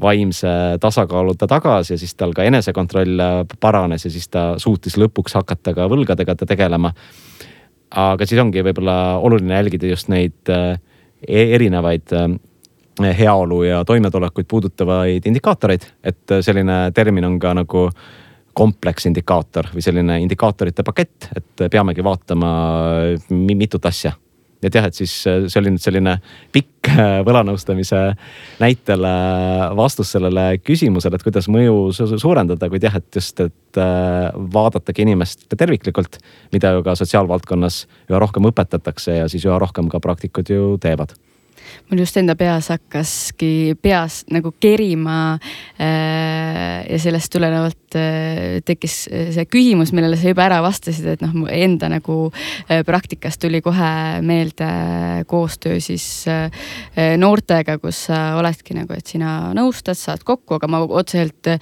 vaimse 0.00 0.48
tasakaaluta 0.80 1.46
tagasi 1.46 1.92
ja 1.94 1.98
siis 2.00 2.14
tal 2.16 2.32
ka 2.36 2.46
enesekontroll 2.48 3.20
äh, 3.20 3.40
paranes 3.60 4.06
ja 4.06 4.12
siis 4.12 4.28
ta 4.28 4.54
suutis 4.58 4.96
lõpuks 5.00 5.36
hakata 5.36 5.74
ka 5.76 5.88
võlgadega 5.90 6.36
tegelema. 6.46 6.92
aga 7.90 8.26
siis 8.26 8.40
ongi 8.40 8.62
võib-olla 8.62 9.18
oluline 9.18 9.58
jälgida 9.58 9.90
just 9.90 10.08
neid 10.08 10.48
äh, 10.48 10.78
e-, 11.28 11.50
erinevaid 11.54 12.16
heaolu 13.00 13.62
ja 13.64 13.84
toimetulekuid 13.84 14.46
puudutavaid 14.48 15.26
indikaatoreid, 15.26 15.86
et 16.04 16.32
selline 16.44 16.90
termin 16.94 17.24
on 17.24 17.38
ka 17.40 17.54
nagu 17.56 17.86
kompleksindikaator 18.56 19.70
või 19.74 19.84
selline 19.84 20.18
indikaatorite 20.24 20.84
pakett, 20.86 21.30
et 21.36 21.68
peamegi 21.70 22.04
vaatama 22.04 22.50
mitut 23.30 23.86
asja. 23.86 24.16
Et 24.60 24.74
jah, 24.74 24.84
et 24.84 24.96
siis 24.96 25.12
see 25.24 25.56
oli 25.56 25.70
nüüd 25.72 25.80
selline 25.80 26.18
pikk 26.52 26.90
võlanõustamise 27.24 28.00
näitel 28.60 29.06
vastus 29.78 30.12
sellele 30.12 30.58
küsimusele, 30.60 31.16
et 31.16 31.24
kuidas 31.24 31.48
mõju 31.48 31.94
suurendada, 31.96 32.68
kuid 32.68 32.84
jah, 32.84 32.98
et 33.00 33.16
just, 33.16 33.40
et 33.40 33.80
äh, 33.80 34.28
vaadatagi 34.52 35.06
inimest 35.06 35.48
terviklikult, 35.56 36.20
mida 36.52 36.74
ju 36.76 36.84
ka 36.84 36.98
sotsiaalvaldkonnas 37.00 37.86
üha 38.12 38.20
rohkem 38.20 38.52
õpetatakse 38.52 39.16
ja 39.22 39.32
siis 39.32 39.48
üha 39.48 39.56
rohkem 39.62 39.88
ka 39.88 40.02
praktikud 40.04 40.52
ju 40.52 40.74
teevad 40.82 41.16
mul 41.90 42.02
just 42.02 42.16
enda 42.20 42.36
peas 42.38 42.70
hakkaski 42.72 43.76
peas 43.82 44.22
nagu 44.32 44.52
kerima 44.60 45.38
äh,. 45.80 46.86
ja 46.90 46.98
sellest 47.02 47.32
tulenevalt 47.32 47.98
äh, 47.98 48.60
tekkis 48.66 48.96
see 49.10 49.46
küsimus, 49.50 49.94
millele 49.96 50.18
sa 50.20 50.32
juba 50.32 50.46
ära 50.46 50.60
vastasid, 50.64 51.06
et 51.14 51.24
noh, 51.24 51.46
enda 51.50 51.90
nagu 51.92 52.18
äh, 52.30 52.82
praktikast 52.86 53.42
tuli 53.42 53.62
kohe 53.64 53.92
meelde 54.26 54.70
koostöö 55.30 55.80
siis 55.82 56.06
äh, 56.30 56.50
noortega, 57.20 57.78
kus 57.82 58.06
sa 58.10 58.36
oledki 58.40 58.76
nagu, 58.78 58.94
et 58.96 59.06
sina 59.06 59.54
nõustad, 59.56 59.98
saad 59.98 60.24
kokku, 60.26 60.58
aga 60.58 60.70
ma 60.70 60.84
otseselt 60.86 61.54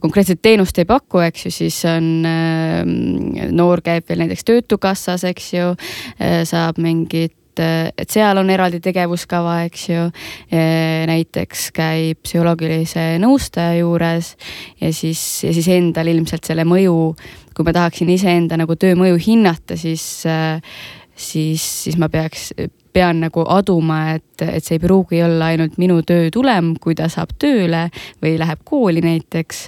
konkreetset 0.00 0.40
teenust 0.42 0.78
ei 0.80 0.88
paku, 0.88 1.20
eks 1.26 1.46
ju, 1.46 1.52
siis 1.54 1.80
on 1.88 2.08
äh,, 2.28 3.50
noor 3.52 3.82
käib 3.84 4.08
veel 4.08 4.24
näiteks 4.24 4.46
Töötukassas, 4.48 5.26
eks 5.28 5.52
ju 5.54 5.68
äh,, 5.74 6.40
saab 6.48 6.80
mingit 6.80 7.36
et, 7.50 7.94
et 7.98 8.10
seal 8.10 8.38
on 8.40 8.50
eraldi 8.50 8.80
tegevuskava, 8.82 9.60
eks 9.68 9.86
ju. 9.90 10.06
näiteks 11.10 11.68
käib 11.76 12.22
psühholoogilise 12.24 13.18
nõustaja 13.22 13.80
juures 13.80 14.34
ja 14.80 14.92
siis, 14.94 15.22
ja 15.44 15.52
siis 15.56 15.68
endal 15.74 16.10
ilmselt 16.12 16.46
selle 16.46 16.64
mõju, 16.68 16.96
kui 17.54 17.66
ma 17.66 17.74
tahaksin 17.76 18.10
iseenda 18.14 18.58
nagu 18.60 18.76
töö 18.80 18.96
mõju 18.98 19.18
hinnata, 19.20 19.76
siis, 19.80 20.04
siis, 21.14 21.64
siis 21.84 21.98
ma 22.00 22.08
peaks 22.12 22.50
pean 22.92 23.20
nagu 23.24 23.44
aduma, 23.48 24.16
et, 24.16 24.42
et 24.44 24.64
see 24.64 24.78
ei 24.78 24.82
pruugi 24.82 25.20
olla 25.22 25.50
ainult 25.52 25.76
minu 25.80 26.00
töö 26.06 26.30
tulem, 26.34 26.72
kui 26.82 26.96
ta 26.98 27.08
saab 27.12 27.36
tööle 27.40 27.86
või 28.22 28.36
läheb 28.40 28.64
kooli 28.64 29.02
näiteks. 29.04 29.60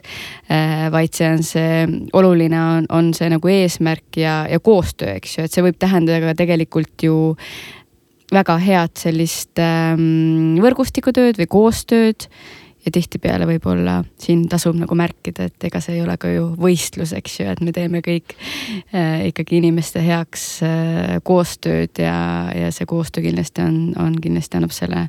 vaid 0.93 1.15
see 1.15 1.29
on 1.31 1.45
see, 1.47 1.85
oluline 2.19 2.59
on, 2.61 2.89
on 2.91 3.13
see 3.15 3.31
nagu 3.33 3.49
eesmärk 3.49 4.19
ja, 4.21 4.43
ja 4.51 4.59
koostöö, 4.61 5.17
eks 5.21 5.39
ju, 5.39 5.47
et 5.47 5.55
see 5.55 5.65
võib 5.65 5.79
tähendada 5.79 6.33
ka 6.33 6.35
tegelikult 6.43 7.07
ju 7.07 7.37
väga 8.33 8.57
head 8.63 8.97
sellist 8.97 9.61
ähm, 9.61 10.57
võrgustikutööd 10.63 11.41
või 11.41 11.49
koostööd 11.53 12.29
ja 12.83 12.93
tihtipeale 12.93 13.47
võib-olla 13.47 14.01
siin 14.21 14.45
tasub 14.51 14.77
nagu 14.79 14.97
märkida, 14.99 15.47
et 15.49 15.67
ega 15.69 15.81
see 15.83 15.99
ei 15.99 16.03
ole 16.05 16.17
ka 16.21 16.31
ju 16.33 16.49
võistlus, 16.59 17.15
eks 17.17 17.39
ju, 17.41 17.47
et 17.53 17.63
me 17.63 17.75
teeme 17.75 18.03
kõik 18.05 18.35
äh, 18.35 19.29
ikkagi 19.31 19.61
inimeste 19.61 20.03
heaks 20.03 20.47
äh, 20.67 21.15
koostööd 21.27 22.03
ja, 22.03 22.17
ja 22.57 22.73
see 22.75 22.89
koostöö 22.91 23.29
kindlasti 23.29 23.65
on, 23.65 23.79
on 24.03 24.19
kindlasti 24.23 24.59
annab 24.59 24.75
selle 24.75 25.07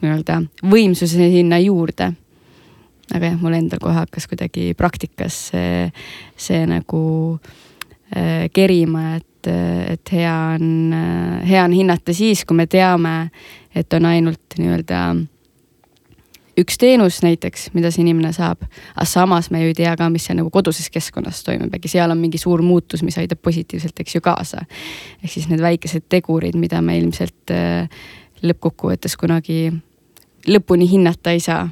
nii-öelda 0.00 0.40
võimsuse 0.64 1.30
sinna 1.32 1.60
juurde. 1.60 2.12
aga 3.14 3.32
jah, 3.32 3.38
mul 3.40 3.60
endal 3.60 3.80
kohe 3.82 3.96
hakkas 4.00 4.28
kuidagi 4.28 4.72
praktikas 4.76 5.46
see, 5.52 5.86
see 6.36 6.64
nagu 6.68 7.04
äh, 8.16 8.48
kerima, 8.52 9.16
et 9.20 9.32
et, 9.46 10.10
hea 10.10 10.32
on, 10.56 10.90
hea 11.46 11.60
on 11.62 11.70
hinnata 11.70 12.10
siis, 12.10 12.40
kui 12.42 12.56
me 12.58 12.64
teame, 12.66 13.28
et 13.78 13.92
on 13.94 14.08
ainult 14.10 14.56
nii-öelda 14.58 15.02
üks 16.56 16.78
teenus 16.80 17.20
näiteks, 17.24 17.70
mida 17.76 17.90
see 17.92 18.02
inimene 18.04 18.32
saab, 18.36 18.62
aga 18.94 19.06
samas 19.08 19.50
me 19.52 19.60
ju 19.62 19.72
ei 19.72 19.76
tea 19.76 19.92
ka, 19.98 20.08
mis 20.12 20.24
seal 20.28 20.38
nagu 20.40 20.50
koduses 20.52 20.88
keskkonnas 20.92 21.42
toimub, 21.44 21.74
äkki 21.76 21.90
seal 21.92 22.12
on 22.12 22.20
mingi 22.20 22.40
suur 22.40 22.62
muutus, 22.64 23.04
mis 23.06 23.18
aitab 23.20 23.42
positiivselt, 23.44 23.98
eks 24.00 24.16
ju, 24.16 24.22
kaasa. 24.24 24.64
ehk 25.22 25.32
siis 25.32 25.50
need 25.52 25.60
väikesed 25.64 26.08
tegurid, 26.12 26.56
mida 26.60 26.80
me 26.84 26.96
ilmselt 27.00 27.52
äh, 27.52 27.90
lõppkokkuvõttes 28.42 29.16
kunagi 29.20 29.68
lõpuni 30.48 30.88
hinnata 30.90 31.34
ei 31.36 31.40
saa. 31.40 31.68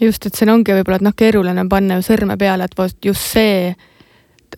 just, 0.00 0.26
et 0.26 0.34
siin 0.34 0.50
ongi 0.50 0.74
võib-olla, 0.74 0.98
et 0.98 1.06
noh, 1.06 1.14
keeruline 1.16 1.62
on 1.62 1.70
panna 1.70 2.00
ju 2.00 2.06
sõrme 2.06 2.36
peale, 2.38 2.66
et 2.66 2.78
vot 2.78 3.06
just 3.06 3.32
see 3.36 3.72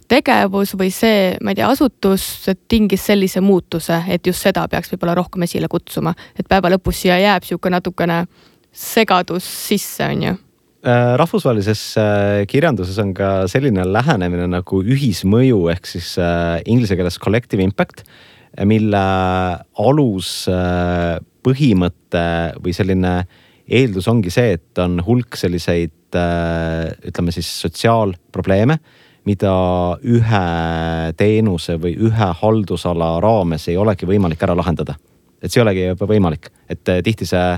tegevus 0.08 0.72
või 0.78 0.90
see, 0.90 1.36
ma 1.42 1.52
ei 1.52 1.58
tea, 1.58 1.68
asutus 1.68 2.48
tingis 2.68 3.04
sellise 3.06 3.40
muutuse, 3.44 4.00
et 4.08 4.26
just 4.26 4.42
seda 4.42 4.64
peaks 4.68 4.90
võib-olla 4.92 5.14
rohkem 5.20 5.44
esile 5.46 5.68
kutsuma, 5.70 6.14
et 6.38 6.48
päeva 6.48 6.72
lõpus 6.72 7.04
siia 7.04 7.18
jääb 7.20 7.44
niisugune 7.44 7.76
natukene 7.76 8.24
segadus 8.74 9.46
sisse, 9.46 10.04
on 10.04 10.26
ju 10.28 10.34
Äh, 10.84 11.14
rahvusvahelises 11.16 11.82
äh, 11.96 12.42
kirjanduses 12.44 12.98
on 13.00 13.14
ka 13.16 13.46
selline 13.48 13.86
lähenemine 13.88 14.44
nagu 14.52 14.82
ühismõju 14.84 15.62
ehk 15.72 15.86
siis 15.88 16.10
äh, 16.20 16.58
inglise 16.68 16.98
keeles 16.98 17.16
collective 17.16 17.64
impact, 17.64 18.02
mille 18.68 19.00
alus 19.80 20.28
põhimõte 21.42 22.26
või 22.60 22.74
selline 22.76 23.14
eeldus 23.64 24.10
ongi 24.12 24.30
see, 24.30 24.58
et 24.58 24.82
on 24.84 25.00
hulk 25.02 25.34
selliseid 25.40 26.14
ütleme 26.14 27.32
siis 27.34 27.48
sotsiaalprobleeme, 27.64 28.76
mida 29.26 29.54
ühe 30.04 30.44
teenuse 31.18 31.74
või 31.82 31.96
ühe 31.96 32.28
haldusala 32.44 33.16
raames 33.24 33.66
ei 33.72 33.80
olegi 33.80 34.06
võimalik 34.06 34.44
ära 34.46 34.54
lahendada. 34.54 34.94
et 35.42 35.50
see 35.50 35.62
ei 35.62 35.64
olegi 35.64 35.88
võimalik, 36.04 36.52
et 36.70 36.84
tihti 37.08 37.26
see 37.26 37.48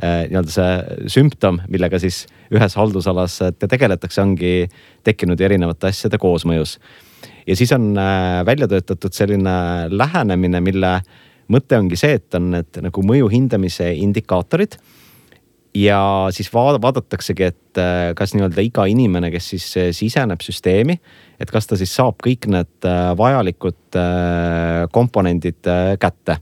nii-öelda 0.00 0.52
see 0.52 1.08
sümptom, 1.12 1.60
millega 1.68 2.00
siis 2.00 2.24
ühes 2.54 2.76
haldusalas 2.78 3.38
tegeletakse, 3.60 4.22
ongi 4.22 4.52
tekkinud 5.06 5.40
erinevate 5.40 5.90
asjade 5.90 6.20
koosmõjus. 6.20 6.78
ja 7.46 7.56
siis 7.56 7.72
on 7.72 7.92
äh, 7.98 8.40
välja 8.46 8.68
töötatud 8.68 9.12
selline 9.12 9.88
lähenemine, 9.90 10.60
mille 10.60 10.94
mõte 11.50 11.78
ongi 11.78 11.98
see, 12.00 12.16
et 12.20 12.34
on 12.34 12.50
need 12.54 12.80
nagu 12.80 13.04
mõju 13.04 13.28
hindamise 13.32 13.92
indikaatorid 13.94 14.78
ja 15.74 16.28
siis 16.34 16.48
vaadataksegi, 16.54 17.44
et 17.44 17.78
äh, 17.78 18.12
kas 18.16 18.32
nii-öelda 18.34 18.64
iga 18.64 18.86
inimene, 18.88 19.30
kes 19.30 19.50
siis 19.54 19.66
siseneb 19.98 20.40
süsteemi, 20.42 20.96
et 21.40 21.50
kas 21.50 21.68
ta 21.68 21.76
siis 21.76 21.92
saab 21.94 22.18
kõik 22.24 22.48
need 22.50 22.88
vajalikud 23.20 24.00
komponendid 24.92 25.68
kätte 26.00 26.40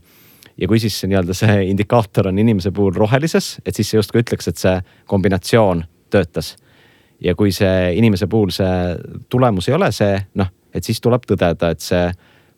ja 0.61 0.67
kui 0.67 0.79
siis 0.79 0.97
nii-öelda 1.07 1.35
see 1.37 1.61
indikaator 1.69 2.29
on 2.31 2.39
inimese 2.39 2.71
puhul 2.75 2.95
rohelises, 2.97 3.57
et 3.65 3.75
siis 3.75 3.91
see 3.91 3.99
justkui 3.99 4.23
ütleks, 4.23 4.49
et 4.51 4.59
see 4.59 4.75
kombinatsioon 5.07 5.83
töötas. 6.11 6.55
ja 7.21 7.35
kui 7.35 7.51
see 7.51 7.93
inimese 7.99 8.27
puhul 8.27 8.51
see 8.55 8.95
tulemus 9.29 9.67
ei 9.69 9.75
ole 9.75 9.91
see, 9.91 10.15
noh, 10.39 10.47
et 10.73 10.83
siis 10.83 11.01
tuleb 11.01 11.25
tõdeda, 11.27 11.71
et 11.71 11.83
see 11.83 12.07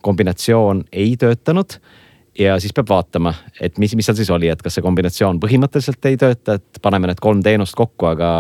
kombinatsioon 0.06 0.84
ei 0.92 1.16
töötanud 1.18 1.78
ja 2.40 2.60
siis 2.60 2.74
peab 2.74 2.90
vaatama, 2.90 3.34
et 3.62 3.78
mis, 3.82 3.96
mis 3.96 4.06
seal 4.06 4.18
siis 4.18 4.30
oli, 4.34 4.50
et 4.50 4.62
kas 4.62 4.78
see 4.78 4.86
kombinatsioon 4.86 5.40
põhimõtteliselt 5.42 6.06
ei 6.10 6.18
tööta, 6.18 6.58
et 6.60 6.82
paneme 6.82 7.10
need 7.10 7.22
kolm 7.22 7.42
teenust 7.46 7.76
kokku, 7.78 8.12
aga 8.14 8.32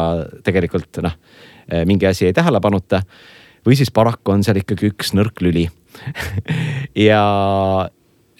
tegelikult 0.46 1.02
noh, 1.06 1.18
mingi 1.86 2.08
asi 2.10 2.28
jäi 2.28 2.34
tähelepanuta. 2.38 3.02
või 3.66 3.76
siis 3.78 3.92
paraku 3.92 4.32
on 4.32 4.44
seal 4.44 4.58
ikkagi 4.58 4.90
üks 4.90 5.14
nõrk 5.14 5.42
lüli 5.42 5.68
ja 7.08 7.22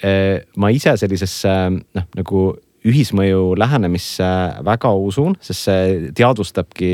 ma 0.02 0.70
ise 0.74 0.96
sellisesse 0.98 1.52
noh, 1.78 2.06
nagu 2.18 2.40
ühismõju 2.88 3.54
lähenemisse 3.62 4.28
väga 4.66 4.90
usun, 4.98 5.36
sest 5.44 5.68
see 5.68 6.14
teadvustabki 6.18 6.94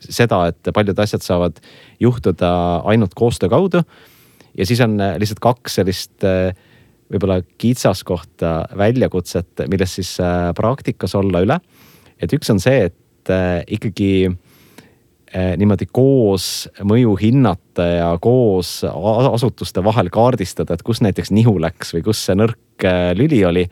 seda, 0.00 0.46
et 0.50 0.72
paljud 0.74 0.98
asjad 1.02 1.22
saavad 1.22 1.60
juhtuda 2.02 2.50
ainult 2.90 3.14
koostöö 3.14 3.52
kaudu. 3.52 3.82
ja 4.58 4.66
siis 4.66 4.80
on 4.80 4.98
lihtsalt 4.98 5.40
kaks 5.40 5.78
sellist 5.78 6.24
äh, 6.24 6.56
võib-olla 7.10 7.40
kitsaskohta, 7.58 8.70
väljakutset, 8.78 9.66
millest 9.68 10.00
siis 10.00 10.16
äh, 10.20 10.50
praktikas 10.56 11.14
olla 11.14 11.44
üle. 11.46 11.60
et 12.20 12.32
üks 12.32 12.50
on 12.50 12.60
see, 12.60 12.90
et 12.90 12.96
ikkagi 13.70 14.30
niimoodi 15.30 15.86
koos 15.92 16.68
mõju 16.82 17.14
hinnata 17.20 17.86
ja 17.86 18.10
koos 18.22 18.80
asutuste 18.84 19.82
vahel 19.84 20.10
kaardistada, 20.10 20.74
et 20.74 20.82
kus 20.82 21.02
näiteks 21.04 21.30
nihu 21.30 21.54
läks 21.62 21.94
või 21.94 22.02
kus 22.08 22.24
see 22.26 22.34
nõrk 22.38 22.86
eh, 22.86 23.12
lüli 23.14 23.44
oli. 23.46 23.66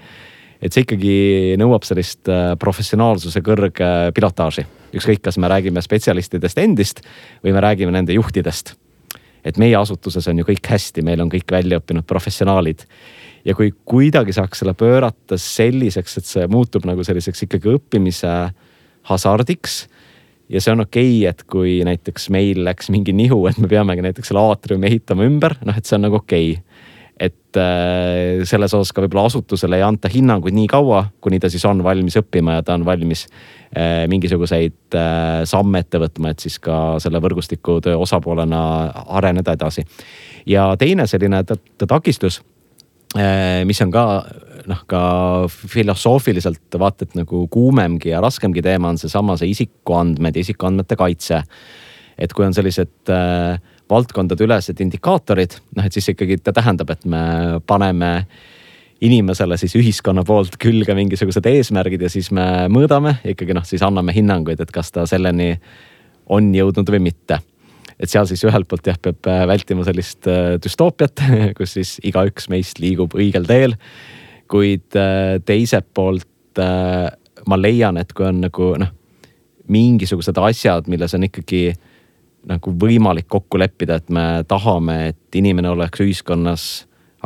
et 0.62 0.74
see 0.74 0.86
ikkagi 0.86 1.56
nõuab 1.58 1.86
sellist 1.86 2.30
eh, 2.30 2.54
professionaalsuse 2.58 3.42
kõrge 3.42 3.90
pilotaaži, 4.14 4.66
ükskõik, 4.94 5.22
kas 5.22 5.38
me 5.38 5.50
räägime 5.50 5.82
spetsialistidest 5.82 6.58
endist 6.58 7.02
või 7.42 7.54
me 7.56 7.60
räägime 7.60 7.92
nende 7.92 8.14
juhtidest. 8.14 8.76
et 9.44 9.58
meie 9.58 9.76
asutuses 9.76 10.28
on 10.28 10.38
ju 10.38 10.44
kõik 10.44 10.66
hästi, 10.70 11.02
meil 11.02 11.20
on 11.20 11.30
kõik 11.30 11.50
välja 11.50 11.78
õppinud 11.80 12.06
professionaalid 12.06 12.86
ja 13.44 13.54
kui 13.54 13.72
kuidagi 13.84 14.32
saaks 14.32 14.62
selle 14.62 14.74
pöörata 14.74 15.38
selliseks, 15.38 16.18
et 16.18 16.24
see 16.24 16.46
muutub 16.46 16.86
nagu 16.86 17.02
selliseks 17.04 17.46
ikkagi 17.46 17.74
õppimise 17.74 18.34
hasardiks 19.10 19.88
ja 20.48 20.62
see 20.62 20.72
on 20.72 20.84
okei 20.84 21.10
okay,, 21.20 21.30
et 21.30 21.44
kui 21.50 21.78
näiteks 21.86 22.28
meil 22.34 22.62
läks 22.66 22.90
mingi 22.94 23.14
nihu, 23.16 23.40
et 23.50 23.58
me 23.60 23.70
peamegi 23.70 24.04
näiteks 24.04 24.32
selle 24.32 24.44
aatriumi 24.48 24.88
ehitama 24.90 25.26
ümber, 25.28 25.58
noh, 25.66 25.76
et 25.76 25.88
see 25.88 25.98
on 25.98 26.06
nagu 26.08 26.20
okei 26.20 26.50
okay. 26.56 26.64
et 27.28 27.60
äh, 27.60 28.44
selles 28.48 28.74
osas 28.78 28.94
ka 28.94 29.04
võib-olla 29.04 29.26
asutusele 29.28 29.80
ei 29.80 29.84
anta 29.86 30.10
hinnanguid 30.12 30.56
nii 30.56 30.68
kaua, 30.70 31.04
kuni 31.24 31.40
ta 31.42 31.50
siis 31.52 31.64
on 31.68 31.82
valmis 31.84 32.16
õppima 32.20 32.58
ja 32.58 32.66
ta 32.66 32.78
on 32.78 32.86
valmis 32.88 33.26
äh, 33.28 34.06
mingisuguseid 34.10 34.96
äh, 34.96 35.42
samme 35.48 35.84
ette 35.84 36.00
võtma, 36.00 36.32
et 36.32 36.44
siis 36.44 36.60
ka 36.62 36.98
selle 37.02 37.20
võrgustiku 37.24 37.80
töö 37.84 37.98
osapoolena 38.06 38.60
areneda 39.20 39.56
edasi. 39.58 39.84
ja 40.46 40.70
teine 40.78 41.06
selline 41.10 41.42
takistus 41.86 42.40
äh, 43.18 43.64
mis 43.68 43.82
on 43.84 43.92
ka 43.92 44.06
noh, 44.68 44.84
ka 44.90 45.00
filosoofiliselt 45.48 46.78
vaata 46.80 47.06
et 47.06 47.16
nagu 47.18 47.44
kuumemgi 47.52 48.12
ja 48.12 48.22
raskemgi 48.24 48.62
teema 48.64 48.92
on 48.92 49.00
seesama 49.00 49.38
see 49.40 49.52
isikuandmed 49.54 50.36
ja 50.36 50.44
isikuandmete 50.44 50.98
kaitse. 50.98 51.42
et 52.18 52.32
kui 52.34 52.44
on 52.44 52.54
sellised 52.54 53.10
äh, 53.14 53.60
valdkondadeülesed 53.90 54.80
indikaatorid, 54.82 55.58
noh 55.76 55.86
et 55.86 55.94
siis 55.94 56.08
ikkagi 56.12 56.40
ta 56.42 56.52
tähendab, 56.52 56.90
et 56.90 57.04
me 57.06 57.20
paneme 57.66 58.26
inimesele 59.00 59.56
siis 59.60 59.76
ühiskonna 59.78 60.24
poolt 60.26 60.56
külge 60.58 60.94
mingisugused 60.98 61.46
eesmärgid 61.46 62.02
ja 62.02 62.10
siis 62.10 62.32
me 62.34 62.66
mõõdame 62.72 63.20
ikkagi 63.30 63.54
noh, 63.54 63.66
siis 63.66 63.84
anname 63.86 64.12
hinnanguid, 64.16 64.60
et 64.60 64.74
kas 64.74 64.90
ta 64.90 65.06
selleni 65.06 65.52
on 66.34 66.50
jõudnud 66.54 66.90
või 66.90 67.06
mitte 67.06 67.38
et 67.98 68.10
seal 68.10 68.26
siis 68.30 68.44
ühelt 68.46 68.68
poolt 68.70 68.86
jah, 68.86 68.98
peab 69.02 69.26
äh, 69.30 69.44
vältima 69.50 69.86
sellist 69.86 70.26
äh, 70.30 70.56
düstoopiat, 70.62 71.22
kus 71.58 71.78
siis 71.78 71.96
igaüks 72.06 72.50
meist 72.52 72.82
liigub 72.82 73.14
õigel 73.18 73.46
teel 73.48 73.78
kuid 74.48 74.96
äh, 74.96 75.38
teiselt 75.44 75.88
poolt 75.94 76.60
äh, 76.62 77.08
ma 77.48 77.58
leian, 77.60 77.98
et 78.00 78.12
kui 78.16 78.26
on 78.28 78.42
nagu 78.44 78.72
noh, 78.80 78.90
mingisugused 79.68 80.38
asjad, 80.40 80.88
milles 80.88 81.14
on 81.16 81.26
ikkagi 81.28 81.62
nagu 82.48 82.72
võimalik 82.80 83.28
kokku 83.28 83.60
leppida, 83.60 83.98
et 83.98 84.12
me 84.14 84.44
tahame, 84.48 84.98
et 85.12 85.38
inimene 85.40 85.68
oleks 85.72 86.00
ühiskonnas 86.00 86.68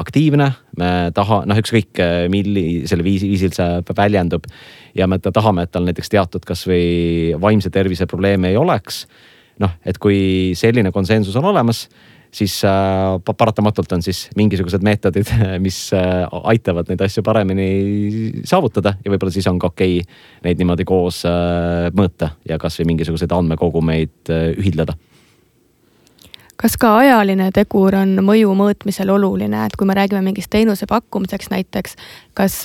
aktiivne, 0.01 0.49
me 0.81 0.91
taha, 1.15 1.43
noh, 1.49 1.59
ükskõik 1.61 2.01
äh, 2.01 2.15
millisel 2.33 3.05
viisil, 3.05 3.35
viisil 3.35 3.53
see 3.57 3.97
väljendub. 3.97 4.49
ja 4.95 5.07
me 5.07 5.19
tahame, 5.19 5.63
et 5.63 5.73
tal 5.73 5.85
näiteks 5.85 6.09
teatud 6.13 6.45
kasvõi 6.49 7.37
vaimse 7.41 7.71
tervise 7.71 8.07
probleeme 8.07 8.51
ei 8.51 8.57
oleks. 8.57 9.07
noh, 9.61 9.71
et 9.85 9.99
kui 9.99 10.53
selline 10.57 10.91
konsensus 10.93 11.37
on 11.37 11.45
olemas 11.45 11.89
siis 12.35 12.65
äh, 12.65 13.35
paratamatult 13.37 13.93
on 13.93 14.03
siis 14.03 14.31
mingisugused 14.37 14.83
meetodid, 14.83 15.29
mis 15.67 15.79
äh, 15.97 16.25
aitavad 16.43 16.89
neid 16.89 17.05
asju 17.05 17.23
paremini 17.23 18.43
saavutada 18.49 18.97
ja 19.05 19.13
võib-olla 19.13 19.35
siis 19.35 19.49
on 19.51 19.61
ka 19.61 19.73
okei 19.73 20.01
okay 20.01 20.45
neid 20.47 20.61
niimoodi 20.61 20.87
koos 20.89 21.23
äh, 21.29 21.89
mõõta 21.97 22.33
ja 22.49 22.59
kasvõi 22.59 22.89
mingisuguseid 22.93 23.33
andmekogumeid 23.37 24.33
ühildada 24.57 24.97
kas 26.63 26.77
ka 26.79 26.95
ajaline 27.01 27.51
tegur 27.55 27.97
on 27.99 28.15
mõju 28.25 28.55
mõõtmisel 28.57 29.11
oluline, 29.11 29.67
et 29.67 29.77
kui 29.77 29.89
me 29.89 29.97
räägime 29.99 30.23
mingist 30.23 30.51
teenuse 30.53 30.87
pakkumiseks 30.87 31.51
näiteks, 31.51 31.97
kas 32.39 32.61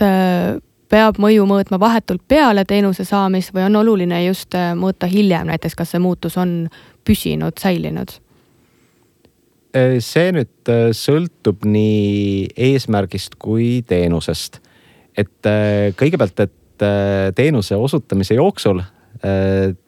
peab 0.88 1.18
mõju 1.20 1.47
mõõtma 1.49 1.80
vahetult 1.82 2.22
peale 2.30 2.61
teenuse 2.70 3.07
saamist 3.09 3.55
või 3.55 3.65
on 3.65 3.80
oluline 3.82 4.22
just 4.28 4.53
mõõta 4.78 5.09
hiljem, 5.09 5.49
näiteks 5.49 5.76
kas 5.76 5.95
see 5.95 6.03
muutus 6.03 6.38
on 6.38 6.70
püsinud, 7.09 7.57
säilinud? 7.57 8.20
Äh, 9.78 9.98
see 10.04 10.32
nüüd 10.34 10.70
äh, 10.72 10.92
sõltub 10.96 11.66
nii 11.68 12.48
eesmärgist 12.70 13.36
kui 13.42 13.82
teenusest. 13.88 14.62
et 15.18 15.50
äh, 15.50 15.90
kõigepealt, 15.98 16.40
et 16.46 16.54
teenuse 17.34 17.74
osutamise 17.74 18.36
jooksul 18.38 18.84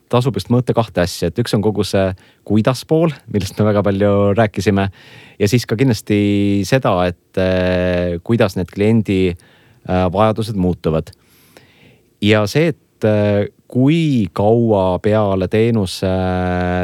tasub 0.10 0.40
just 0.40 0.48
mõõta 0.50 0.74
kahte 0.74 1.04
asja, 1.04 1.28
et 1.30 1.38
üks 1.38 1.54
on 1.54 1.62
kogu 1.62 1.84
see 1.86 2.08
kuidas 2.50 2.82
pool, 2.90 3.14
millest 3.30 3.60
me 3.60 3.68
väga 3.68 3.84
palju 3.86 4.34
rääkisime. 4.34 4.88
ja 5.38 5.48
siis 5.48 5.68
ka 5.70 5.78
kindlasti 5.78 6.66
seda, 6.66 6.96
et 7.06 8.24
kuidas 8.26 8.58
need 8.58 8.74
kliendi 8.74 9.36
vajadused 9.86 10.58
muutuvad. 10.58 11.14
ja 12.26 12.42
see, 12.50 12.74
et 12.74 13.54
kui 13.70 14.26
kaua 14.34 14.98
peale 14.98 15.48
teenuse 15.48 16.10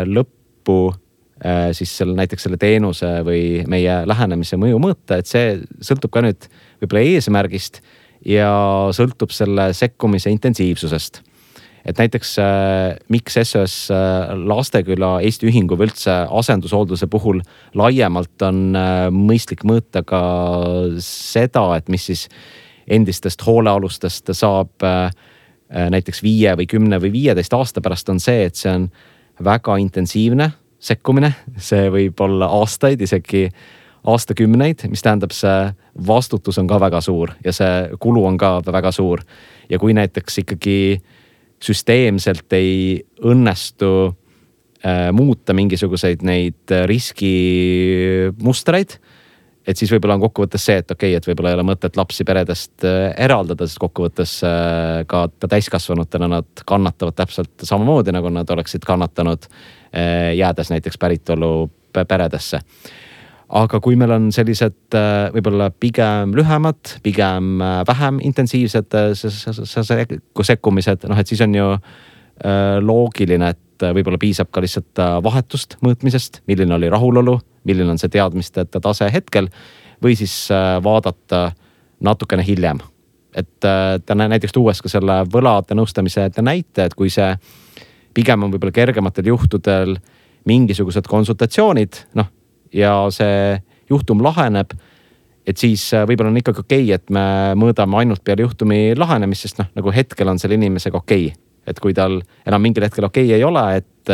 lõppu 0.06 0.93
siis 1.75 1.91
selle 1.97 2.15
näiteks 2.15 2.45
selle 2.45 2.55
teenuse 2.55 3.09
või 3.27 3.65
meie 3.67 3.97
lähenemise 4.07 4.55
mõju 4.55 4.77
mõõta, 4.79 5.17
et 5.19 5.27
see 5.27 5.57
sõltub 5.83 6.13
ka 6.15 6.21
nüüd 6.23 6.47
võib-olla 6.79 7.01
eesmärgist 7.11 7.81
ja 8.25 8.49
sõltub 8.95 9.33
selle 9.33 9.71
sekkumise 9.77 10.33
intensiivsusest. 10.33 11.21
et 11.86 11.99
näiteks 12.01 12.31
äh, 12.41 12.97
miks 13.13 13.38
SOS 13.38 13.91
äh, 13.93 14.31
Lasteküla 14.33 15.19
Eesti 15.21 15.45
Ühingu 15.51 15.77
või 15.77 15.91
üldse 15.91 16.15
asendushoolduse 16.33 17.07
puhul 17.07 17.43
laiemalt 17.77 18.41
on 18.41 18.75
äh, 18.75 19.09
mõistlik 19.13 19.61
mõõta 19.63 20.01
ka 20.03 20.21
seda, 20.99 21.75
et 21.77 21.89
mis 21.89 22.05
siis 22.09 22.27
endistest 22.88 23.45
hoolealustest 23.45 24.33
saab 24.33 24.81
äh, 24.83 25.11
näiteks 25.69 26.23
viie 26.23 26.55
või 26.57 26.65
kümne 26.65 26.97
või 27.01 27.11
viieteist 27.13 27.53
aasta 27.53 27.81
pärast, 27.81 28.09
on 28.09 28.19
see, 28.19 28.45
et 28.49 28.55
see 28.57 28.73
on 28.73 28.89
väga 29.43 29.77
intensiivne 29.77 30.49
sekkumine, 30.80 31.34
see 31.57 31.89
võib 31.93 32.21
olla 32.26 32.47
aastaid, 32.59 33.01
isegi 33.01 33.49
aastakümneid, 34.05 34.86
mis 34.91 35.01
tähendab, 35.01 35.32
see 35.34 35.73
vastutus 36.07 36.57
on 36.61 36.67
ka 36.69 36.78
väga 36.82 37.01
suur 37.01 37.32
ja 37.45 37.53
see 37.55 37.89
kulu 38.01 38.26
on 38.30 38.38
ka 38.38 38.61
väga 38.71 38.91
suur. 38.91 39.21
ja 39.69 39.80
kui 39.80 39.93
näiteks 39.93 40.38
ikkagi 40.43 41.01
süsteemselt 41.63 42.53
ei 42.53 43.05
õnnestu 43.23 44.15
äh, 44.86 45.11
muuta 45.11 45.53
mingisuguseid 45.53 46.21
neid 46.21 46.71
riskimustreid 46.86 48.89
et 49.65 49.78
siis 49.80 49.89
võib-olla 49.89 50.13
on 50.19 50.26
kokkuvõttes 50.28 50.65
see, 50.67 50.78
et 50.82 50.91
okei 50.91 51.15
okay,, 51.15 51.17
et 51.17 51.26
võib-olla 51.26 51.49
ei 51.49 51.55
ole 51.57 51.65
mõtet 51.65 51.97
lapsi 51.97 52.23
peredest 52.28 52.86
äh, 52.86 53.09
eraldada, 53.26 53.65
sest 53.65 53.82
kokkuvõttes 53.82 54.43
äh, 54.45 55.01
ka, 55.09 55.26
ka 55.39 55.47
täiskasvanutena 55.49 56.28
nad 56.30 56.45
kannatavad 56.69 57.15
täpselt 57.17 57.65
samamoodi, 57.65 58.13
nagu 58.13 58.30
nad 58.34 58.49
oleksid 58.53 58.86
kannatanud 58.86 59.49
äh, 59.49 59.84
jäädes 60.35 60.69
näiteks 60.73 60.97
päritolu 60.99 61.69
peredesse. 62.07 62.59
aga 63.49 63.79
kui 63.79 63.95
meil 63.95 64.11
on 64.11 64.31
sellised 64.35 64.97
võib-olla 65.33 65.69
pigem 65.79 66.33
lühemad, 66.35 66.97
pigem 67.03 67.61
vähem 67.87 68.19
intensiivsed 68.23 68.97
sekkumised, 70.43 71.07
noh 71.07 71.19
et 71.19 71.27
siis 71.27 71.41
on 71.45 71.55
ju 71.55 71.69
loogiline, 72.81 73.49
et 73.55 73.87
võib-olla 73.95 74.19
piisab 74.19 74.51
ka 74.51 74.63
lihtsalt 74.65 74.99
vahetust 75.23 75.77
mõõtmisest, 75.85 76.41
milline 76.49 76.75
oli 76.75 76.89
rahulolu 76.91 77.39
milline 77.65 77.91
on 77.91 78.01
see 78.01 78.13
teadmiste 78.13 78.65
tase 78.71 79.09
hetkel 79.13 79.49
või 80.03 80.15
siis 80.17 80.33
äh, 80.53 80.77
vaadata 80.83 81.49
natukene 82.03 82.45
hiljem. 82.45 82.79
et 83.35 83.65
äh, 83.65 83.99
ta 84.05 84.15
näiteks 84.15 84.53
tuues 84.53 84.81
ka 84.81 84.89
selle 84.89 85.23
võlade 85.31 85.75
nõustamise 85.75 86.29
näite, 86.41 86.85
et 86.85 86.93
kui 86.95 87.09
see 87.09 87.35
pigem 88.16 88.45
on 88.45 88.53
võib-olla 88.53 88.76
kergematel 88.76 89.30
juhtudel 89.34 89.95
mingisugused 90.49 91.07
konsultatsioonid, 91.09 92.01
noh 92.20 92.32
ja 92.76 92.97
see 93.13 93.55
juhtum 93.89 94.24
laheneb 94.26 94.74
et 95.45 95.61
siis 95.61 95.84
äh, 95.93 96.05
võib-olla 96.09 96.34
on 96.34 96.41
ikkagi 96.41 96.63
okei 96.63 96.86
okay,, 96.88 96.97
et 96.97 97.13
me 97.13 97.26
mõõdame 97.59 97.99
ainult 98.01 98.24
peale 98.26 98.45
juhtumi 98.45 98.95
lahenemist, 98.97 99.45
sest 99.45 99.61
noh, 99.61 99.70
nagu 99.78 99.93
hetkel 99.93 100.32
on 100.32 100.41
selle 100.41 100.57
inimesega 100.57 100.97
okei 100.97 101.30
okay.. 101.30 101.41
et 101.70 101.80
kui 101.82 101.93
tal 101.97 102.20
enam 102.45 102.66
mingil 102.66 102.86
hetkel 102.88 103.07
okei 103.07 103.30
okay 103.30 103.39
ei 103.39 103.45
ole, 103.45 103.66
et 103.82 104.13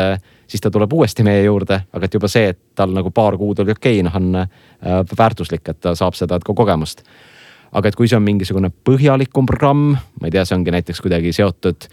siis 0.51 0.63
ta 0.63 0.71
tuleb 0.71 0.93
uuesti 0.93 1.23
meie 1.23 1.43
juurde, 1.45 1.81
aga 1.93 2.07
et 2.07 2.15
juba 2.15 2.29
see, 2.31 2.51
et 2.51 2.59
tal 2.75 2.91
nagu 2.95 3.11
paar 3.15 3.37
kuud 3.39 3.63
oli 3.63 3.75
okei 3.75 3.99
okay,, 3.99 4.07
noh 4.07 4.17
on 4.19 4.41
äh, 4.43 5.03
väärtuslik, 5.17 5.63
et 5.67 5.79
ta 5.83 5.95
saab 5.95 6.17
seda 6.19 6.39
ko 6.43 6.55
kogemust. 6.57 7.05
aga 7.71 7.87
et 7.87 7.95
kui 7.95 8.09
see 8.11 8.19
on 8.19 8.25
mingisugune 8.27 8.71
põhjalikum 8.83 9.47
programm, 9.47 9.93
ma 10.19 10.27
ei 10.27 10.35
tea, 10.35 10.43
see 10.45 10.57
ongi 10.57 10.75
näiteks 10.75 10.99
kuidagi 11.01 11.31
seotud 11.35 11.87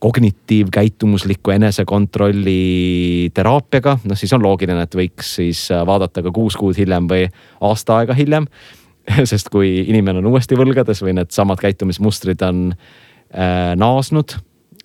kognitiivkäitumusliku 0.00 1.52
enesekontrolli 1.54 3.30
teraapiaga, 3.36 3.98
noh 4.04 4.18
siis 4.18 4.32
on 4.36 4.42
loogiline, 4.44 4.82
et 4.84 4.96
võiks 4.96 5.34
siis 5.40 5.66
äh, 5.74 5.84
vaadata 5.86 6.24
ka 6.24 6.32
kuus 6.34 6.56
kuud 6.60 6.78
hiljem 6.80 7.08
või 7.10 7.26
aasta 7.60 8.00
aega 8.00 8.16
hiljem. 8.16 8.48
sest 9.30 9.48
kui 9.52 9.80
inimene 9.88 10.20
on 10.20 10.28
uuesti 10.30 10.58
võlgades 10.58 11.00
või 11.02 11.16
needsamad 11.18 11.60
käitumismustrid 11.62 12.42
on 12.46 12.70
äh, 12.72 13.72
naasnud 13.76 14.36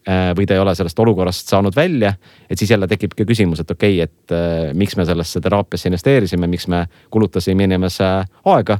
Äh, 0.05 0.35
või 0.37 0.45
ta 0.45 0.53
ei 0.53 0.59
ole 0.61 0.75
sellest 0.77 0.99
olukorrast 1.01 1.49
saanud 1.49 1.73
välja, 1.75 2.11
et 2.49 2.59
siis 2.61 2.69
jälle 2.69 2.85
tekibki 2.87 3.25
küsimus, 3.25 3.63
et 3.63 3.71
okei 3.73 3.95
okay,, 3.95 4.05
et 4.05 4.33
äh, 4.37 4.73
miks 4.77 4.93
me 4.99 5.05
sellesse 5.05 5.41
teraapiasse 5.41 5.89
investeerisime, 5.89 6.45
miks 6.47 6.67
me 6.69 6.83
kulutasime 7.09 7.65
inimese 7.65 8.05
aega. 8.53 8.77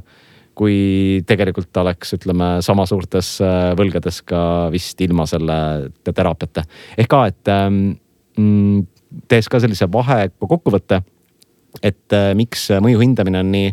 Kui 0.56 1.22
tegelikult 1.28 1.68
ta 1.72 1.84
oleks, 1.84 2.14
ütleme 2.16 2.56
sama 2.64 2.86
suurtes 2.88 3.36
äh, 3.44 3.70
võlgades 3.78 4.22
ka 4.26 4.40
vist 4.72 5.00
ilma 5.04 5.26
selle 5.28 5.58
teraapiata. 6.06 6.64
ehk 6.96 7.10
ka, 7.12 7.22
et 7.32 7.52
ähm, 7.52 7.82
mm, 8.40 8.86
tees 9.28 9.50
ka 9.52 9.60
sellise 9.62 9.88
vahe 9.92 10.30
kokkuvõtte, 10.40 11.02
et 11.84 12.14
miks 12.34 12.70
mõju 12.80 13.02
hindamine 13.02 13.42
on 13.44 13.50
nii 13.52 13.72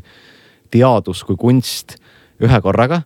teadus 0.74 1.22
kui 1.24 1.38
kunst 1.40 1.96
ühe 2.44 2.60
korraga 2.66 3.04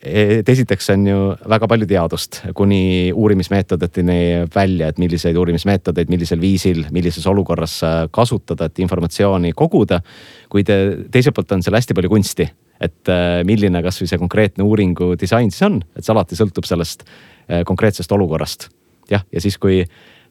et 0.00 0.48
esiteks 0.48 0.88
on 0.94 1.02
ju 1.06 1.18
väga 1.48 1.68
palju 1.68 1.86
teadust 1.88 2.40
kuni 2.56 3.12
uurimismeetoditeni 3.12 4.46
välja, 4.54 4.88
et 4.88 4.98
milliseid 4.98 5.36
uurimismeetodeid, 5.36 6.08
millisel 6.08 6.40
viisil, 6.40 6.86
millises 6.90 7.26
olukorras 7.28 7.80
kasutada, 8.10 8.70
et 8.70 8.80
informatsiooni 8.80 9.52
koguda. 9.52 10.00
kuid 10.48 10.72
teiselt 11.12 11.34
poolt 11.36 11.52
on 11.52 11.62
seal 11.62 11.76
hästi 11.76 11.94
palju 11.94 12.10
kunsti, 12.10 12.48
et 12.80 13.12
äh, 13.12 13.40
milline 13.46 13.82
kasvõi 13.84 14.08
see 14.10 14.20
konkreetne 14.20 14.64
uuringu 14.66 15.12
disain 15.20 15.50
siis 15.52 15.66
on, 15.68 15.80
et 15.96 16.04
see 16.04 16.14
alati 16.14 16.38
sõltub 16.38 16.68
sellest 16.68 17.04
äh, 17.06 17.64
konkreetsest 17.68 18.12
olukorrast. 18.16 18.70
jah, 19.10 19.24
ja 19.32 19.42
siis, 19.42 19.58
kui 19.58 19.82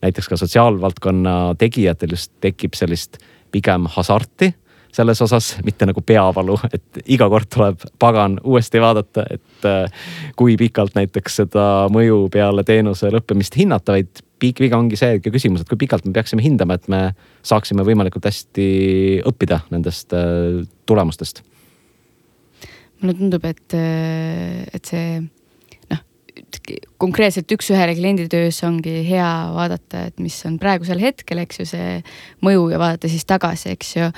näiteks 0.01 0.31
ka 0.31 0.39
sotsiaalvaldkonna 0.39 1.55
tegijatel 1.59 2.15
just 2.15 2.31
tekib 2.41 2.77
sellist 2.79 3.19
pigem 3.51 3.87
hasarti 3.91 4.53
selles 4.93 5.19
osas, 5.21 5.51
mitte 5.61 5.85
nagu 5.85 6.01
peavalu, 6.01 6.55
et 6.73 6.97
iga 7.13 7.27
kord 7.29 7.45
tuleb 7.53 7.83
pagan 8.01 8.39
uuesti 8.41 8.81
vaadata, 8.81 9.27
et 9.29 9.67
äh, 9.69 10.07
kui 10.39 10.55
pikalt 10.57 10.97
näiteks 10.97 11.43
seda 11.43 11.65
mõju 11.93 12.23
peale 12.33 12.65
teenuse 12.65 13.11
lõppemist 13.13 13.57
hinnata, 13.59 13.99
vaid 13.99 14.23
viga 14.41 14.79
ongi 14.79 14.97
see 14.97 15.19
küsimus, 15.21 15.61
et 15.61 15.69
kui 15.69 15.77
pikalt 15.83 16.07
me 16.07 16.15
peaksime 16.15 16.41
hindama, 16.41 16.79
et 16.79 16.89
me 16.89 17.03
saaksime 17.45 17.85
võimalikult 17.85 18.25
hästi 18.25 18.67
õppida 19.29 19.61
nendest 19.69 20.15
tulemustest. 20.89 21.43
Mulle 23.01 23.17
tundub, 23.17 23.45
et, 23.49 23.65
äh, 23.73 24.65
et 24.73 24.85
see 24.85 25.19
konkreetselt 26.99 27.49
üks-ühele 27.53 27.93
kliendi 27.97 28.25
töös 28.31 28.59
ongi 28.67 28.91
hea 29.07 29.27
vaadata, 29.55 30.05
et 30.09 30.19
mis 30.21 30.35
on 30.47 30.57
praegusel 30.61 30.99
hetkel, 31.01 31.41
eks 31.43 31.61
ju, 31.61 31.67
see 31.71 31.99
mõju 32.45 32.67
ja 32.73 32.79
vaadata 32.81 33.09
siis 33.11 33.25
tagasi, 33.29 33.73
eks 33.75 33.91
ju. 33.95 34.09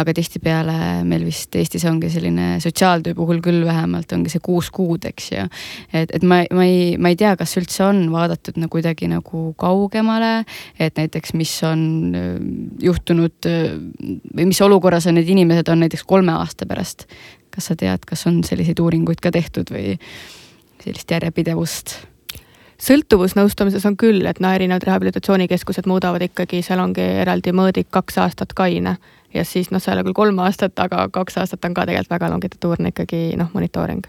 aga 0.00 0.14
tihtipeale 0.16 0.76
meil 1.08 1.26
vist 1.26 1.54
Eestis 1.58 1.84
ongi 1.88 2.10
selline 2.12 2.52
sotsiaaltöö 2.62 3.16
puhul 3.18 3.42
küll 3.44 3.64
vähemalt 3.66 4.12
ongi 4.16 4.32
see 4.32 4.42
kuus 4.44 4.70
kuud, 4.74 5.04
eks 5.10 5.30
ju. 5.34 5.46
et, 5.92 6.14
et 6.16 6.24
ma, 6.24 6.42
ma 6.56 6.66
ei, 6.66 6.96
ma 6.96 7.12
ei 7.12 7.18
tea, 7.20 7.34
kas 7.40 7.56
üldse 7.60 7.84
on 7.88 8.06
vaadatud 8.14 8.60
nagu 8.60 8.70
kuidagi 8.70 9.08
nagu 9.10 9.50
kaugemale, 9.60 10.44
et 10.78 10.96
näiteks, 10.96 11.34
mis 11.36 11.52
on 11.66 11.82
äh, 12.16 12.30
juhtunud 12.86 13.50
äh, 13.50 13.76
või 14.30 14.50
mis 14.52 14.62
olukorras 14.64 15.08
on 15.10 15.18
need 15.18 15.28
inimesed 15.28 15.68
on 15.72 15.84
näiteks 15.84 16.06
kolme 16.08 16.32
aasta 16.38 16.68
pärast. 16.70 17.08
Kas 17.54 17.70
sa 17.70 17.76
tead, 17.76 18.06
kas 18.06 18.26
on 18.30 18.42
selliseid 18.46 18.80
uuringuid 18.80 19.22
ka 19.22 19.32
tehtud 19.34 19.72
või? 19.74 19.98
sellist 20.80 21.10
järjepidevust 21.12 21.98
sõltuvusnõustamises 22.80 23.84
on 23.88 23.96
küll, 24.00 24.24
et 24.26 24.40
noh, 24.40 24.54
erinevad 24.56 24.84
rehabilitatsioonikeskused 24.88 25.88
muudavad 25.90 26.24
ikkagi, 26.24 26.62
seal 26.64 26.80
ongi 26.80 27.04
eraldi 27.22 27.52
mõõdik 27.52 27.90
kaks 27.92 28.16
aastat 28.22 28.54
kaine 28.56 28.96
ja 29.34 29.44
siis 29.44 29.70
noh, 29.70 29.82
seal 29.82 30.00
on 30.00 30.08
küll 30.08 30.16
kolm 30.16 30.40
aastat, 30.42 30.78
aga 30.80 31.06
kaks 31.12 31.38
aastat 31.42 31.64
on 31.68 31.76
ka 31.76 31.86
tegelikult 31.88 32.14
väga 32.16 32.30
longitutuurne 32.32 32.94
ikkagi 32.94 33.22
noh, 33.40 33.50
monitooring. 33.54 34.06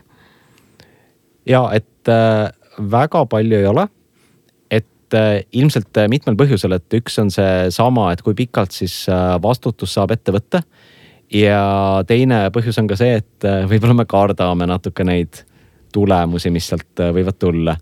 ja 1.46 1.66
et 1.76 2.10
äh, 2.10 2.48
väga 2.78 3.26
palju 3.26 3.58
ei 3.58 3.68
ole. 3.68 3.88
et 4.72 5.14
äh, 5.14 5.44
ilmselt 5.52 5.98
äh, 5.98 6.08
mitmel 6.08 6.38
põhjusel, 6.40 6.78
et 6.78 6.94
üks 6.96 7.20
on 7.20 7.32
seesama, 7.32 8.12
et 8.14 8.22
kui 8.22 8.34
pikalt 8.34 8.72
siis 8.72 9.04
äh, 9.10 9.36
vastutus 9.42 9.94
saab 9.94 10.12
ette 10.16 10.32
võtta. 10.32 10.64
Ja 11.34 12.04
teine 12.08 12.44
põhjus 12.54 12.80
on 12.82 12.90
ka 12.90 12.98
see, 13.00 13.20
et 13.22 13.48
äh, 13.48 13.64
võib-olla 13.70 13.96
me 14.02 14.08
kardame 14.10 14.68
natuke 14.70 15.06
neid 15.08 15.44
tulemusi, 15.94 16.52
mis 16.54 16.68
sealt 16.72 17.04
äh, 17.04 17.12
võivad 17.16 17.40
tulla. 17.40 17.76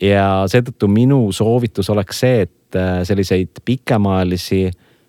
ja 0.00 0.44
seetõttu 0.46 0.88
minu 0.88 1.32
soovitus 1.32 1.90
oleks 1.90 2.20
see, 2.24 2.42
et 2.46 2.76
äh, 2.76 3.02
selliseid 3.04 3.62
pikemaajalisi 3.64 4.68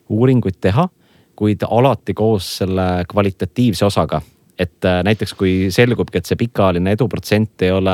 uuringuid 0.10 0.60
teha, 0.62 0.88
kuid 1.36 1.64
alati 1.70 2.14
koos 2.14 2.58
selle 2.58 3.06
kvalitatiivse 3.08 3.86
osaga. 3.86 4.22
et 4.60 4.84
näiteks 5.04 5.34
kui 5.40 5.72
selgubki, 5.72 6.18
et 6.18 6.26
see 6.28 6.36
pikaajaline 6.36 6.92
eduprotsent 6.92 7.62
ei 7.64 7.72
ole 7.72 7.94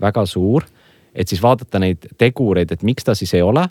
väga 0.00 0.26
suur, 0.26 0.66
et 1.14 1.28
siis 1.28 1.40
vaadata 1.40 1.78
neid 1.80 2.04
tegureid, 2.18 2.72
et 2.72 2.82
miks 2.82 3.04
ta 3.04 3.14
siis 3.14 3.32
ei 3.34 3.40
ole 3.42 3.64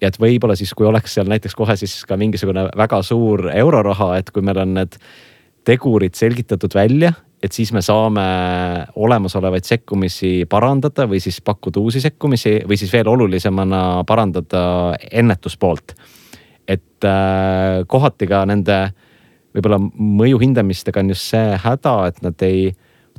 ja 0.00 0.08
et 0.08 0.20
võib-olla 0.20 0.56
siis, 0.56 0.72
kui 0.74 0.88
oleks 0.88 1.14
seal 1.16 1.28
näiteks 1.30 1.56
kohe 1.58 1.76
siis 1.76 2.00
ka 2.08 2.16
mingisugune 2.20 2.68
väga 2.76 3.02
suur 3.06 3.50
euroraha, 3.52 4.14
et 4.20 4.30
kui 4.30 4.44
meil 4.44 4.62
on 4.62 4.78
need 4.78 4.96
tegurid 5.68 6.16
selgitatud 6.16 6.74
välja 6.74 7.12
et 7.42 7.52
siis 7.56 7.72
me 7.72 7.80
saame 7.82 8.22
olemasolevaid 9.00 9.64
sekkumisi 9.64 10.44
parandada 10.50 11.06
või 11.08 11.22
siis 11.24 11.40
pakkuda 11.44 11.80
uusi 11.80 12.02
sekkumisi 12.04 12.58
või 12.68 12.76
siis 12.80 12.92
veel 12.92 13.08
olulisemana 13.08 14.04
parandada 14.08 14.62
ennetuspoolt. 15.10 15.94
et 16.68 17.04
äh, 17.04 17.82
kohati 17.86 18.26
ka 18.26 18.44
nende 18.46 18.92
võib-olla 19.56 19.80
mõju 19.80 20.38
hindamistega 20.38 21.00
on 21.00 21.08
just 21.10 21.32
see 21.32 21.56
häda, 21.64 21.94
et 22.06 22.20
nad 22.22 22.42
ei 22.46 22.70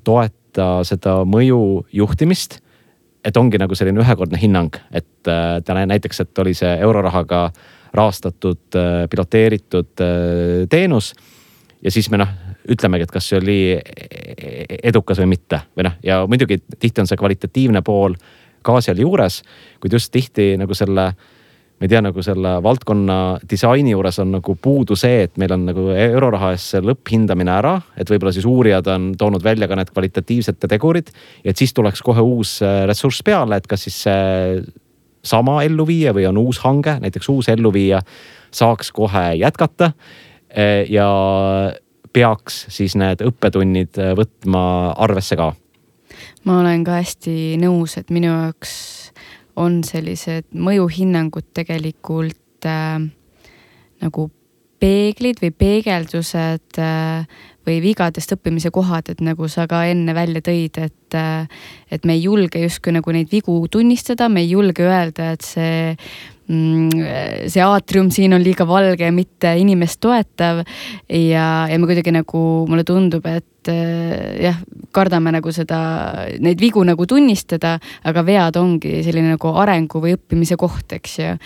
toeta 0.03 0.83
seda 0.87 1.21
mõju 1.27 1.85
juhtimist. 1.91 2.61
Et 3.25 3.37
ongi 3.37 3.59
nagu 3.61 3.75
selline 3.77 4.01
ühekordne 4.01 4.39
hinnang, 4.41 4.75
et 4.91 5.29
äh, 5.29 5.59
täna 5.65 5.85
näiteks, 5.89 6.23
et 6.23 6.41
oli 6.43 6.53
see 6.57 6.71
eurorahaga 6.81 7.49
rahastatud 7.93 8.77
äh, 8.77 9.05
piloteeritud 9.11 10.01
äh, 10.01 10.67
teenus 10.69 11.13
ja 11.83 11.91
siis 11.91 12.09
me 12.11 12.21
noh 12.21 12.31
ütlemegi, 12.71 13.07
et 13.07 13.11
kas 13.11 13.25
see 13.25 13.39
oli 13.39 13.57
edukas 14.85 15.17
või 15.23 15.31
mitte 15.31 15.63
või 15.73 15.87
noh, 15.87 15.95
ja 16.05 16.19
muidugi 16.29 16.59
tihti 16.77 17.01
on 17.01 17.09
see 17.09 17.17
kvalitatiivne 17.17 17.81
pool 17.81 18.13
ka 18.61 18.75
sealjuures, 18.85 19.39
kuid 19.81 19.95
just 19.97 20.11
tihti 20.13 20.53
nagu 20.61 20.77
selle 20.77 21.07
ma 21.81 21.87
ei 21.87 21.89
tea, 21.89 22.01
nagu 22.05 22.21
selle 22.21 22.49
valdkonna 22.61 23.15
disaini 23.49 23.95
juures 23.95 24.19
on 24.21 24.35
nagu 24.35 24.53
puudu 24.61 24.93
see, 24.99 25.23
et 25.25 25.39
meil 25.41 25.55
on 25.55 25.63
nagu 25.65 25.87
euroraha 25.95 26.51
eest 26.53 26.75
see 26.75 26.83
lõpphindamine 26.85 27.49
ära, 27.55 27.71
et 27.97 28.09
võib-olla 28.11 28.33
siis 28.35 28.45
uurijad 28.45 28.85
on 28.93 29.07
toonud 29.17 29.41
välja 29.41 29.65
ka 29.65 29.79
need 29.79 29.89
kvalitatiivsed 29.89 30.61
tegurid. 30.69 31.09
et 31.43 31.57
siis 31.57 31.73
tuleks 31.73 32.03
kohe 32.05 32.21
uus 32.21 32.59
äh, 32.61 32.83
ressurss 32.85 33.25
peale, 33.25 33.57
et 33.57 33.65
kas 33.65 33.87
siis 33.87 33.97
see 34.05 34.61
sama 35.25 35.63
elluviija 35.65 36.13
või 36.13 36.27
on 36.29 36.37
uus 36.37 36.61
hange, 36.61 36.99
näiteks 37.01 37.29
uus 37.33 37.49
elluviija 37.49 38.03
saaks 38.53 38.91
kohe 38.93 39.33
jätkata. 39.41 39.93
Äh, 40.53 40.85
ja 40.85 41.09
peaks 42.13 42.67
siis 42.69 42.93
need 42.93 43.25
õppetunnid 43.25 43.97
äh, 43.97 44.13
võtma 44.21 44.93
arvesse 45.01 45.39
ka. 45.39 45.53
ma 46.45 46.61
olen 46.61 46.85
ka 46.85 47.01
hästi 47.01 47.57
nõus, 47.57 47.97
et 47.97 48.13
minu 48.13 48.29
jaoks 48.29 49.10
on 49.59 49.81
sellised 49.87 50.51
mõjuhinnangud 50.53 51.51
tegelikult 51.57 52.67
äh, 52.69 52.99
nagu 54.01 54.29
peeglid 54.81 55.41
või 55.43 55.51
peegeldused 55.53 56.79
äh, 56.81 57.25
või 57.67 57.77
vigadest 57.83 58.33
õppimise 58.33 58.71
kohad, 58.73 59.11
et 59.13 59.21
nagu 59.21 59.45
sa 59.51 59.67
ka 59.69 59.83
enne 59.91 60.15
välja 60.17 60.41
tõid, 60.45 60.79
et 60.81 61.17
äh,, 61.17 61.45
et 61.91 62.07
me 62.09 62.15
ei 62.17 62.23
julge 62.23 62.63
justkui 62.63 62.95
nagu 62.95 63.13
neid 63.13 63.29
vigu 63.31 63.59
tunnistada, 63.71 64.29
me 64.29 64.41
ei 64.41 64.53
julge 64.55 64.87
öelda, 64.87 65.31
et 65.35 65.45
see 65.45 65.93
mm, 66.49 66.89
see 67.51 67.63
aatrium 67.65 68.09
siin 68.13 68.33
on 68.33 68.43
liiga 68.43 68.65
valge 68.67 69.11
mitte 69.13 69.53
inimest 69.61 70.01
toetav. 70.01 70.63
ja, 71.07 71.47
ja 71.69 71.79
me 71.79 71.89
kuidagi 71.89 72.15
nagu, 72.15 72.43
mulle 72.69 72.87
tundub, 72.87 73.25
et 73.29 73.45
äh, 73.69 74.41
jah, 74.41 74.57
kardame 74.95 75.33
nagu 75.35 75.53
seda, 75.53 75.79
neid 76.41 76.61
vigu 76.61 76.83
nagu 76.87 77.05
tunnistada, 77.07 77.77
aga 78.07 78.25
vead 78.25 78.59
ongi 78.61 79.01
selline 79.05 79.35
nagu 79.35 79.53
arengu 79.61 80.01
või 80.03 80.15
õppimise 80.17 80.57
koht, 80.59 80.97
eks 80.97 81.17
ju. 81.19 81.37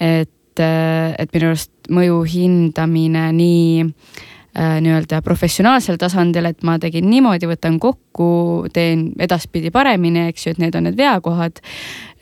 et, 0.00 0.60
äh, 0.60 1.14
et 1.18 1.34
minu 1.34 1.52
arust 1.52 1.72
mõju 1.92 2.22
hindamine 2.28 3.26
nii 3.36 3.84
äh, 3.84 4.78
nii-öelda 4.84 5.20
professionaalsel 5.26 5.98
tasandil, 6.00 6.50
et 6.50 6.62
ma 6.62 6.78
tegin 6.82 7.08
niimoodi, 7.10 7.48
võtan 7.50 7.78
kokku, 7.82 8.66
teen 8.72 9.12
edaspidi 9.18 9.72
paremini, 9.74 10.28
eks 10.32 10.46
ju, 10.46 10.54
et 10.54 10.62
need 10.62 10.76
on 10.76 10.88
need 10.88 10.98
veakohad 10.98 11.62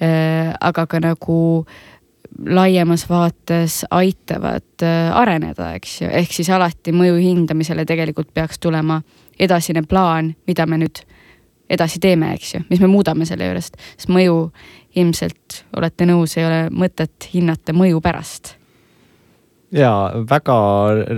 aga 0.02 0.82
ka 0.90 0.98
nagu 0.98 1.36
laiemas 2.42 3.04
vaates 3.06 3.82
aitavad 3.92 4.82
areneda, 5.14 5.68
eks 5.76 6.00
ju, 6.00 6.08
ehk 6.10 6.32
siis 6.34 6.50
alati 6.50 6.90
mõju 6.96 7.20
hindamisele 7.20 7.84
tegelikult 7.86 8.32
peaks 8.34 8.58
tulema 8.58 8.98
edasine 9.42 9.82
plaan, 9.88 10.32
mida 10.46 10.66
me 10.70 10.78
nüüd 10.82 11.02
edasi 11.72 12.00
teeme, 12.02 12.32
eks 12.36 12.54
ju, 12.54 12.62
mis 12.70 12.80
me 12.82 12.90
muudame 12.90 13.26
selle 13.28 13.48
juurest, 13.48 13.78
sest 13.96 14.10
mõju 14.12 14.36
ilmselt 15.00 15.62
olete 15.78 16.06
nõus, 16.08 16.36
ei 16.36 16.46
ole 16.46 16.66
mõtet 16.74 17.30
hinnata 17.32 17.74
mõju 17.76 18.02
pärast. 18.04 18.56
Ja 19.72 20.12
väga 20.28 20.54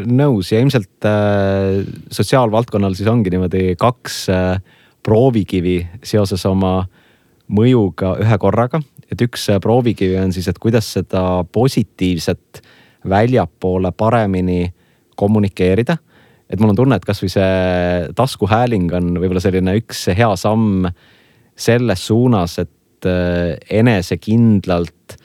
nõus 0.07 0.53
ja 0.53 0.61
ilmselt 0.63 1.09
äh, 1.11 1.83
sotsiaalvaldkonnal 2.15 2.95
siis 2.95 3.11
ongi 3.11 3.33
niimoodi 3.35 3.75
kaks 3.81 4.21
äh, 4.31 4.61
proovikivi 5.03 5.81
seoses 6.07 6.45
oma 6.47 6.85
mõjuga 7.51 8.15
ühe 8.23 8.39
korraga. 8.39 8.81
et 9.11 9.21
üks 9.27 9.49
äh, 9.51 9.59
proovikivi 9.61 10.17
on 10.23 10.33
siis, 10.33 10.47
et 10.49 10.59
kuidas 10.63 10.87
seda 10.95 11.43
positiivset 11.53 12.63
väljapoole 13.11 13.91
paremini 13.93 14.71
kommunikeerida 15.19 15.99
et 16.51 16.61
mul 16.61 16.75
on 16.75 16.79
tunne, 16.79 16.97
et 16.99 17.07
kasvõi 17.07 17.31
see 17.33 17.51
taskuhääling 18.17 18.93
on 18.97 19.15
võib-olla 19.17 19.43
selline 19.43 19.77
üks 19.81 20.07
hea 20.15 20.31
samm 20.41 20.89
selles 21.57 22.07
suunas, 22.07 22.59
et 22.63 23.09
äh, 23.09 23.55
enesekindlalt 23.81 25.19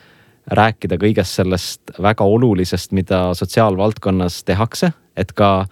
rääkida 0.49 0.97
kõigest 1.01 1.37
sellest 1.37 1.93
väga 2.01 2.25
olulisest, 2.25 2.93
mida 2.97 3.29
sotsiaalvaldkonnas 3.37 4.43
tehakse, 4.47 4.91
et 5.17 5.33
ka 5.37 5.67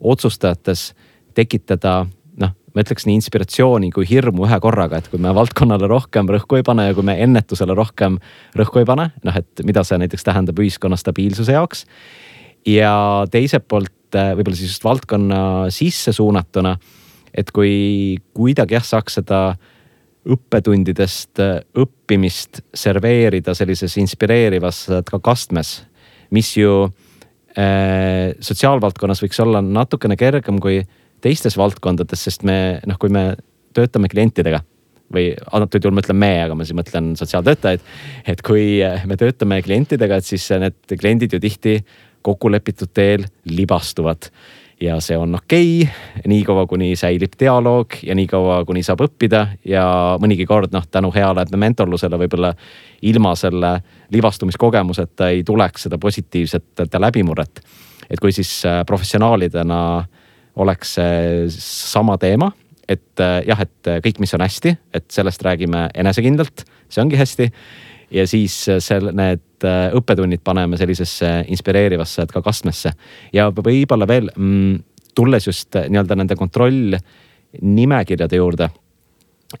otsustajates 0.00 0.90
tekitada 1.34 2.04
noh, 2.40 2.52
ma 2.74 2.84
ütleks 2.84 3.06
nii 3.08 3.18
inspiratsiooni 3.18 3.90
kui 3.94 4.06
hirmu 4.08 4.46
ühe 4.46 4.60
korraga, 4.62 5.00
et 5.00 5.10
kui 5.10 5.20
me 5.22 5.32
valdkonnale 5.34 5.90
rohkem 5.90 6.30
rõhku 6.30 6.60
ei 6.60 6.66
pane 6.66 6.90
ja 6.90 6.96
kui 6.96 7.06
me 7.06 7.16
ennetusele 7.24 7.74
rohkem 7.78 8.20
rõhku 8.58 8.82
ei 8.82 8.88
pane, 8.88 9.10
noh, 9.26 9.40
et 9.40 9.64
mida 9.66 9.84
see 9.86 9.98
näiteks 10.00 10.26
tähendab 10.26 10.62
ühiskonna 10.62 10.98
stabiilsuse 11.00 11.56
jaoks. 11.56 11.86
ja 12.66 13.24
teiselt 13.30 13.66
poolt 13.68 13.92
et 14.10 14.38
võib-olla 14.38 14.58
siis 14.58 14.74
just 14.74 14.84
valdkonna 14.84 15.42
sisse 15.74 16.12
suunatuna. 16.12 16.76
et 17.34 17.50
kui 17.54 18.18
kuidagi 18.34 18.74
jah, 18.74 18.84
saaks 18.84 19.20
seda 19.20 19.54
õppetundidest 20.26 21.38
õppimist 21.78 22.60
serveerida 22.74 23.54
sellises 23.54 23.94
inspireerivas 24.02 24.88
ka 25.06 25.20
kastmes, 25.22 25.84
mis 26.34 26.50
ju 26.56 26.90
äh, 27.56 28.34
sotsiaalvaldkonnas 28.40 29.22
võiks 29.22 29.40
olla 29.40 29.62
natukene 29.62 30.18
kergem 30.18 30.58
kui 30.60 30.82
teistes 31.22 31.56
valdkondades, 31.56 32.26
sest 32.26 32.42
me 32.42 32.80
noh, 32.86 32.98
kui 32.98 33.12
me 33.12 33.36
töötame 33.76 34.10
klientidega 34.10 34.60
või 35.10 35.32
antud 35.54 35.82
juhul 35.82 35.94
ma 35.96 36.04
ütlen 36.04 36.18
me, 36.18 36.30
aga 36.44 36.54
ma 36.54 36.66
siis 36.66 36.76
mõtlen 36.78 37.14
sotsiaaltöötajaid. 37.18 37.82
et 38.30 38.42
kui 38.46 38.78
me 39.06 39.16
töötame 39.18 39.60
klientidega, 39.62 40.20
et 40.20 40.26
siis 40.26 40.46
need 40.62 40.98
kliendid 41.00 41.34
ju 41.34 41.40
tihti 41.42 41.80
kokkulepitud 42.22 42.90
teel 42.94 43.24
libastuvad. 43.44 44.30
ja 44.80 44.94
see 45.00 45.16
on 45.16 45.34
okei 45.34 45.82
okay,, 45.82 46.22
niikaua 46.26 46.66
kuni 46.66 46.94
säilib 46.96 47.34
dialoog 47.40 47.98
ja 48.02 48.14
niikaua 48.14 48.64
kuni 48.64 48.82
saab 48.82 49.02
õppida 49.04 49.46
ja 49.64 49.84
mõnigi 50.20 50.46
kord 50.48 50.72
noh, 50.72 50.86
tänu 50.90 51.10
heale 51.12 51.44
mentorlusele 51.56 52.16
võib-olla 52.16 52.54
ilma 53.02 53.34
selle 53.36 53.74
libastumiskogemuseta 54.12 55.28
ei 55.28 55.44
tuleks 55.44 55.82
seda 55.82 55.98
positiivset 55.98 56.96
läbimurret. 56.98 57.60
et 58.10 58.20
kui 58.20 58.32
siis 58.32 58.64
äh, 58.66 58.80
professionaalidena 58.86 60.04
oleks 60.56 60.94
see 60.94 61.44
sama 61.60 62.18
teema 62.18 62.50
et 62.90 63.22
äh, 63.22 63.38
jah, 63.46 63.62
et 63.62 63.92
kõik, 64.04 64.18
mis 64.22 64.34
on 64.34 64.42
hästi, 64.42 64.74
et 64.98 65.06
sellest 65.14 65.44
räägime 65.46 65.88
enesekindlalt, 65.94 66.66
see 66.90 67.04
ongi 67.04 67.20
hästi 67.20 67.50
ja 68.10 68.26
siis 68.26 68.68
äh, 68.68 68.78
seal 68.82 69.10
need 69.16 69.64
äh, 69.66 69.90
õppetunnid 69.96 70.42
paneme 70.44 70.78
sellisesse 70.80 71.30
inspireerivasse 71.52 72.26
ka 72.30 72.42
kastmesse. 72.42 72.92
ja 73.32 73.50
võib-olla 73.54 74.08
veel 74.08 74.30
mm, 74.34 74.78
tulles 75.14 75.46
just 75.46 75.76
äh, 75.76 75.88
nii-öelda 75.90 76.18
nende 76.18 76.36
kontrollnimekirjade 76.38 78.36
juurde. 78.36 78.70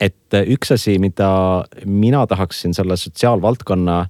et 0.00 0.34
üks 0.46 0.72
asi, 0.74 0.98
mida 0.98 1.30
mina 1.84 2.26
tahaksin 2.26 2.74
selle 2.74 2.96
sotsiaalvaldkonna 2.96 4.04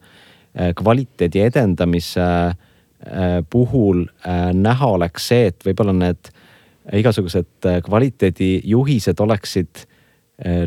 kvaliteedi 0.77 1.41
edendamise 1.41 2.21
puhul 3.51 4.03
näha, 4.53 4.87
oleks 4.87 5.29
see, 5.31 5.47
et 5.47 5.65
võib-olla 5.65 5.95
need 5.95 6.29
igasugused 6.97 7.69
kvaliteedijuhised 7.85 9.21
oleksid 9.21 9.85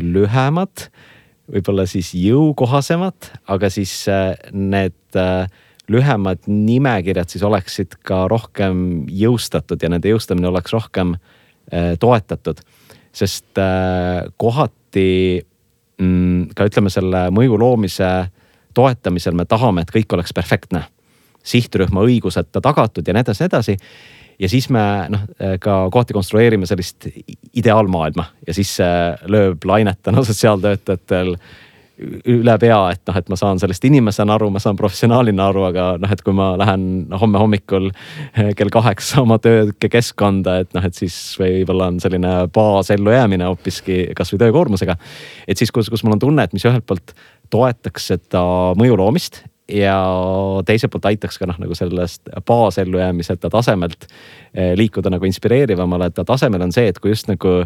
lühemad 0.00 0.88
võib-olla 1.50 1.84
siis 1.88 2.12
jõukohasemad, 2.16 3.30
aga 3.52 3.70
siis 3.72 3.92
äh, 4.08 4.32
need 4.52 5.18
äh, 5.18 5.50
lühemad 5.92 6.46
nimekirjad 6.48 7.32
siis 7.32 7.44
oleksid 7.44 7.98
ka 8.06 8.24
rohkem 8.30 9.04
jõustatud 9.12 9.82
ja 9.82 9.90
nende 9.92 10.12
jõustamine 10.12 10.48
oleks 10.48 10.72
rohkem 10.72 11.16
äh, 11.16 11.94
toetatud. 12.00 12.62
sest 13.14 13.60
kohati 14.36 15.44
mm, 16.00 16.48
ka 16.56 16.64
ütleme 16.66 16.90
selle 16.90 17.28
mõju 17.30 17.58
loomise 17.60 18.08
toetamisel 18.74 19.36
me 19.38 19.44
tahame, 19.46 19.84
et 19.84 19.92
kõik 19.94 20.16
oleks 20.16 20.32
perfektne. 20.34 20.88
sihtrühma 21.44 22.00
õigused 22.00 22.50
tagatud 22.50 23.06
ja 23.06 23.14
nii 23.14 23.20
edasi, 23.20 23.42
nii 23.42 23.46
edasi 23.52 23.76
ja 24.38 24.48
siis 24.50 24.70
me 24.72 24.84
noh, 25.12 25.26
ka 25.60 25.76
kohati 25.92 26.16
konstrueerime 26.16 26.66
sellist 26.66 27.08
ideaalmaailma 27.54 28.26
ja 28.46 28.56
siis 28.56 28.76
see 28.80 29.28
lööb 29.30 29.64
lainetena 29.68 30.24
sotsiaaltöötajatel 30.26 31.36
üle 32.26 32.54
pea, 32.58 32.78
et 32.90 33.02
noh, 33.06 33.16
et 33.20 33.28
ma 33.30 33.36
saan 33.38 33.60
sellest 33.62 33.84
inimesena 33.86 34.34
aru, 34.34 34.48
ma 34.50 34.58
saan 34.62 34.78
professionaalina 34.78 35.46
aru, 35.52 35.62
aga 35.68 35.86
noh, 36.02 36.10
et 36.10 36.24
kui 36.26 36.34
ma 36.34 36.50
lähen 36.58 37.06
homme 37.20 37.38
hommikul 37.38 37.90
kell 38.58 38.72
kaheksa 38.74 39.22
oma 39.22 39.38
töökeskkonda, 39.42 40.56
et 40.64 40.74
noh, 40.74 40.88
et 40.88 40.98
siis 40.98 41.16
võib-olla 41.38 41.92
on 41.92 42.02
selline 42.02 42.34
baasellujäämine 42.54 43.46
hoopiski 43.46 44.00
kasvõi 44.18 44.42
töökoormusega. 44.42 44.98
et 45.46 45.60
siis, 45.60 45.70
kus, 45.74 45.90
kus 45.92 46.02
mul 46.04 46.18
on 46.18 46.26
tunne, 46.26 46.44
et 46.44 46.56
mis 46.56 46.66
ühelt 46.66 46.86
poolt 46.88 47.14
toetaks 47.54 48.10
seda 48.10 48.42
mõju 48.78 48.98
loomist 48.98 49.44
ja 49.68 49.96
teiselt 50.66 50.92
poolt 50.92 51.08
aitaks 51.08 51.38
ka 51.40 51.48
noh, 51.48 51.58
nagu 51.60 51.76
sellest 51.76 52.28
baasellujäämiseta 52.46 53.50
tasemelt 53.50 54.06
eh, 54.52 54.74
liikuda 54.76 55.12
nagu 55.14 55.24
inspireerivamale 55.24 56.10
tasemele 56.20 56.68
on 56.68 56.74
see, 56.74 56.90
et 56.90 57.00
kui 57.00 57.14
just 57.14 57.30
nagu 57.30 57.62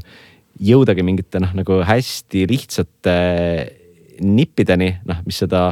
jõudagi 0.62 1.04
mingite 1.06 1.42
noh, 1.42 1.54
nagu 1.58 1.80
hästi 1.86 2.44
lihtsate 2.50 3.16
nippideni, 4.22 4.92
noh, 5.06 5.22
mis 5.26 5.38
seda 5.42 5.68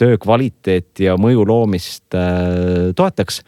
töö 0.00 0.16
kvaliteeti 0.20 1.08
ja 1.08 1.16
mõju 1.20 1.44
loomist 1.48 2.16
äh, 2.16 2.92
toetaks. 2.96 3.42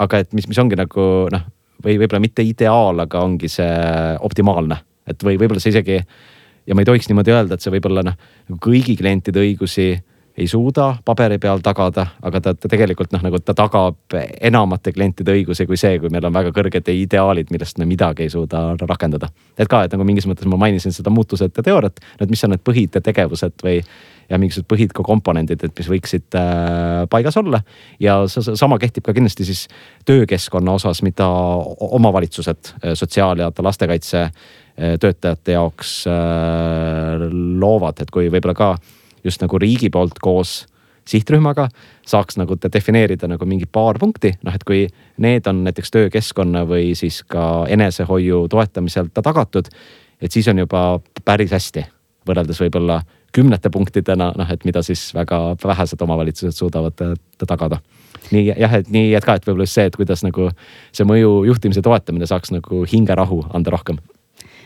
aga 0.00 0.18
et 0.24 0.32
mis, 0.32 0.48
mis 0.48 0.58
ongi 0.58 0.76
nagu 0.76 1.28
noh, 1.30 1.44
või 1.84 1.98
võib-olla 2.00 2.22
mitte 2.24 2.42
ideaal, 2.42 3.04
aga 3.04 3.20
ongi 3.20 3.48
see 3.52 3.74
optimaalne, 4.24 4.80
et 5.06 5.20
või 5.22 5.36
võib-olla 5.36 5.60
see 5.60 5.74
isegi 5.74 6.00
ja 6.66 6.74
ma 6.74 6.80
ei 6.80 6.88
tohiks 6.88 7.08
niimoodi 7.10 7.34
öelda, 7.34 7.54
et 7.54 7.64
see 7.64 7.72
võib 7.76 7.88
olla 7.90 8.04
noh, 8.08 8.16
nagu 8.48 8.60
kõigi 8.64 8.96
klientide 8.96 9.44
õigusi 9.44 9.92
ei 10.38 10.46
suuda 10.50 10.96
paberi 11.04 11.38
peal 11.38 11.60
tagada, 11.62 12.06
aga 12.22 12.40
ta, 12.42 12.54
ta 12.58 12.68
tegelikult 12.70 13.12
noh, 13.14 13.22
nagu 13.22 13.38
ta 13.38 13.54
tagab 13.54 14.16
enamate 14.42 14.92
klientide 14.92 15.34
õigusi 15.36 15.66
kui 15.66 15.78
see, 15.78 16.00
kui 16.02 16.10
meil 16.10 16.26
on 16.26 16.34
väga 16.34 16.50
kõrged 16.54 16.90
ideaalid, 16.90 17.52
millest 17.54 17.78
me 17.78 17.86
midagi 17.86 18.26
ei 18.26 18.32
suuda 18.32 18.64
rakendada. 18.82 19.28
et 19.58 19.70
ka, 19.70 19.84
et 19.84 19.94
nagu 19.94 20.04
mingis 20.04 20.26
mõttes 20.26 20.48
ma 20.50 20.58
mainisin 20.58 20.92
seda 20.92 21.12
muutusete 21.14 21.62
teooriat, 21.62 22.02
et 22.20 22.30
mis 22.30 22.42
on 22.44 22.50
need 22.54 22.64
põhid 22.66 22.98
tegevused 22.98 23.62
või 23.62 23.78
ja 24.30 24.38
mingisugused 24.40 24.68
põhid 24.70 24.96
ka 24.96 25.04
komponendid, 25.06 25.62
et 25.62 25.78
mis 25.78 25.90
võiksid 25.90 26.36
äh, 26.38 27.04
paigas 27.10 27.36
olla. 27.36 27.62
ja 28.00 28.16
sama 28.26 28.78
kehtib 28.82 29.04
ka 29.04 29.14
kindlasti 29.14 29.46
siis 29.46 29.66
töökeskkonna 30.08 30.74
osas, 30.80 31.02
mida 31.02 31.28
omavalitsused 31.28 32.74
äh, 32.74 32.92
sotsiaal- 32.98 33.44
ja 33.44 33.52
lastekaitse 33.58 34.22
äh, 34.24 34.98
töötajate 35.00 35.52
jaoks 35.52 35.96
äh, 36.10 37.28
loovad, 37.60 38.00
et 38.00 38.10
kui 38.10 38.30
võib-olla 38.32 38.58
ka 38.58 38.74
just 39.24 39.42
nagu 39.42 39.58
riigi 39.58 39.90
poolt 39.90 40.20
koos 40.22 40.64
sihtrühmaga 41.08 41.68
saaks 42.06 42.38
nagu 42.40 42.56
defineerida 42.56 43.28
nagu 43.28 43.46
mingi 43.48 43.66
paar 43.70 43.98
punkti, 44.00 44.32
noh, 44.44 44.54
et 44.54 44.64
kui 44.64 44.86
need 45.20 45.46
on 45.50 45.64
näiteks 45.66 45.92
töökeskkonna 45.92 46.64
või 46.68 46.94
siis 46.96 47.22
ka 47.28 47.66
enesehoiu 47.68 48.46
toetamiselt 48.48 49.12
tagatud. 49.22 49.68
et 50.20 50.32
siis 50.32 50.48
on 50.48 50.58
juba 50.58 51.00
päris 51.24 51.52
hästi 51.52 51.84
võrreldes 52.28 52.60
võib-olla 52.60 53.02
kümnete 53.34 53.70
punktidena, 53.70 54.32
noh, 54.36 54.50
et 54.50 54.64
mida 54.64 54.82
siis 54.82 55.14
väga 55.14 55.56
vähesed 55.64 56.00
omavalitsused 56.00 56.56
suudavad 56.56 56.96
tagada. 57.46 57.78
nii 58.30 58.54
jah, 58.56 58.74
et 58.74 58.88
nii, 58.88 59.14
et 59.14 59.24
ka, 59.24 59.34
et 59.34 59.46
võib-olla 59.46 59.68
just 59.68 59.74
see, 59.74 59.84
et 59.84 59.96
kuidas 59.96 60.24
nagu 60.24 60.50
see 60.92 61.04
mõju 61.04 61.44
juhtimise 61.50 61.82
toetamine 61.82 62.26
saaks 62.26 62.54
nagu 62.54 62.84
hingerahu 62.88 63.44
anda 63.52 63.70
rohkem 63.70 64.00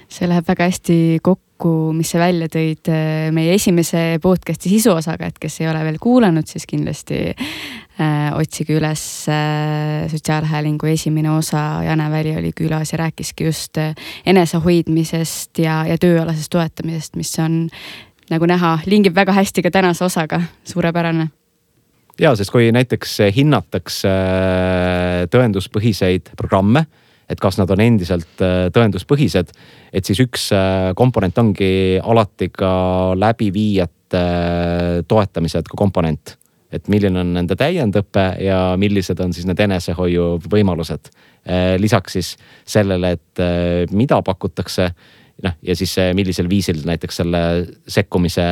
see 0.08 0.28
läheb 0.28 0.46
väga 0.48 0.68
hästi 0.70 0.96
kokku, 1.22 1.47
mis 1.96 2.10
sa 2.12 2.20
välja 2.22 2.46
tõid 2.52 2.88
äh, 2.92 3.28
meie 3.34 3.54
esimese 3.56 4.18
podcast'i 4.22 4.70
sisuosaga, 4.70 5.28
et 5.28 5.38
kes 5.40 5.60
ei 5.62 5.68
ole 5.70 5.82
veel 5.86 5.98
kuulanud, 6.02 6.46
siis 6.46 6.66
kindlasti 6.68 7.18
äh, 7.32 8.28
otsige 8.36 8.76
üles 8.78 9.02
äh, 9.32 10.06
Sotsiaalhäälingu 10.10 10.86
esimene 10.86 11.32
osa. 11.34 11.82
Jane 11.86 12.10
Väli 12.10 12.36
oli 12.36 12.52
külas 12.56 12.92
ja 12.92 13.02
rääkiski 13.04 13.48
just 13.48 13.78
äh, 13.78 13.94
enesehoidmisest 14.26 15.58
ja, 15.58 15.82
ja 15.88 15.98
tööalasest 15.98 16.52
toetamisest, 16.52 17.16
mis 17.16 17.34
on 17.42 17.66
nagu 18.30 18.46
näha, 18.46 18.78
lingib 18.86 19.16
väga 19.16 19.32
hästi 19.32 19.64
ka 19.64 19.72
tänase 19.74 20.04
osaga, 20.04 20.42
suurepärane 20.64 21.30
ja 22.20 22.34
sest 22.36 22.50
kui 22.54 22.70
näiteks 22.74 23.18
hinnatakse 23.34 24.10
äh, 24.10 25.26
tõenduspõhiseid 25.32 26.32
programme 26.38 26.86
et 27.28 27.40
kas 27.40 27.58
nad 27.60 27.70
on 27.70 27.82
endiselt 27.84 28.42
äh, 28.44 28.68
tõenduspõhised. 28.74 29.52
et 29.92 30.08
siis 30.08 30.20
üks 30.24 30.48
äh, 30.56 30.90
komponent 30.96 31.38
ongi 31.38 32.00
alati 32.00 32.50
ka 32.52 33.14
läbiviijate 33.18 34.24
äh, 34.24 35.04
toetamised 35.08 35.68
kui 35.68 35.76
komponent. 35.76 36.36
et 36.72 36.88
milline 36.88 37.20
on 37.20 37.32
nende 37.32 37.56
täiendõpe 37.56 38.24
ja 38.44 38.76
millised 38.76 39.20
on 39.24 39.32
siis 39.32 39.46
need 39.48 39.60
enesehoiu 39.60 40.36
võimalused. 40.52 41.08
lisaks 41.78 42.12
siis 42.12 42.34
sellele, 42.66 43.14
et 43.16 43.40
mida 43.96 44.18
pakutakse 44.22 44.90
noh, 45.42 45.54
ja 45.62 45.76
siis 45.76 45.94
millisel 46.12 46.48
viisil 46.48 46.82
näiteks 46.84 47.16
selle 47.22 47.40
sekkumise 47.88 48.50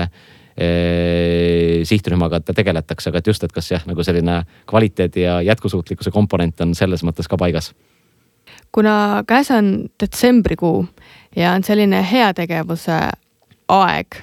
sihtrühmaga 1.84 2.40
tegeletakse, 2.40 3.10
aga 3.10 3.20
et 3.20 3.28
just, 3.28 3.44
et 3.44 3.52
kas 3.52 3.68
jah, 3.70 3.84
nagu 3.84 4.00
selline 4.00 4.38
kvaliteedi 4.64 5.26
ja 5.26 5.42
jätkusuutlikkuse 5.50 6.10
komponent 6.10 6.64
on 6.64 6.72
selles 6.74 7.04
mõttes 7.04 7.28
ka 7.28 7.36
paigas 7.36 7.74
kuna 8.76 9.24
käes 9.28 9.48
on 9.50 9.88
detsembrikuu 10.00 10.84
ja 11.36 11.54
on 11.56 11.64
selline 11.64 12.02
heategevuse 12.04 12.98
aeg 13.72 14.18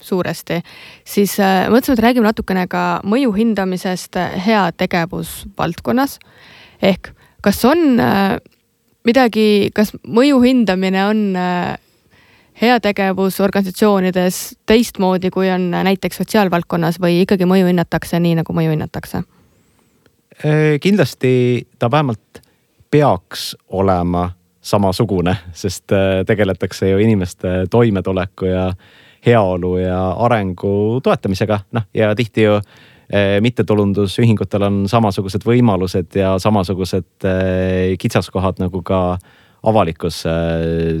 suuresti, 0.00 0.62
siis 1.04 1.34
äh, 1.42 1.66
mõtlesime, 1.68 1.98
et 1.98 2.04
räägime 2.06 2.28
natukene 2.28 2.64
ka 2.70 3.00
mõju 3.04 3.34
hindamisest 3.36 4.16
heategevusvaldkonnas. 4.46 6.18
ehk 6.82 7.10
kas 7.42 7.64
on 7.64 8.00
äh, 8.00 8.38
midagi, 9.04 9.70
kas 9.74 9.92
mõju 10.06 10.40
hindamine 10.40 11.04
on 11.06 11.22
äh, 11.36 11.76
heategevus 12.62 13.40
organisatsioonides 13.40 14.58
teistmoodi, 14.66 15.30
kui 15.30 15.50
on 15.50 15.70
näiteks 15.70 16.22
sotsiaalvaldkonnas 16.22 17.00
või 17.02 17.22
ikkagi 17.26 17.44
mõju 17.44 17.68
hinnatakse 17.68 18.20
nii, 18.20 18.40
nagu 18.40 18.56
mõju 18.56 18.76
hinnatakse? 18.76 19.22
kindlasti 20.80 21.66
ta 21.82 21.88
vähemalt 21.90 22.38
peaks 22.90 23.56
olema 23.68 24.30
samasugune, 24.60 25.36
sest 25.52 25.92
äh, 25.92 26.24
tegeletakse 26.26 26.90
ju 26.90 26.98
inimeste 26.98 27.66
toimetuleku 27.70 28.46
ja 28.46 28.72
heaolu 29.26 29.76
ja 29.78 30.10
arengu 30.10 31.00
toetamisega, 31.02 31.60
noh 31.72 31.88
ja 31.94 32.14
tihti 32.16 32.42
ju 32.42 32.54
äh, 32.58 33.38
mittetulundusühingutel 33.40 34.66
on 34.68 34.80
samasugused 34.88 35.46
võimalused 35.46 36.18
ja 36.20 36.36
samasugused 36.38 37.26
äh, 37.26 37.96
kitsaskohad 37.98 38.60
nagu 38.62 38.82
ka 38.82 39.18
avalikus 39.62 40.22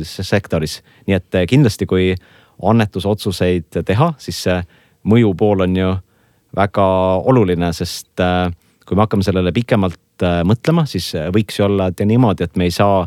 sektoris. 0.02 0.80
nii 1.06 1.14
et 1.14 1.36
kindlasti, 1.48 1.86
kui 1.86 2.14
annetusotsuseid 2.62 3.84
teha, 3.86 4.08
siis 4.18 4.40
see 4.48 4.56
mõju 5.06 5.30
pool 5.38 5.62
on 5.62 5.76
ju 5.76 5.92
väga 6.56 6.86
oluline, 7.30 7.70
sest 7.72 8.18
kui 8.82 8.98
me 8.98 9.04
hakkame 9.04 9.22
sellele 9.22 9.52
pikemalt 9.54 10.00
Äh, 10.22 10.40
mõtlema, 10.46 10.86
siis 10.88 11.12
äh, 11.14 11.28
võiks 11.34 11.60
ju 11.60 11.66
olla 11.68 11.90
niimoodi, 11.92 12.48
et 12.48 12.56
me 12.56 12.66
ei 12.66 12.74
saa 12.74 13.04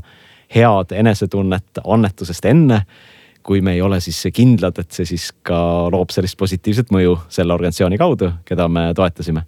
head 0.51 0.93
enesetunnet 0.95 1.81
annetusest 1.83 2.45
enne 2.45 2.85
kui 3.43 3.61
me 3.61 3.73
ei 3.73 3.81
ole 3.81 3.97
siis 3.99 4.19
kindlad, 4.33 4.77
et 4.77 4.91
see 4.93 5.07
siis 5.09 5.31
ka 5.43 5.57
loob 5.91 6.11
sellist 6.13 6.37
positiivset 6.37 6.91
mõju 6.93 7.15
selle 7.31 7.55
organisatsiooni 7.55 7.97
kaudu, 7.97 8.29
keda 8.45 8.67
me 8.69 8.91
toetasime. 8.95 9.43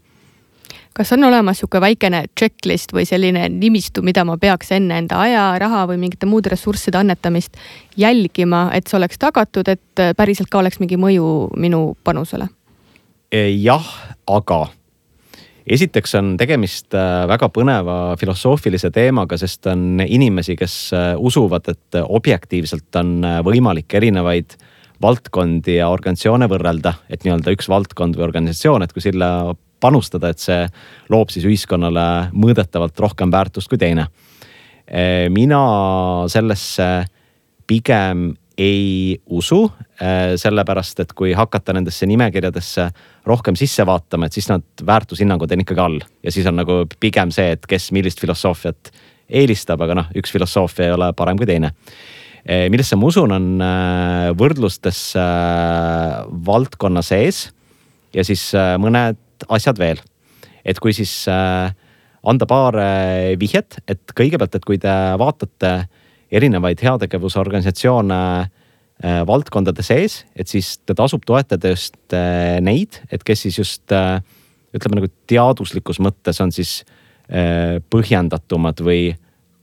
kas 0.94 1.12
on 1.14 1.24
olemas 1.24 1.62
sihuke 1.62 1.82
väikene 1.82 2.24
checklist 2.40 2.94
või 2.94 3.06
selline 3.06 3.48
nimistu, 3.50 4.02
mida 4.02 4.26
ma 4.26 4.38
peaks 4.38 4.72
enne 4.72 4.98
enda 4.98 5.22
aja, 5.22 5.46
raha 5.60 5.86
või 5.88 6.02
mingite 6.02 6.26
muude 6.26 6.50
ressursside 6.50 6.98
annetamist 6.98 7.58
jälgima, 7.98 8.72
et 8.74 8.88
see 8.88 8.98
oleks 8.98 9.22
tagatud, 9.22 9.70
et 9.70 10.06
päriselt 10.18 10.50
ka 10.50 10.58
oleks 10.60 10.82
mingi 10.82 10.98
mõju 10.98 11.52
minu 11.58 11.96
panusele? 12.04 12.50
jah, 13.62 13.86
aga 14.28 14.66
esiteks 15.68 16.16
on 16.20 16.34
tegemist 16.40 16.94
äh, 16.98 17.24
väga 17.30 17.50
põneva 17.54 17.98
filosoofilise 18.20 18.92
teemaga, 18.94 19.38
sest 19.40 19.68
on 19.72 20.04
inimesi, 20.04 20.58
kes 20.60 20.76
äh, 20.96 21.10
usuvad, 21.18 21.70
et 21.72 22.00
objektiivselt 22.04 23.00
on 23.00 23.16
äh, 23.28 23.40
võimalik 23.46 23.96
erinevaid 24.00 24.58
valdkondi 25.04 25.80
ja 25.80 25.90
organisatsioone 25.92 26.48
võrrelda, 26.52 26.96
et 27.12 27.26
nii-öelda 27.26 27.54
üks 27.56 27.68
valdkond 27.72 28.18
või 28.20 28.28
organisatsioon, 28.28 28.86
et 28.86 28.94
kui 28.96 29.04
sinna 29.04 29.54
panustada, 29.84 30.32
et 30.32 30.40
see 30.40 30.62
loob 31.12 31.34
siis 31.34 31.48
ühiskonnale 31.48 32.30
mõõdetavalt 32.32 33.00
rohkem 33.04 33.34
väärtust 33.34 33.68
kui 33.72 33.82
teine. 33.82 34.08
mina 35.34 35.60
sellesse 36.32 36.88
pigem 37.68 38.30
ei 38.58 39.22
usu, 39.34 39.66
äh, 40.02 40.36
sellepärast 40.38 41.00
et 41.02 41.14
kui 41.18 41.34
hakata 41.34 41.74
nendesse 41.74 42.06
nimekirjadesse 42.10 42.88
rohkem 43.26 43.58
sisse 43.58 43.86
vaatama, 43.86 44.28
et 44.28 44.38
siis 44.38 44.50
nad 44.52 44.66
väärtushinnangud 44.86 45.52
on 45.52 45.64
ikkagi 45.64 45.82
all 45.82 46.04
ja 46.24 46.34
siis 46.34 46.46
on 46.50 46.60
nagu 46.62 46.84
pigem 47.00 47.32
see, 47.34 47.56
et 47.56 47.66
kes 47.70 47.90
millist 47.96 48.22
filosoofiat 48.22 48.92
eelistab, 49.34 49.82
aga 49.82 49.98
noh, 49.98 50.12
üks 50.20 50.34
filosoofia 50.36 50.92
ei 50.92 50.94
ole 50.94 51.10
parem 51.18 51.40
kui 51.40 51.50
teine. 51.50 51.74
Äh, 52.44 52.68
millesse 52.70 53.00
ma 53.00 53.10
usun, 53.10 53.34
on 53.34 53.66
äh, 53.66 54.30
võrdlustes 54.38 55.02
valdkonna 56.46 57.02
sees 57.02 57.48
ja 58.14 58.26
siis 58.28 58.52
mõned 58.78 59.18
asjad 59.50 59.80
veel. 59.82 60.02
et 60.64 60.80
kui 60.80 60.94
siis 60.94 61.26
anda 62.24 62.46
paar 62.48 62.78
vihjet, 63.36 63.82
et 63.88 64.14
kõigepealt, 64.16 64.56
et 64.56 64.64
kui 64.64 64.78
te 64.80 64.94
vaatate 65.20 65.72
erinevaid 66.34 66.82
heategevusorganisatsioone 66.84 68.20
äh, 68.42 69.22
valdkondade 69.28 69.86
sees, 69.86 70.24
et 70.36 70.50
siis 70.50 70.76
ta 70.86 70.96
tasub 70.98 71.26
toetada 71.28 71.74
just 71.74 72.16
äh, 72.16 72.58
neid, 72.64 73.02
et 73.12 73.24
kes 73.26 73.46
siis 73.46 73.60
just 73.62 73.94
äh, 73.96 74.18
ütleme 74.74 75.02
nagu 75.02 75.12
teaduslikus 75.30 76.02
mõttes 76.02 76.42
on 76.44 76.54
siis 76.54 76.82
põhjendatumad 77.90 78.82
või 78.84 79.14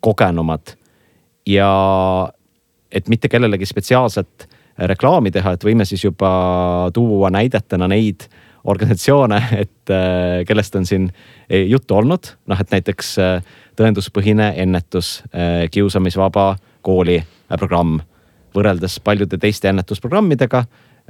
kogenumad. 0.00 0.72
ja 1.46 1.68
et 2.90 3.08
mitte 3.12 3.28
kellelegi 3.28 3.66
spetsiaalset 3.68 4.46
reklaami 4.88 5.30
teha, 5.30 5.52
et 5.52 5.64
võime 5.64 5.84
siis 5.84 6.04
juba 6.04 6.30
tuua 6.96 7.28
näidetena 7.30 7.88
neid 7.92 8.24
organisatsioone, 8.64 9.38
et 9.56 9.92
kellest 10.46 10.74
on 10.76 10.84
siin 10.86 11.06
juttu 11.68 11.96
olnud, 11.96 12.28
noh 12.46 12.60
et 12.60 12.74
näiteks 12.74 13.14
tõenduspõhine 13.80 14.52
ennetus, 14.60 15.22
äh, 15.32 15.66
kiusamisvaba 15.70 16.54
kooli 16.82 17.20
äh, 17.20 17.58
programm. 17.58 18.00
võrreldes 18.50 18.96
paljude 18.98 19.38
teiste 19.38 19.68
ennetusprogrammidega, 19.70 20.64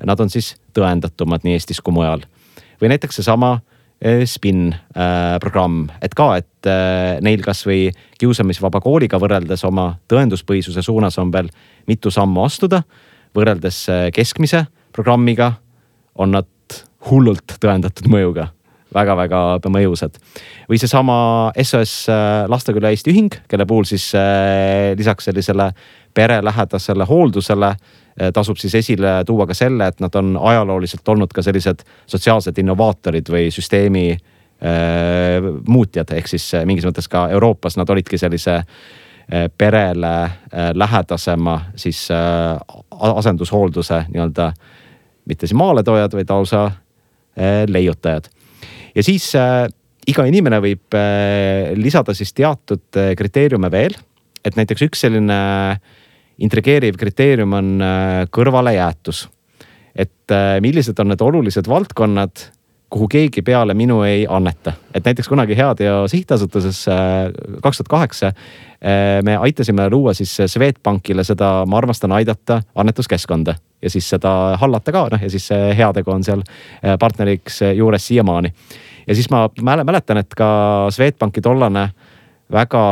nad 0.04 0.20
on 0.20 0.28
siis 0.28 0.50
tõendatumad 0.76 1.40
nii 1.44 1.54
Eestis 1.56 1.80
kui 1.80 1.94
mujal. 1.96 2.20
või 2.80 2.88
näiteks 2.92 3.16
seesama 3.16 3.52
äh, 4.04 4.24
SPIN 4.24 4.74
programm, 5.40 5.88
et 6.02 6.14
ka, 6.14 6.36
et 6.36 6.68
neil 7.20 7.42
kasvõi 7.42 7.90
kiusamisvaba 8.18 8.80
kooliga 8.80 9.18
võrreldes 9.18 9.64
oma 9.64 9.98
tõenduspõhisuse 10.08 10.82
suunas 10.82 11.18
on 11.18 11.32
veel 11.32 11.48
mitu 11.86 12.10
sammu 12.10 12.44
astuda 12.44 12.82
võrreldes 13.34 13.86
keskmise 14.12 14.66
programmiga 14.92 15.52
on 16.14 16.30
nad 16.30 16.46
hullult 17.08 17.56
tõendatud 17.60 18.10
mõjuga 18.12 18.50
väga-väga 18.94 19.60
mõjusad. 19.70 20.18
või 20.68 20.78
seesama 20.78 21.52
SOS 21.62 22.08
Lasteküla 22.48 22.90
Eesti 22.90 23.12
Ühing, 23.12 23.36
kelle 23.48 23.66
puhul 23.66 23.86
siis 23.86 24.12
lisaks 24.98 25.24
sellisele 25.24 25.70
perelähedasele 26.14 27.06
hooldusele 27.06 27.74
tasub 28.34 28.58
siis 28.58 28.74
esile 28.74 29.22
tuua 29.26 29.46
ka 29.46 29.54
selle, 29.54 29.86
et 29.86 30.00
nad 30.00 30.14
on 30.14 30.36
ajalooliselt 30.36 31.08
olnud 31.08 31.30
ka 31.32 31.42
sellised 31.42 31.86
sotsiaalsed 32.06 32.58
innovaatorid 32.58 33.30
või 33.30 33.46
süsteemi 33.54 34.18
Äh, 34.64 35.42
muutjad, 35.68 36.10
ehk 36.12 36.26
siis 36.28 36.50
äh, 36.52 36.66
mingis 36.68 36.84
mõttes 36.84 37.06
ka 37.08 37.30
Euroopas 37.32 37.78
nad 37.80 37.88
olidki 37.88 38.18
sellise 38.20 38.58
äh, 38.60 39.46
perele 39.48 40.10
lähedasema 40.76 41.54
siis 41.80 42.02
asendushoolduse 42.90 44.02
nii-öelda 44.10 44.50
mitte 45.24 45.48
siis 45.48 45.56
maaletoojad, 45.56 46.12
vaid 46.12 46.34
lausa 46.34 46.66
leiutajad. 47.68 48.28
ja 48.94 49.02
siis 49.06 49.30
iga 50.10 50.26
inimene 50.28 50.58
võib 50.62 50.96
lisada 51.78 52.14
siis 52.16 52.32
teatud 52.36 53.00
kriteeriume 53.16 53.70
veel, 53.72 53.94
et 54.44 54.56
näiteks 54.58 54.86
üks 54.88 55.04
selline 55.06 55.40
intrigeeriv 56.40 56.96
kriteerium 57.00 57.52
on 57.56 57.70
kõrvalejäetus. 58.32 59.28
et 59.94 60.36
millised 60.62 60.98
on 61.00 61.12
need 61.12 61.22
olulised 61.24 61.68
valdkonnad 61.68 62.50
kuhu 62.90 63.08
keegi 63.08 63.42
peale 63.42 63.74
minu 63.74 64.02
ei 64.02 64.26
anneta. 64.28 64.72
et 64.94 65.04
näiteks 65.04 65.28
kunagi 65.28 65.56
Heateo 65.56 66.08
sihtasutuses 66.08 66.88
äh, 66.88 66.96
kaks 67.62 67.78
tuhat 67.78 67.88
kaheksa 67.88 68.26
äh, 68.26 69.22
me 69.22 69.36
aitasime 69.36 69.90
luua 69.90 70.14
siis 70.14 70.36
Swedbankile 70.46 71.24
seda 71.24 71.64
Ma 71.66 71.78
armastan 71.78 72.12
aidata 72.12 72.62
annetuskeskkonda 72.74 73.54
ja 73.82 73.90
siis 73.90 74.08
seda 74.10 74.56
hallata 74.60 74.92
ka, 74.92 75.08
noh 75.12 75.22
ja 75.22 75.30
siis 75.30 75.46
see 75.48 75.74
heategu 75.76 76.10
on 76.10 76.24
seal 76.24 76.42
äh, 76.42 76.98
partneriks 76.98 77.60
juures 77.76 78.06
siiamaani. 78.06 78.52
ja 79.06 79.14
siis 79.14 79.30
ma 79.30 79.48
mäletan, 79.62 80.18
et 80.18 80.34
ka 80.36 80.86
Swedbanki 80.90 81.40
tollane 81.40 81.90
väga 82.52 82.84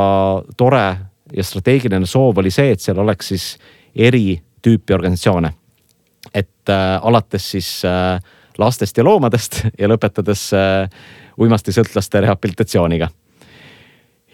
tore 0.56 0.96
ja 1.32 1.44
strateegiline 1.44 2.06
soov 2.06 2.38
oli 2.38 2.50
see, 2.50 2.72
et 2.72 2.80
seal 2.80 2.98
oleks 2.98 3.28
siis 3.34 3.46
eri 3.94 4.40
tüüpi 4.62 4.94
organisatsioone. 4.94 5.52
et 6.34 6.68
äh, 6.70 7.00
alates 7.02 7.50
siis 7.50 7.82
äh, 7.84 8.20
lastest 8.58 8.98
ja 8.98 9.06
loomadest 9.06 9.62
ja 9.78 9.88
lõpetades 9.90 10.48
äh, 10.56 10.90
uimastisõltlaste 11.38 12.20
rehabilitatsiooniga. 12.24 13.08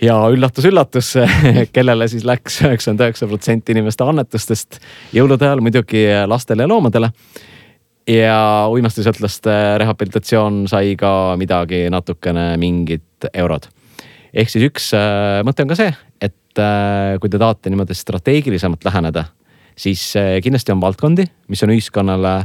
ja 0.03 0.17
üllatus-üllatus 0.33 1.15
kellele 1.75 2.09
siis 2.09 2.25
läks 2.25 2.63
üheksakümmend 2.63 3.05
üheksa 3.05 3.29
protsenti 3.31 3.73
inimeste 3.77 4.05
annetustest 4.05 4.81
jõulude 5.13 5.47
ajal 5.47 5.63
muidugi 5.65 6.07
lastele 6.27 6.65
ja 6.65 6.69
loomadele 6.69 7.11
ja 8.09 8.39
uimastisõltlaste 8.73 9.55
rehabilitatsioon 9.81 10.65
sai 10.69 10.97
ka 11.01 11.37
midagi 11.41 11.87
natukene 11.93 12.55
mingid 12.61 13.31
eurod. 13.33 13.69
ehk 14.33 14.51
siis 14.51 14.67
üks 14.71 14.91
äh, 14.97 15.45
mõte 15.45 15.63
on 15.63 15.71
ka 15.71 15.79
see, 15.79 15.95
et 16.21 16.59
äh, 16.59 17.21
kui 17.21 17.31
te 17.31 17.39
tahate 17.39 17.71
niimoodi 17.71 17.95
strateegilisemalt 17.95 18.85
läheneda, 18.85 19.29
siis 19.77 20.13
kindlasti 20.43 20.73
on 20.73 20.81
valdkondi, 20.81 21.25
mis 21.49 21.63
on 21.63 21.73
ühiskonnale 21.75 22.37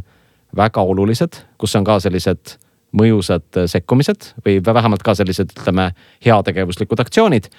väga 0.56 0.82
olulised, 0.82 1.42
kus 1.58 1.76
on 1.76 1.86
ka 1.88 2.00
sellised 2.00 2.58
mõjusad 2.96 3.66
sekkumised 3.70 4.32
või 4.46 4.58
vähemalt 4.66 5.04
ka 5.06 5.14
sellised, 5.18 5.54
ütleme, 5.54 5.92
heategevuslikud 6.26 7.00
aktsioonid. 7.00 7.50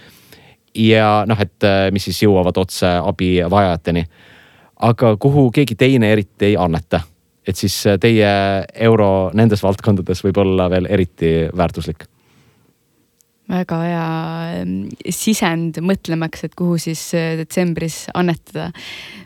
ja 0.74 1.24
noh, 1.26 1.40
et 1.40 1.66
mis 1.90 2.04
siis 2.04 2.22
jõuavad 2.22 2.58
otse 2.58 2.86
abivajajateni. 2.86 4.04
aga 4.80 5.16
kuhu 5.16 5.50
keegi 5.50 5.74
teine 5.74 6.12
eriti 6.12 6.44
ei 6.44 6.56
anneta, 6.56 7.00
et 7.46 7.56
siis 7.56 7.84
teie 8.00 8.30
euro 8.74 9.30
nendes 9.34 9.62
valdkondades 9.62 10.24
võib 10.24 10.38
olla 10.38 10.70
veel 10.70 10.86
eriti 10.90 11.48
väärtuslik 11.56 12.06
väga 13.50 13.78
hea 13.82 15.14
sisend 15.14 15.80
mõtlemaks, 15.84 16.44
et 16.46 16.56
kuhu 16.58 16.78
siis 16.80 17.02
äh, 17.18 17.34
detsembris 17.40 18.04
annetada. 18.14 18.70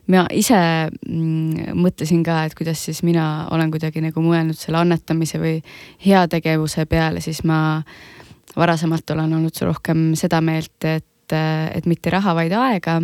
mina 0.07 0.27
ise 0.33 0.59
mm, 0.91 1.75
mõtlesin 1.81 2.25
ka, 2.25 2.43
et 2.45 2.55
kuidas 2.57 2.85
siis 2.85 3.03
mina 3.03 3.47
olen 3.55 3.70
kuidagi 3.72 4.03
nagu 4.05 4.25
mõelnud 4.25 4.59
selle 4.59 4.81
annetamise 4.81 5.41
või 5.41 5.59
heategevuse 6.05 6.87
peale, 6.87 7.20
siis 7.25 7.45
ma 7.45 7.83
varasemalt 8.57 9.11
olen 9.11 9.33
olnud 9.41 9.62
rohkem 9.66 10.12
seda 10.18 10.41
meelt, 10.41 10.77
et, 10.85 11.33
äh, 11.33 11.70
et 11.75 11.87
mitte 11.87 12.12
raha, 12.12 12.35
vaid 12.35 12.53
aega 12.53 13.01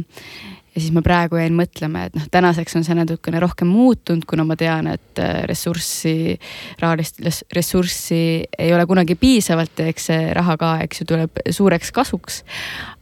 ja 0.81 0.87
siis 0.87 0.95
ma 0.97 1.03
praegu 1.05 1.37
jäin 1.37 1.57
mõtlema, 1.57 2.07
et 2.09 2.17
noh, 2.17 2.25
tänaseks 2.33 2.79
on 2.79 2.87
see 2.87 2.97
natukene 2.97 3.41
rohkem 3.43 3.69
muutunud, 3.69 4.25
kuna 4.29 4.47
ma 4.49 4.57
tean, 4.61 4.89
et 4.95 5.21
äh, 5.21 5.43
ressurssi, 5.51 6.39
rahalist 6.81 7.21
ressurssi 7.57 8.23
ei 8.59 8.73
ole 8.73 8.87
kunagi 8.89 9.19
piisavalt 9.21 9.85
ja 9.85 9.91
eks 9.93 10.09
see 10.11 10.31
raha 10.37 10.57
ka, 10.61 10.73
eks 10.87 11.03
ju, 11.03 11.11
tuleb 11.13 11.45
suureks 11.53 11.93
kasuks 11.93 12.41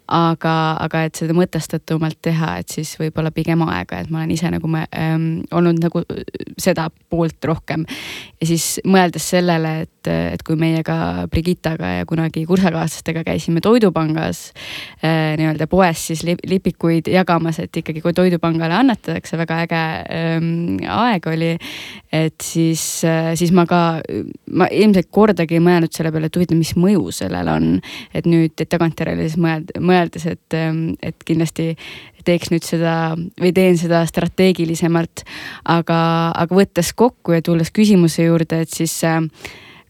aga, 0.09 0.55
aga 0.81 1.03
et 1.09 1.19
seda 1.21 1.35
mõtestatumalt 1.37 2.19
teha, 2.25 2.55
et 2.63 2.73
siis 2.73 2.95
võib-olla 3.01 3.31
pigem 3.35 3.63
aega, 3.69 4.01
et 4.01 4.11
ma 4.13 4.23
olen 4.23 4.33
ise 4.33 4.49
nagu 4.53 4.71
me, 4.71 4.87
ähm, 4.97 5.29
olnud 5.53 5.81
nagu 5.83 6.03
seda 6.61 6.89
poolt 7.13 7.45
rohkem. 7.45 7.85
ja 8.41 8.47
siis 8.49 8.79
mõeldes 8.89 9.29
sellele, 9.35 9.73
et, 9.85 10.09
et 10.09 10.43
kui 10.47 10.57
meiega 10.57 11.27
Brigittaga 11.31 11.99
ja 11.99 12.07
kunagi 12.09 12.45
kursakaaslastega 12.49 13.25
käisime 13.27 13.61
Toidupangas 13.65 14.53
äh, 15.05 15.37
nii-öelda 15.39 15.69
poes 15.69 16.07
siis 16.09 16.25
lipikuid 16.25 17.11
jagamas, 17.13 17.61
et 17.61 17.77
ikkagi 17.77 18.01
kui 18.05 18.17
Toidupangale 18.17 18.79
annetatakse, 18.79 19.37
väga 19.39 19.61
äge 19.67 19.83
ähm, 20.15 20.79
aeg 20.89 21.29
oli. 21.29 21.53
et 22.13 22.41
siis 22.41 23.05
äh,, 23.05 23.35
siis 23.37 23.53
ma 23.53 23.67
ka, 23.69 24.01
ma 24.57 24.71
ilmselt 24.73 25.11
kordagi 25.13 25.59
ei 25.59 25.65
mõelnud 25.65 25.93
selle 25.93 26.13
peale, 26.15 26.31
et 26.31 26.37
huvitav, 26.37 26.57
mis 26.57 26.73
mõju 26.79 27.13
sellel 27.13 27.53
on. 27.53 27.71
et 28.15 28.27
nüüd 28.27 28.57
tagantjärele 28.65 29.29
siis 29.29 29.37
mõelda, 29.41 29.77
mõelda 29.81 29.98
mõeldes, 29.99 30.27
et, 30.31 30.57
ähm, 30.57 30.93
et 31.03 31.17
kindlasti 31.27 31.73
teeks 32.25 32.53
nüüd 32.53 32.67
seda 32.67 33.15
või 33.41 33.53
teen 33.57 33.79
seda 33.81 34.05
strateegilisemalt. 34.09 35.25
aga, 35.65 36.01
aga 36.35 36.55
võttes 36.55 36.93
kokku 36.95 37.37
ja 37.37 37.43
tulles 37.43 37.73
küsimuse 37.75 38.29
juurde, 38.29 38.63
et 38.63 38.71
siis 38.71 38.95
ähm, 39.05 39.33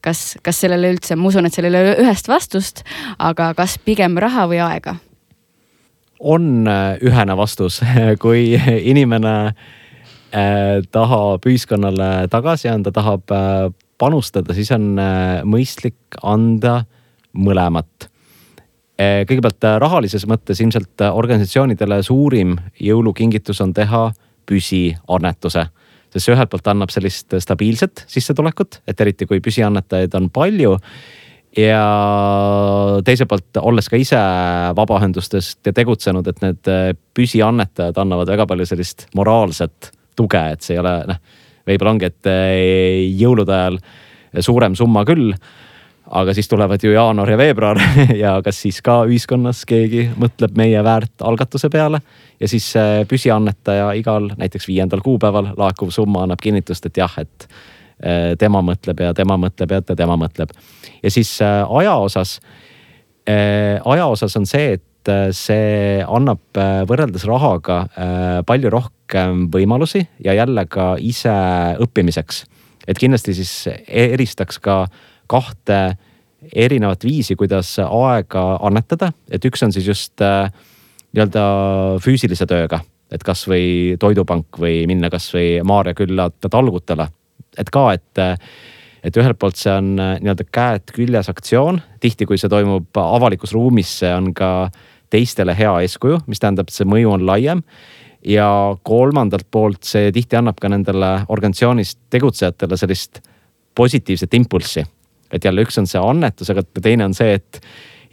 kas, 0.04 0.38
kas 0.42 0.60
sellele 0.60 0.92
üldse, 0.94 1.16
ma 1.16 1.28
usun, 1.28 1.46
et 1.46 1.54
sellel 1.54 1.74
ei 1.74 1.86
ole 1.86 1.98
ühest 2.06 2.28
vastust, 2.30 2.84
aga 3.18 3.52
kas 3.58 3.78
pigem 3.84 4.18
raha 4.18 4.48
või 4.50 4.62
aega? 4.64 4.98
on 6.18 6.66
äh, 6.66 6.98
ühene 7.04 7.36
vastus, 7.38 7.80
kui 8.22 8.56
inimene 8.82 9.34
äh, 9.48 10.80
tahab 10.90 11.46
ühiskonnale 11.46 12.28
tagasi 12.30 12.72
anda, 12.72 12.90
tahab 12.94 13.30
äh, 13.30 13.68
panustada, 13.98 14.54
siis 14.54 14.70
on 14.74 14.98
mõistlik 15.46 16.18
anda 16.22 16.84
mõlemat 17.38 18.08
kõigepealt 18.98 19.64
eh, 19.64 19.76
rahalises 19.78 20.26
mõttes 20.26 20.58
ilmselt 20.62 21.04
eh, 21.04 21.14
organisatsioonidele 21.14 22.00
suurim 22.02 22.56
jõulukingitus 22.82 23.60
on 23.62 23.74
teha 23.74 24.08
püsiannetuse. 24.48 25.66
sest 26.08 26.24
see 26.24 26.34
ühelt 26.34 26.50
poolt 26.50 26.66
annab 26.72 26.90
sellist 26.90 27.36
stabiilset 27.38 28.04
sissetulekut, 28.08 28.80
et 28.88 29.00
eriti 29.00 29.26
kui 29.26 29.40
püsiannetajaid 29.40 30.14
on 30.14 30.30
palju. 30.30 30.78
ja 31.56 31.84
teiselt 33.04 33.28
poolt, 33.28 33.56
olles 33.60 33.88
ka 33.88 33.96
ise 33.96 34.18
vabaühendustest 34.76 35.66
ja 35.66 35.72
tegutsenud, 35.72 36.26
et 36.26 36.42
need 36.42 36.72
püsiannetajad 37.14 37.96
annavad 37.98 38.28
väga 38.28 38.46
palju 38.46 38.66
sellist 38.66 39.06
moraalset 39.14 39.92
tuge, 40.16 40.42
et 40.52 40.62
see 40.62 40.74
ei 40.74 40.82
ole 40.82 40.92
noh, 41.08 41.22
võib-olla 41.66 41.94
ongi, 41.94 42.10
et 42.10 42.28
jõulude 43.20 43.54
ajal 43.54 43.80
suurem 44.44 44.74
summa 44.76 45.04
küll 45.08 45.32
aga 46.10 46.34
siis 46.34 46.48
tulevad 46.48 46.82
ju 46.82 46.92
jaanuar 46.92 47.30
ja 47.30 47.38
veebruar 47.38 47.80
ja 48.24 48.38
kas 48.44 48.62
siis 48.64 48.80
ka 48.84 49.02
ühiskonnas 49.08 49.64
keegi 49.68 50.08
mõtleb 50.16 50.56
meie 50.56 50.82
väärt 50.84 51.24
algatuse 51.24 51.68
peale. 51.72 52.00
ja 52.40 52.48
siis 52.48 52.72
püsiannetaja 53.08 53.90
igal 53.98 54.30
näiteks 54.36 54.68
viiendal 54.68 55.02
kuupäeval 55.04 55.52
laekuv 55.56 55.90
summa 55.92 56.24
annab 56.24 56.40
kinnitust, 56.42 56.86
et 56.86 56.96
jah, 56.96 57.12
et 57.20 57.48
äh, 57.48 58.34
tema 58.38 58.62
mõtleb 58.64 59.00
ja 59.02 59.14
tema 59.14 59.36
mõtleb 59.36 59.74
ja 59.74 59.82
tema 59.82 60.16
mõtleb. 60.16 60.54
ja 61.02 61.10
siis 61.10 61.40
äh, 61.42 61.64
aja 61.80 61.96
osas, 61.96 62.38
äh, 63.28 63.80
aja 63.84 64.06
osas 64.06 64.36
on 64.36 64.46
see, 64.46 64.78
et 64.78 64.84
see 65.32 66.02
annab 66.04 66.58
võrreldes 66.84 67.22
rahaga 67.24 67.78
palju 68.44 68.68
rohkem 68.68 69.46
võimalusi 69.48 70.02
ja 70.20 70.34
jälle 70.36 70.66
ka 70.68 70.98
ise 71.00 71.32
õppimiseks. 71.80 72.42
et 72.86 72.98
kindlasti 72.98 73.32
siis 73.38 73.52
eristaks 73.88 74.58
ka 74.60 74.82
kahte 75.30 75.80
erinevat 76.54 77.04
viisi, 77.04 77.36
kuidas 77.36 77.74
aega 77.82 78.44
annetada, 78.64 79.12
et 79.30 79.44
üks 79.44 79.62
on 79.66 79.74
siis 79.74 79.86
just 79.88 80.22
äh, 80.24 80.50
nii-öelda 81.12 81.44
füüsilise 82.04 82.46
tööga, 82.48 82.80
et 83.12 83.24
kasvõi 83.26 83.96
Toidupank 84.00 84.60
või 84.60 84.82
minna 84.90 85.10
kasvõi 85.10 85.60
Maarja 85.66 85.96
külla 85.98 86.28
talgutele. 86.50 87.08
et 87.58 87.70
ka, 87.70 87.92
et, 87.92 88.40
et 89.02 89.16
ühelt 89.16 89.38
poolt 89.38 89.56
see 89.58 89.72
on 89.72 89.94
äh, 89.98 90.16
nii-öelda 90.22 90.46
käed 90.52 90.94
küljes 90.94 91.28
aktsioon, 91.28 91.80
tihti 92.00 92.26
kui 92.26 92.38
see 92.38 92.48
toimub 92.48 93.02
avalikus 93.02 93.52
ruumis, 93.52 93.98
see 94.00 94.14
on 94.14 94.32
ka 94.34 94.70
teistele 95.10 95.56
hea 95.56 95.72
eeskuju, 95.84 96.20
mis 96.26 96.40
tähendab, 96.40 96.68
et 96.68 96.76
see 96.76 96.88
mõju 96.88 97.16
on 97.16 97.26
laiem 97.26 97.64
ja 98.26 98.76
kolmandalt 98.82 99.46
poolt 99.50 99.86
see 99.86 100.12
tihti 100.12 100.38
annab 100.38 100.58
ka 100.60 100.70
nendele 100.70 101.10
organisatsioonis 101.28 101.96
tegutsejatele 102.10 102.76
sellist 102.76 103.22
positiivset 103.74 104.34
impulssi. 104.34 104.84
Et 105.32 105.44
jälle 105.44 105.64
üks 105.66 105.78
on 105.80 105.86
see 105.86 106.00
annetus, 106.00 106.50
aga 106.50 106.64
teine 106.82 107.08
on 107.08 107.14
see, 107.16 107.38
et 107.38 107.60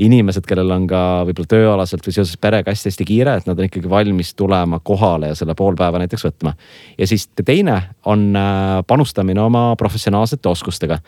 inimesed, 0.02 0.44
kellel 0.44 0.74
on 0.76 0.88
ka 0.90 1.02
võib-olla 1.28 1.48
tööalaselt 1.54 2.04
või 2.04 2.16
seoses 2.18 2.40
perega 2.42 2.74
hästi-hästi 2.74 3.06
kiire, 3.08 3.38
et 3.40 3.46
nad 3.48 3.60
on 3.60 3.70
ikkagi 3.70 3.90
valmis 3.90 4.34
tulema 4.36 4.82
kohale 4.84 5.30
ja 5.32 5.38
selle 5.40 5.56
pool 5.56 5.78
päeva 5.80 6.02
näiteks 6.04 6.26
võtma. 6.28 6.56
ja 6.98 7.08
siis 7.08 7.30
teine 7.46 7.78
on 8.06 8.28
äh, 8.36 8.82
panustamine 8.88 9.42
oma 9.42 9.70
professionaalsete 9.80 10.50
oskustega. 10.52 11.00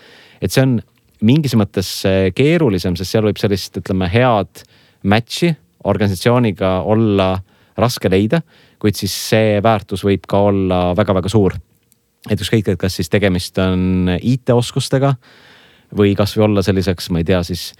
et 0.41 0.51
see 0.51 0.63
on 0.63 0.79
mingis 1.21 1.55
mõttes 1.57 1.89
keerulisem, 2.37 2.95
sest 2.95 3.11
seal 3.11 3.25
võib 3.25 3.39
sellist, 3.41 3.77
ütleme, 3.79 4.09
head 4.11 4.63
match'i 5.03 5.55
organisatsiooniga 5.87 6.81
olla 6.85 7.37
raske 7.77 8.09
leida, 8.09 8.41
kuid 8.81 8.97
siis 8.97 9.13
see 9.29 9.57
väärtus 9.63 10.03
võib 10.05 10.25
ka 10.29 10.41
olla 10.49 10.81
väga-väga 10.97 11.29
suur. 11.29 11.57
et 12.29 12.41
ükskõik, 12.41 12.67
et 12.67 12.79
kas 12.79 12.95
siis 12.97 13.09
tegemist 13.09 13.57
on 13.61 14.09
IT-oskustega 14.21 15.15
või 15.95 16.15
kasvõi 16.15 16.43
olla 16.47 16.63
selliseks, 16.65 17.09
ma 17.11 17.21
ei 17.21 17.27
tea, 17.27 17.43
siis 17.43 17.71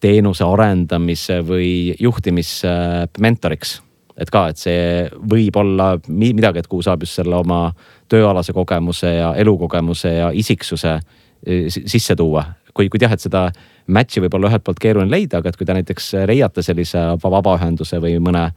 teenuse 0.00 0.44
arendamise 0.44 1.40
või 1.46 1.94
juhtimismentoriks. 2.00 3.80
et 4.16 4.30
ka, 4.30 4.48
et 4.48 4.58
see 4.58 5.08
võib 5.30 5.56
olla 5.56 5.98
midagi, 6.08 6.58
et 6.58 6.66
kuhu 6.70 6.82
saab 6.82 7.02
just 7.02 7.18
selle 7.18 7.34
oma 7.34 7.72
tööalase 8.08 8.52
kogemuse 8.52 9.10
ja 9.10 9.34
elukogemuse 9.34 10.12
ja 10.14 10.30
isiksuse 10.30 10.92
eh, 11.46 11.66
sisse 11.68 12.16
tuua 12.16 12.44
kui, 12.74 12.88
kuid 12.88 13.02
jah, 13.02 13.12
et 13.12 13.20
seda 13.20 13.48
match'i 13.86 14.20
võib 14.20 14.34
olla 14.34 14.50
ühelt 14.50 14.64
poolt 14.66 14.78
keeruline 14.82 15.10
leida, 15.10 15.38
aga 15.38 15.48
et 15.48 15.56
kui 15.56 15.66
te 15.66 15.74
näiteks 15.74 16.12
leiate 16.26 16.62
sellise 16.62 16.98
vabaühenduse 17.22 18.00
või 18.02 18.18
mõne 18.22 18.48
äh, 18.48 18.54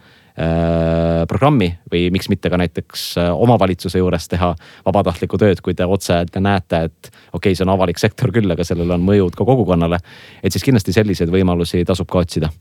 programmi 1.28 1.72
või 1.92 2.12
miks 2.14 2.30
mitte 2.30 2.52
ka 2.54 2.60
näiteks 2.62 3.06
äh, 3.18 3.32
omavalitsuse 3.34 3.98
juures 3.98 4.28
teha 4.30 4.54
vabatahtlikku 4.86 5.40
tööd, 5.42 5.64
kui 5.66 5.74
te 5.74 5.86
otse 5.86 6.20
te 6.32 6.40
näete, 6.44 6.84
et 6.90 7.10
okei 7.10 7.40
okay,, 7.40 7.58
see 7.58 7.66
on 7.66 7.74
avalik 7.74 7.98
sektor 7.98 8.32
küll, 8.36 8.52
aga 8.54 8.66
sellel 8.68 8.94
on 8.94 9.06
mõjud 9.08 9.38
ka 9.38 9.46
kogukonnale. 9.48 10.00
et 10.44 10.54
siis 10.54 10.64
kindlasti 10.64 10.94
selliseid 10.94 11.34
võimalusi 11.34 11.86
tasub 11.86 12.10
ka 12.12 12.22
otsida 12.22 12.52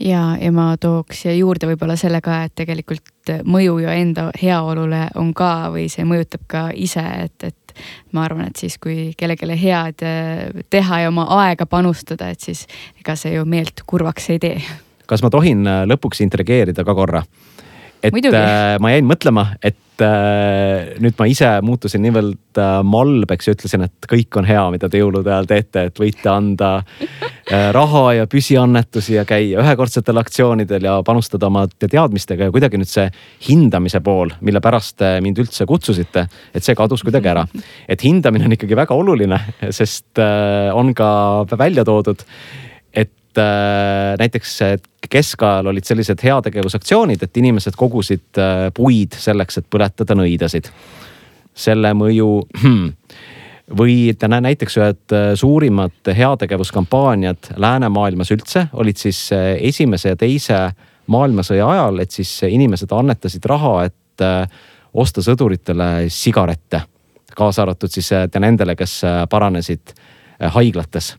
ja, 0.00 0.36
ja 0.40 0.52
ma 0.52 0.76
tooks 0.80 1.24
siia 1.24 1.34
juurde 1.36 1.68
võib-olla 1.70 1.96
selle 2.00 2.20
ka, 2.24 2.42
et 2.46 2.54
tegelikult 2.58 3.32
mõju 3.44 3.78
ju 3.84 3.90
enda 3.92 4.28
heaolule 4.42 5.06
on 5.20 5.32
ka 5.36 5.72
või 5.74 5.88
see 5.92 6.06
mõjutab 6.08 6.46
ka 6.50 6.62
ise, 6.74 7.04
et, 7.26 7.48
et 7.52 7.76
ma 8.12 8.26
arvan, 8.26 8.48
et 8.50 8.64
siis, 8.64 8.78
kui 8.82 9.12
kellelegi 9.18 9.58
head 9.62 10.06
eh, 10.06 10.64
teha 10.70 11.04
ja 11.04 11.12
oma 11.12 11.26
aega 11.42 11.66
panustada, 11.66 12.32
et 12.32 12.40
siis 12.40 12.66
ega 13.00 13.16
see 13.18 13.36
ju 13.36 13.46
meelt 13.48 13.84
kurvaks 13.86 14.30
ei 14.34 14.42
tee. 14.42 14.58
Kas 15.12 15.24
ma 15.24 15.32
tohin 15.32 15.66
eh, 15.68 15.82
lõpuks 15.92 16.24
intrigeerida 16.24 16.86
ka 16.88 16.96
korra? 16.96 17.24
et 18.02 18.14
Muidugi. 18.14 18.36
äh, 18.36 18.76
ma 18.82 18.90
jäin 18.90 19.06
mõtlema, 19.06 19.44
et 19.62 20.02
äh, 20.02 20.92
nüüd 21.02 21.14
ma 21.18 21.26
ise 21.30 21.48
muutusin 21.62 22.02
niivõrd 22.02 22.58
äh, 22.58 22.78
malbeks 22.82 23.46
ja 23.48 23.54
ütlesin, 23.54 23.84
et 23.86 24.08
kõik 24.10 24.38
on 24.40 24.48
hea, 24.48 24.64
mida 24.74 24.88
te 24.90 24.98
jõulude 24.98 25.30
ajal 25.30 25.46
teete, 25.50 25.84
et 25.86 26.00
võite 26.02 26.30
anda 26.32 26.72
äh, 26.82 27.68
raha 27.76 28.02
ja 28.18 28.26
püsiannetusi 28.30 29.14
ja 29.20 29.24
käia 29.28 29.62
ühekordsetel 29.62 30.18
aktsioonidel 30.22 30.88
ja 30.88 30.96
panustada 31.06 31.46
oma 31.46 31.68
teadmistega 31.70 32.48
ja 32.48 32.54
kuidagi 32.54 32.80
nüüd 32.82 32.90
see 32.90 33.06
hindamise 33.46 34.02
pool, 34.02 34.34
mille 34.42 34.64
pärast 34.64 34.98
te 34.98 35.14
mind 35.22 35.38
üldse 35.44 35.68
kutsusite, 35.70 36.26
et 36.50 36.66
see 36.66 36.74
kadus 36.78 37.06
kuidagi 37.06 37.30
ära. 37.36 37.46
et 37.86 38.02
hindamine 38.02 38.50
on 38.50 38.58
ikkagi 38.58 38.76
väga 38.82 38.98
oluline, 38.98 39.38
sest 39.70 40.18
äh, 40.18 40.74
on 40.74 40.90
ka 40.98 41.46
välja 41.54 41.86
toodud 41.86 42.26
et 43.32 43.40
äh, 43.40 44.12
näiteks 44.20 44.58
keskajal 45.10 45.66
olid 45.72 45.84
sellised 45.88 46.20
heategevusaktsioonid, 46.24 47.22
et 47.22 47.36
inimesed 47.40 47.76
kogusid 47.76 48.40
äh, 48.40 48.68
puid 48.76 49.16
selleks, 49.16 49.58
et 49.58 49.70
põletada 49.70 50.16
nõidasid. 50.18 50.68
selle 51.52 51.90
mõju 51.92 52.28
või 53.78 54.12
näiteks 54.40 54.76
ühed 54.76 55.12
äh, 55.12 55.32
suurimad 55.34 56.12
heategevuskampaaniad 56.16 57.54
läänemaailmas 57.56 58.30
üldse 58.30 58.66
olid 58.72 58.96
siis 58.96 59.32
äh, 59.32 59.56
esimese 59.60 60.12
ja 60.12 60.16
teise 60.16 60.70
maailmasõja 61.06 61.68
ajal, 61.68 61.98
et 61.98 62.10
siis 62.10 62.42
inimesed 62.48 62.92
annetasid 62.92 63.44
raha, 63.44 63.84
et 63.84 64.22
äh, 64.24 64.48
osta 64.92 65.22
sõduritele 65.22 66.08
sigarette. 66.08 66.82
kaasa 67.36 67.62
arvatud 67.62 67.88
siis 67.88 68.10
nendele, 68.38 68.76
kes 68.76 69.02
paranesid 69.30 69.94
haiglates 70.52 71.16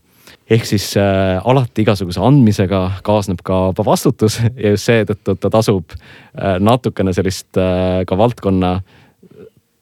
ehk 0.52 0.66
siis 0.68 0.90
äh, 1.00 1.40
alati 1.46 1.84
igasuguse 1.86 2.22
andmisega 2.24 2.82
kaasneb 3.06 3.40
ka 3.46 3.72
vastutus 3.86 4.40
ja 4.42 4.74
just 4.74 4.90
seetõttu 4.90 5.38
ta 5.40 5.52
tasub 5.54 5.96
äh, 5.96 6.58
natukene 6.60 7.14
sellist 7.16 7.58
äh, 7.58 8.04
ka 8.08 8.18
valdkonna 8.20 8.76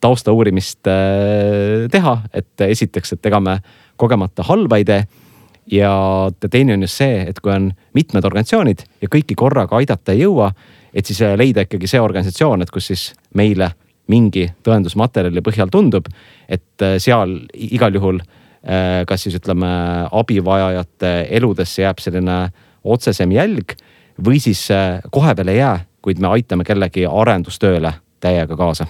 tausta 0.01 0.33
uurimist 0.33 0.87
äh, 0.89 1.87
teha, 1.91 2.17
et 2.33 2.65
esiteks, 2.67 3.15
et 3.15 3.25
ega 3.29 3.39
me 3.39 3.57
kogemata 4.01 4.45
halba 4.47 4.81
ei 4.81 4.85
tee. 4.85 5.03
ja 5.71 5.91
teine 6.49 6.73
on 6.73 6.81
just 6.81 6.97
see, 6.97 7.21
et 7.29 7.39
kui 7.39 7.53
on 7.53 7.69
mitmed 7.93 8.25
organisatsioonid 8.25 8.81
ja 9.01 9.07
kõiki 9.07 9.37
korraga 9.37 9.77
aidata 9.77 10.11
ei 10.11 10.25
jõua, 10.25 10.51
et 10.93 11.05
siis 11.05 11.21
äh, 11.21 11.37
leida 11.37 11.65
ikkagi 11.65 11.87
see 11.87 12.01
organisatsioon, 12.01 12.61
et 12.61 12.71
kus 12.73 12.89
siis 12.91 13.11
meile 13.37 13.71
mingi 14.11 14.49
tõendusmaterjali 14.65 15.41
põhjal 15.45 15.69
tundub, 15.71 16.09
et 16.49 16.85
äh, 16.85 16.97
seal 16.99 17.37
igal 17.53 17.93
juhul 17.95 18.21
Äh, 18.21 18.40
kas 18.61 19.23
siis 19.25 19.33
ütleme, 19.39 19.67
abivajajate 20.13 21.09
eludesse 21.33 21.81
jääb 21.81 22.01
selline 22.03 22.35
otsesem 22.83 23.31
jälg 23.33 23.75
või 24.25 24.39
siis 24.41 24.63
äh, 24.71 25.01
kohe 25.11 25.35
veel 25.37 25.53
ei 25.53 25.61
jää, 25.61 25.77
kuid 26.01 26.21
me 26.21 26.31
aitame 26.35 26.65
kellegi 26.67 27.05
arendustööle 27.05 27.93
täiega 28.21 28.57
kaasa. 28.57 28.87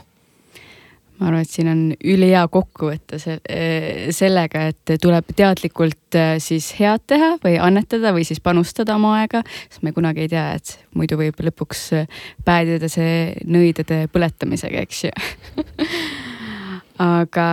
Ma 1.21 1.27
arvan, 1.29 1.43
et 1.45 1.53
siin 1.53 1.67
on 1.69 1.81
ülihea 1.93 2.47
kokkuvõte 2.49 3.19
sellega, 3.21 4.63
et 4.71 4.93
tuleb 5.01 5.29
teadlikult 5.37 6.17
äh, 6.17 6.33
siis 6.41 6.71
head 6.79 7.05
teha 7.07 7.35
või 7.43 7.59
annetada 7.61 8.13
või 8.15 8.25
siis 8.27 8.41
panustada 8.41 8.97
oma 8.97 9.19
aega, 9.19 9.43
sest 9.69 9.85
me 9.85 9.93
kunagi 9.95 10.25
ei 10.25 10.33
tea, 10.33 10.47
et 10.57 10.79
muidu 10.97 11.19
võib 11.21 11.37
lõpuks 11.45 11.87
päädida 12.47 12.89
see 12.89 13.31
nõidade 13.45 14.07
põletamisega, 14.11 14.85
eks 14.87 15.05
ju 15.07 15.15
aga, 17.01 17.47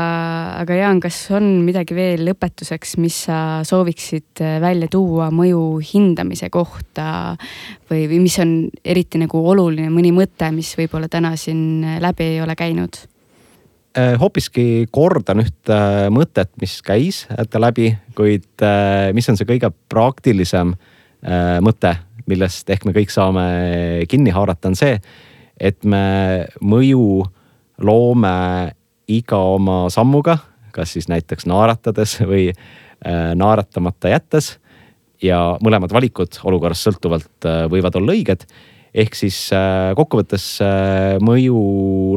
aga 0.60 0.76
Jaan, 0.76 1.00
kas 1.00 1.16
on 1.34 1.46
midagi 1.64 1.96
veel 1.96 2.24
lõpetuseks, 2.26 2.96
mis 3.00 3.16
sa 3.28 3.38
sooviksid 3.66 4.42
äh, 4.44 4.56
välja 4.62 4.90
tuua 4.92 5.30
mõju 5.34 5.78
hindamise 5.92 6.50
kohta 6.52 7.36
või, 7.88 8.06
või 8.10 8.20
mis 8.26 8.38
on 8.42 8.56
eriti 8.84 9.20
nagu 9.20 9.40
oluline, 9.52 9.90
mõni 9.92 10.12
mõte, 10.14 10.50
mis 10.54 10.74
võib-olla 10.78 11.08
täna 11.12 11.34
siin 11.40 11.84
äh, 11.84 12.00
läbi 12.04 12.34
ei 12.34 12.42
ole 12.44 12.56
käinud? 12.58 13.00
Äh, 13.98 14.14
hoopiski 14.20 14.88
kordan 14.92 15.42
ühte 15.44 15.80
mõtet, 16.14 16.52
mis 16.60 16.78
käis 16.84 17.24
läbi, 17.58 17.94
kuid 18.18 18.66
mis 19.16 19.32
on 19.32 19.38
see 19.38 19.48
kõige 19.48 19.72
praktilisem 19.88 20.76
mõte, 21.64 21.90
millest 22.30 22.68
ehk 22.70 22.84
me 22.86 22.92
kõik 22.94 23.10
saame 23.10 23.44
kinni 24.10 24.30
haarata, 24.30 24.70
on 24.70 24.76
see, 24.78 25.00
et 25.58 25.82
me 25.88 26.46
mõju 26.62 27.24
loome 27.82 28.34
iga 29.08 29.40
oma 29.54 29.86
sammuga, 29.92 30.38
kas 30.74 30.94
siis 30.96 31.08
näiteks 31.10 31.48
naeratades 31.48 32.18
või 32.28 32.50
äh, 32.52 33.34
naeratamata 33.38 34.12
jättes. 34.12 34.58
ja 35.22 35.58
mõlemad 35.64 35.90
valikud 35.90 36.36
olukorrast 36.46 36.86
sõltuvalt 36.86 37.46
äh, 37.46 37.64
võivad 37.70 37.96
olla 37.96 38.12
õiged. 38.12 38.44
ehk 38.94 39.14
siis 39.14 39.52
äh, 39.52 39.94
kokkuvõttes 39.96 40.60
mõju 41.20 41.58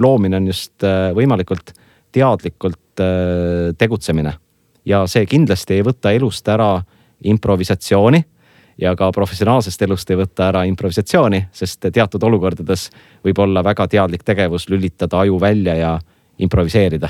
loomine 0.02 0.38
on 0.38 0.48
just 0.48 0.84
võimalikult 1.16 1.74
teadlikult 2.12 3.02
tegutsemine. 3.78 4.34
ja 4.86 5.08
see 5.08 5.26
kindlasti 5.26 5.74
ei 5.74 5.84
võta 5.84 6.12
elust 6.12 6.48
ära 6.48 6.82
improvisatsiooni 7.24 8.24
ja 8.82 8.96
ka 8.96 9.12
professionaalsest 9.12 9.82
elust 9.82 10.10
ei 10.12 10.18
võta 10.18 10.48
ära 10.50 10.64
improvisatsiooni, 10.66 11.46
sest 11.54 11.86
teatud 11.94 12.24
olukordades 12.24 12.90
võib 13.24 13.40
olla 13.40 13.64
väga 13.64 13.88
teadlik 13.88 14.24
tegevus 14.24 14.70
lülitada 14.70 15.22
aju 15.22 15.40
välja 15.40 15.76
ja 15.76 16.00
improviseerida. 16.42 17.10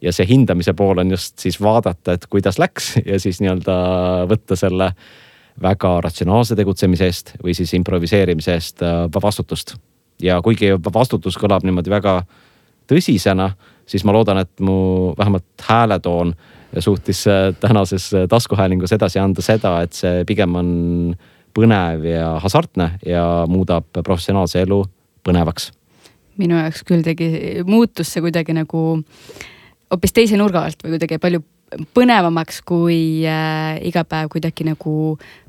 ja 0.00 0.12
see 0.14 0.28
hindamise 0.28 0.72
pool 0.78 1.00
on 1.02 1.10
just 1.10 1.38
siis 1.42 1.56
vaadata, 1.60 2.14
et 2.14 2.26
kuidas 2.30 2.58
läks 2.58 2.92
ja 3.06 3.18
siis 3.18 3.40
nii-öelda 3.42 3.74
võtta 4.30 4.56
selle 4.56 4.92
väga 5.62 5.96
ratsionaalse 6.04 6.54
tegutsemise 6.56 7.08
eest 7.10 7.32
või 7.42 7.54
siis 7.58 7.72
improviseerimise 7.74 8.54
eest 8.54 8.82
äh, 8.82 9.06
vastutust. 9.22 9.74
ja 10.22 10.40
kuigi 10.42 10.70
vastutus 10.94 11.38
kõlab 11.38 11.66
niimoodi 11.66 11.90
väga 11.90 12.22
tõsisena, 12.90 13.50
siis 13.86 14.04
ma 14.04 14.12
loodan, 14.12 14.38
et 14.38 14.60
mu 14.60 15.14
vähemalt 15.18 15.66
hääletoon 15.66 16.34
suutis 16.78 17.26
äh, 17.26 17.54
tänases 17.60 18.10
taskuhäälingus 18.28 18.92
edasi 18.92 19.18
anda 19.18 19.42
seda, 19.42 19.80
et 19.82 19.92
see 19.92 20.24
pigem 20.24 20.54
on 20.54 20.70
põnev 21.58 22.06
ja 22.06 22.36
hasartne 22.42 22.92
ja 23.06 23.24
muudab 23.48 23.90
professionaalse 24.04 24.62
elu 24.62 24.84
põnevaks 25.26 25.72
minu 26.38 26.58
jaoks 26.58 26.84
küll 26.88 27.04
tegi, 27.06 27.28
muutus 27.68 28.12
see 28.14 28.24
kuidagi 28.24 28.56
nagu 28.56 28.82
hoopis 29.88 30.14
teise 30.16 30.38
nurga 30.40 30.66
alt 30.68 30.84
või 30.84 30.96
kuidagi 30.96 31.20
palju 31.22 31.42
põnevamaks 31.96 32.62
kui 32.66 33.26
äh, 33.28 33.76
iga 33.88 34.04
päev 34.08 34.30
kuidagi 34.32 34.66
nagu 34.68 34.92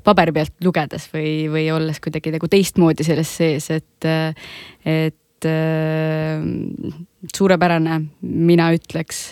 paberi 0.04 0.34
pealt 0.36 0.54
lugedes 0.64 1.08
või, 1.14 1.48
või 1.52 1.68
olles 1.72 2.00
kuidagi 2.02 2.34
nagu 2.34 2.50
teistmoodi 2.50 3.06
selles 3.06 3.30
sees, 3.40 3.70
et, 3.72 4.08
äh, 4.08 4.50
et 4.84 5.48
äh, 5.48 6.42
suurepärane, 7.36 8.02
mina 8.20 8.70
ütleks. 8.76 9.30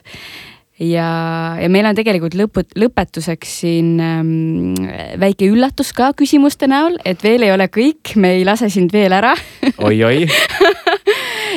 Ja, 0.78 1.59
ja 1.59 1.66
meil 1.72 1.89
on 1.90 1.97
tegelikult 1.98 2.36
lõpu, 2.39 2.62
lõpetuseks 2.78 3.55
siin 3.64 3.97
ähm, 3.98 4.76
väike 5.18 5.48
üllatus 5.51 5.90
ka 5.90 6.12
küsimuste 6.16 6.70
näol, 6.70 7.01
et 7.02 7.24
veel 7.26 7.43
ei 7.43 7.51
ole 7.51 7.66
kõik, 7.66 8.14
me 8.14 8.36
ei 8.39 8.47
lase 8.47 8.70
sind 8.70 8.94
veel 8.94 9.16
ära. 9.18 9.35
Oi-oi 9.82 10.28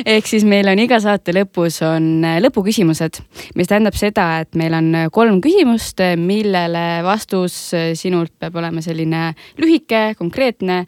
ehk 0.06 0.28
siis 0.28 0.46
meil 0.48 0.70
on 0.72 0.80
iga 0.82 1.00
saate 1.04 1.34
lõpus 1.36 1.82
on 1.86 2.26
äh, 2.28 2.40
lõpuküsimused, 2.44 3.22
mis 3.60 3.72
tähendab 3.72 3.98
seda, 4.00 4.28
et 4.44 4.58
meil 4.60 4.76
on 4.78 4.92
kolm 5.14 5.42
küsimust, 5.44 6.04
millele 6.20 6.86
vastus 7.06 7.58
äh, 7.78 7.92
sinult 8.00 8.34
peab 8.40 8.60
olema 8.62 8.84
selline 8.84 9.32
lühike, 9.62 10.12
konkreetne. 10.20 10.84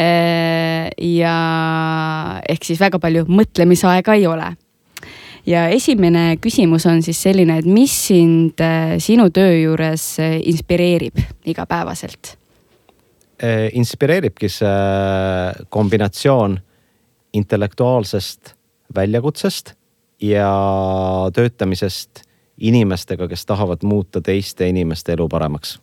Äh, 0.00 0.90
ja 1.12 1.36
ehk 2.48 2.66
siis 2.66 2.82
väga 2.82 3.00
palju 3.02 3.26
mõtlemisaega 3.30 4.18
ei 4.18 4.28
ole 4.30 4.52
ja 5.46 5.66
esimene 5.72 6.36
küsimus 6.42 6.86
on 6.90 7.02
siis 7.02 7.20
selline, 7.22 7.58
et 7.58 7.68
mis 7.68 7.94
sind 8.08 8.60
äh, 8.62 8.96
sinu 9.02 9.28
töö 9.34 9.54
juures 9.58 10.04
äh, 10.22 10.38
inspireerib 10.50 11.18
igapäevaselt? 11.50 12.36
Äh, 13.42 13.68
inspireeribki 13.78 14.50
see 14.52 15.66
kombinatsioon 15.72 16.60
intellektuaalsest 17.32 18.54
väljakutsest 18.94 19.74
ja 20.22 20.50
töötamisest 21.34 22.22
inimestega, 22.60 23.28
kes 23.28 23.46
tahavad 23.46 23.82
muuta 23.82 24.20
teiste 24.20 24.68
inimeste 24.68 25.16
elu 25.16 25.28
paremaks 25.28 25.78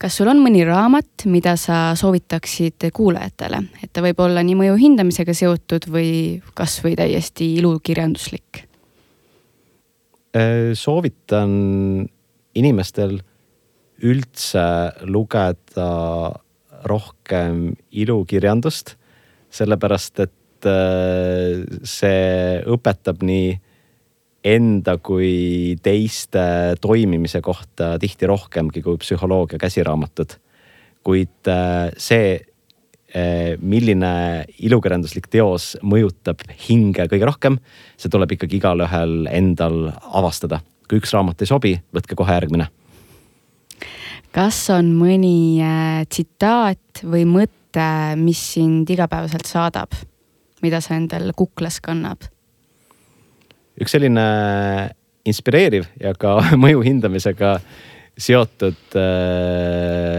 kas 0.00 0.16
sul 0.18 0.28
on 0.30 0.40
mõni 0.42 0.64
raamat, 0.66 1.24
mida 1.30 1.54
sa 1.60 1.94
soovitaksid 1.98 2.88
kuulajatele, 2.94 3.60
et 3.82 3.92
ta 3.94 4.02
võib 4.04 4.18
olla 4.24 4.42
nii 4.44 4.56
mõju 4.58 4.78
hindamisega 4.80 5.34
seotud 5.36 5.86
või 5.90 6.10
kasvõi 6.58 6.96
täiesti 6.98 7.54
ilukirjanduslik? 7.60 8.64
Äh, 10.34 10.74
soovitan 10.74 11.54
inimestel 12.58 13.20
üldse 14.04 14.66
lugeda 15.06 15.88
rohkem 16.84 17.70
ilukirjandust, 17.94 18.96
sellepärast 19.54 20.24
et 20.24 20.68
äh, 20.68 21.62
see 21.86 22.58
õpetab 22.74 23.22
nii 23.26 23.52
enda 24.44 24.98
kui 25.00 25.76
teiste 25.84 26.74
toimimise 26.84 27.40
kohta 27.44 27.94
tihti 28.00 28.28
rohkemgi 28.28 28.82
kui 28.84 28.98
psühholoogia 29.00 29.60
käsiraamatud. 29.62 30.36
kuid 31.04 31.48
äh, 31.52 31.90
see, 32.00 32.38
äh, 33.14 33.56
milline 33.60 34.44
ilukirjanduslik 34.64 35.28
teos 35.32 35.74
mõjutab 35.84 36.40
hinge 36.68 37.04
kõige 37.12 37.28
rohkem, 37.28 37.58
see 38.00 38.12
tuleb 38.12 38.32
ikkagi 38.36 38.60
igalühel 38.60 39.28
endal 39.32 39.92
avastada. 40.12 40.60
kui 40.88 41.00
üks 41.00 41.14
raamat 41.16 41.40
ei 41.40 41.48
sobi, 41.48 41.76
võtke 41.94 42.16
kohe 42.16 42.40
järgmine. 42.40 42.68
kas 44.32 44.66
on 44.74 44.92
mõni 44.98 45.62
tsitaat 46.10 47.04
või 47.04 47.24
mõte, 47.28 47.63
mis 48.20 48.40
sind 48.54 48.90
igapäevaselt 48.90 49.48
saadab, 49.48 49.94
mida 50.62 50.80
sa 50.84 50.94
endal 50.98 51.32
kuklas 51.36 51.80
kannab? 51.84 52.28
üks 53.74 53.90
selline 53.96 54.22
inspireeriv 55.26 55.88
ja 56.00 56.12
ka 56.18 56.36
mõju 56.62 56.84
hindamisega 56.86 57.56
seotud 58.14 58.94
äh, 59.00 60.14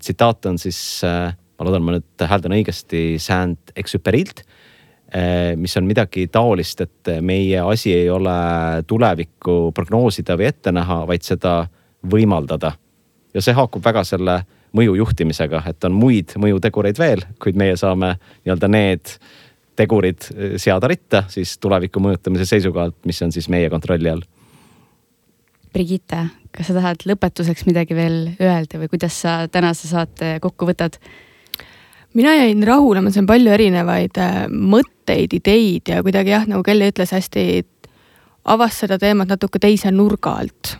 tsitaat 0.00 0.46
on 0.48 0.58
siis 0.60 1.04
äh,, 1.04 1.34
ma 1.58 1.66
loodan, 1.66 1.84
ma 1.84 1.92
nüüd 1.98 2.24
hääldan 2.30 2.56
õigesti, 2.56 3.02
Saint-Exuperilt 3.20 4.40
äh,, 4.40 5.52
mis 5.60 5.76
on 5.76 5.84
midagi 5.88 6.26
taolist, 6.32 6.80
et 6.86 7.12
meie 7.20 7.60
asi 7.60 7.92
ei 7.92 8.08
ole 8.12 8.38
tulevikku 8.88 9.72
prognoosida 9.76 10.38
või 10.40 10.48
ette 10.48 10.72
näha, 10.72 11.02
vaid 11.10 11.22
seda 11.26 11.68
võimaldada. 12.08 12.72
ja 13.34 13.40
see 13.44 13.52
haakub 13.52 13.84
väga 13.84 14.04
selle 14.08 14.40
mõju 14.76 14.96
juhtimisega, 15.00 15.62
et 15.70 15.84
on 15.88 15.94
muid 15.96 16.34
mõjutegureid 16.40 16.98
veel, 17.00 17.24
kuid 17.42 17.58
meie 17.58 17.76
saame 17.80 18.14
nii-öelda 18.44 18.70
need 18.72 19.14
tegurid 19.78 20.28
eh, 20.34 20.56
seada 20.60 20.90
ritta 20.90 21.24
siis 21.32 21.56
tuleviku 21.62 22.02
mõjutamise 22.02 22.48
seisukohalt, 22.48 22.98
mis 23.08 23.22
on 23.22 23.32
siis 23.34 23.48
meie 23.52 23.70
kontrolli 23.70 24.10
all. 24.12 24.26
Brigitte, 25.72 26.24
kas 26.54 26.70
sa 26.70 26.78
tahad 26.78 27.04
lõpetuseks 27.06 27.66
midagi 27.68 27.96
veel 27.96 28.20
öelda 28.40 28.80
või 28.80 28.90
kuidas 28.90 29.20
sa 29.22 29.40
tänase 29.52 29.90
saate 29.90 30.38
kokku 30.42 30.68
võtad? 30.68 30.98
mina 32.14 32.32
jäin 32.34 32.62
rahule, 32.66 33.02
ma 33.04 33.10
sain 33.12 33.26
palju 33.28 33.52
erinevaid 33.52 34.16
äh, 34.18 34.44
mõtteid, 34.48 35.34
ideid 35.38 35.92
ja 35.92 36.02
kuidagi 36.02 36.32
jah, 36.32 36.46
nagu 36.48 36.64
Kelly 36.66 36.88
ütles, 36.90 37.12
hästi 37.14 37.44
avas 38.48 38.80
seda 38.80 38.98
teemat 38.98 39.28
natuke 39.28 39.60
teise 39.62 39.92
nurga 39.92 40.38
alt, 40.40 40.76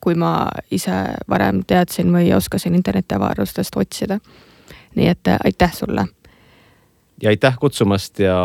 kui 0.00 0.14
ma 0.14 0.48
ise 0.70 0.94
varem 1.28 1.62
teadsin 1.66 2.12
või 2.12 2.32
oskasin 2.36 2.74
internetiavarustest 2.74 3.76
otsida. 3.76 4.18
nii 4.94 5.08
et 5.08 5.28
äh, 5.28 5.38
aitäh 5.44 5.72
sulle 5.72 6.06
ja 7.22 7.28
aitäh 7.28 7.58
kutsumast 7.60 8.18
ja 8.18 8.36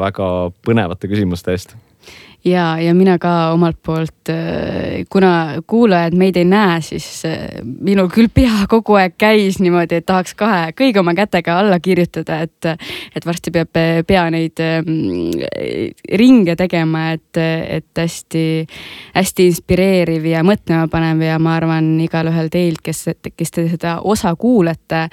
väga 0.00 0.50
põnevate 0.66 1.08
küsimuste 1.08 1.52
eest 1.52 1.76
ja, 2.44 2.78
ja 2.80 2.94
mina 2.94 3.18
ka 3.18 3.52
omalt 3.52 3.78
poolt, 3.82 4.30
äh, 4.30 5.04
kuna 5.10 5.62
kuulajad 5.66 6.14
meid 6.18 6.36
ei 6.36 6.44
näe, 6.44 6.80
siis 6.84 7.24
äh, 7.26 7.48
minul 7.64 8.08
küll 8.12 8.30
pea 8.34 8.66
kogu 8.70 8.98
aeg 8.98 9.16
käis 9.18 9.58
niimoodi, 9.62 9.98
et 9.98 10.06
tahaks 10.06 10.34
kahe, 10.38 10.72
kõigi 10.78 11.00
oma 11.00 11.14
kätega 11.18 11.58
alla 11.58 11.80
kirjutada, 11.82 12.40
et, 12.46 12.68
et 13.16 13.26
varsti 13.26 13.52
peab 13.54 13.80
pea 14.06 14.24
neid 14.30 14.62
ähm, 14.62 15.32
ringe 16.20 16.56
tegema, 16.58 17.08
et, 17.16 17.38
et 17.38 18.02
hästi, 18.02 18.44
hästi 19.16 19.48
inspireeriv 19.50 20.28
ja 20.30 20.44
mõtlemapanev 20.46 21.24
ja 21.26 21.38
ma 21.42 21.56
arvan, 21.58 21.90
igalühel 22.04 22.50
teilt, 22.52 22.82
kes, 22.84 23.04
kes 23.34 23.54
te 23.54 23.66
seda 23.72 23.98
osa 24.06 24.34
kuulete, 24.38 25.06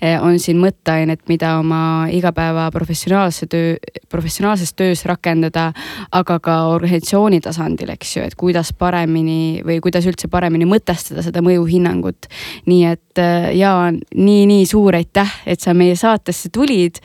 äh, 0.00 0.16
on 0.22 0.38
siin 0.40 0.60
mõtteainet, 0.62 1.26
mida 1.28 1.56
oma 1.60 2.08
igapäeva 2.12 2.70
professionaalse 2.74 3.50
töö, 3.50 3.76
professionaalses 4.08 4.74
töös 4.74 5.04
rakendada, 5.08 5.70
aga 6.12 6.40
ka 6.40 6.56
organisatsiooni 6.74 7.40
tasandil, 7.44 7.90
eks 7.94 8.16
ju, 8.16 8.24
et 8.26 8.36
kuidas 8.38 8.72
paremini 8.76 9.60
või 9.66 9.80
kuidas 9.84 10.06
üldse 10.08 10.30
paremini 10.32 10.68
mõtestada 10.68 11.24
seda 11.26 11.42
mõjuhinnangut. 11.44 12.30
nii 12.66 12.84
et 12.90 13.22
äh, 13.22 13.50
Jaan 13.56 14.00
nii,, 14.14 14.46
nii-nii 14.46 14.66
suur 14.66 14.96
aitäh, 14.96 15.32
et 15.46 15.60
sa 15.60 15.74
meie 15.74 15.96
saatesse 15.96 16.48
tulid 16.52 17.00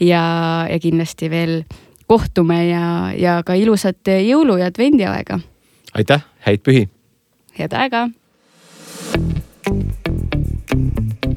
ja, 0.00 0.66
ja 0.70 0.78
kindlasti 0.82 1.30
veel 1.30 1.62
kohtume 2.08 2.62
ja, 2.68 3.12
ja 3.16 3.40
ka 3.44 3.54
ilusat 3.54 4.08
jõulu 4.08 4.58
ja 4.58 4.70
advendiaega. 4.72 5.40
aitäh, 5.94 6.24
häid 6.46 6.64
pühi. 6.64 6.88
head 7.58 7.72
aega. 7.72 8.08
thank 9.68 11.24
you 11.24 11.27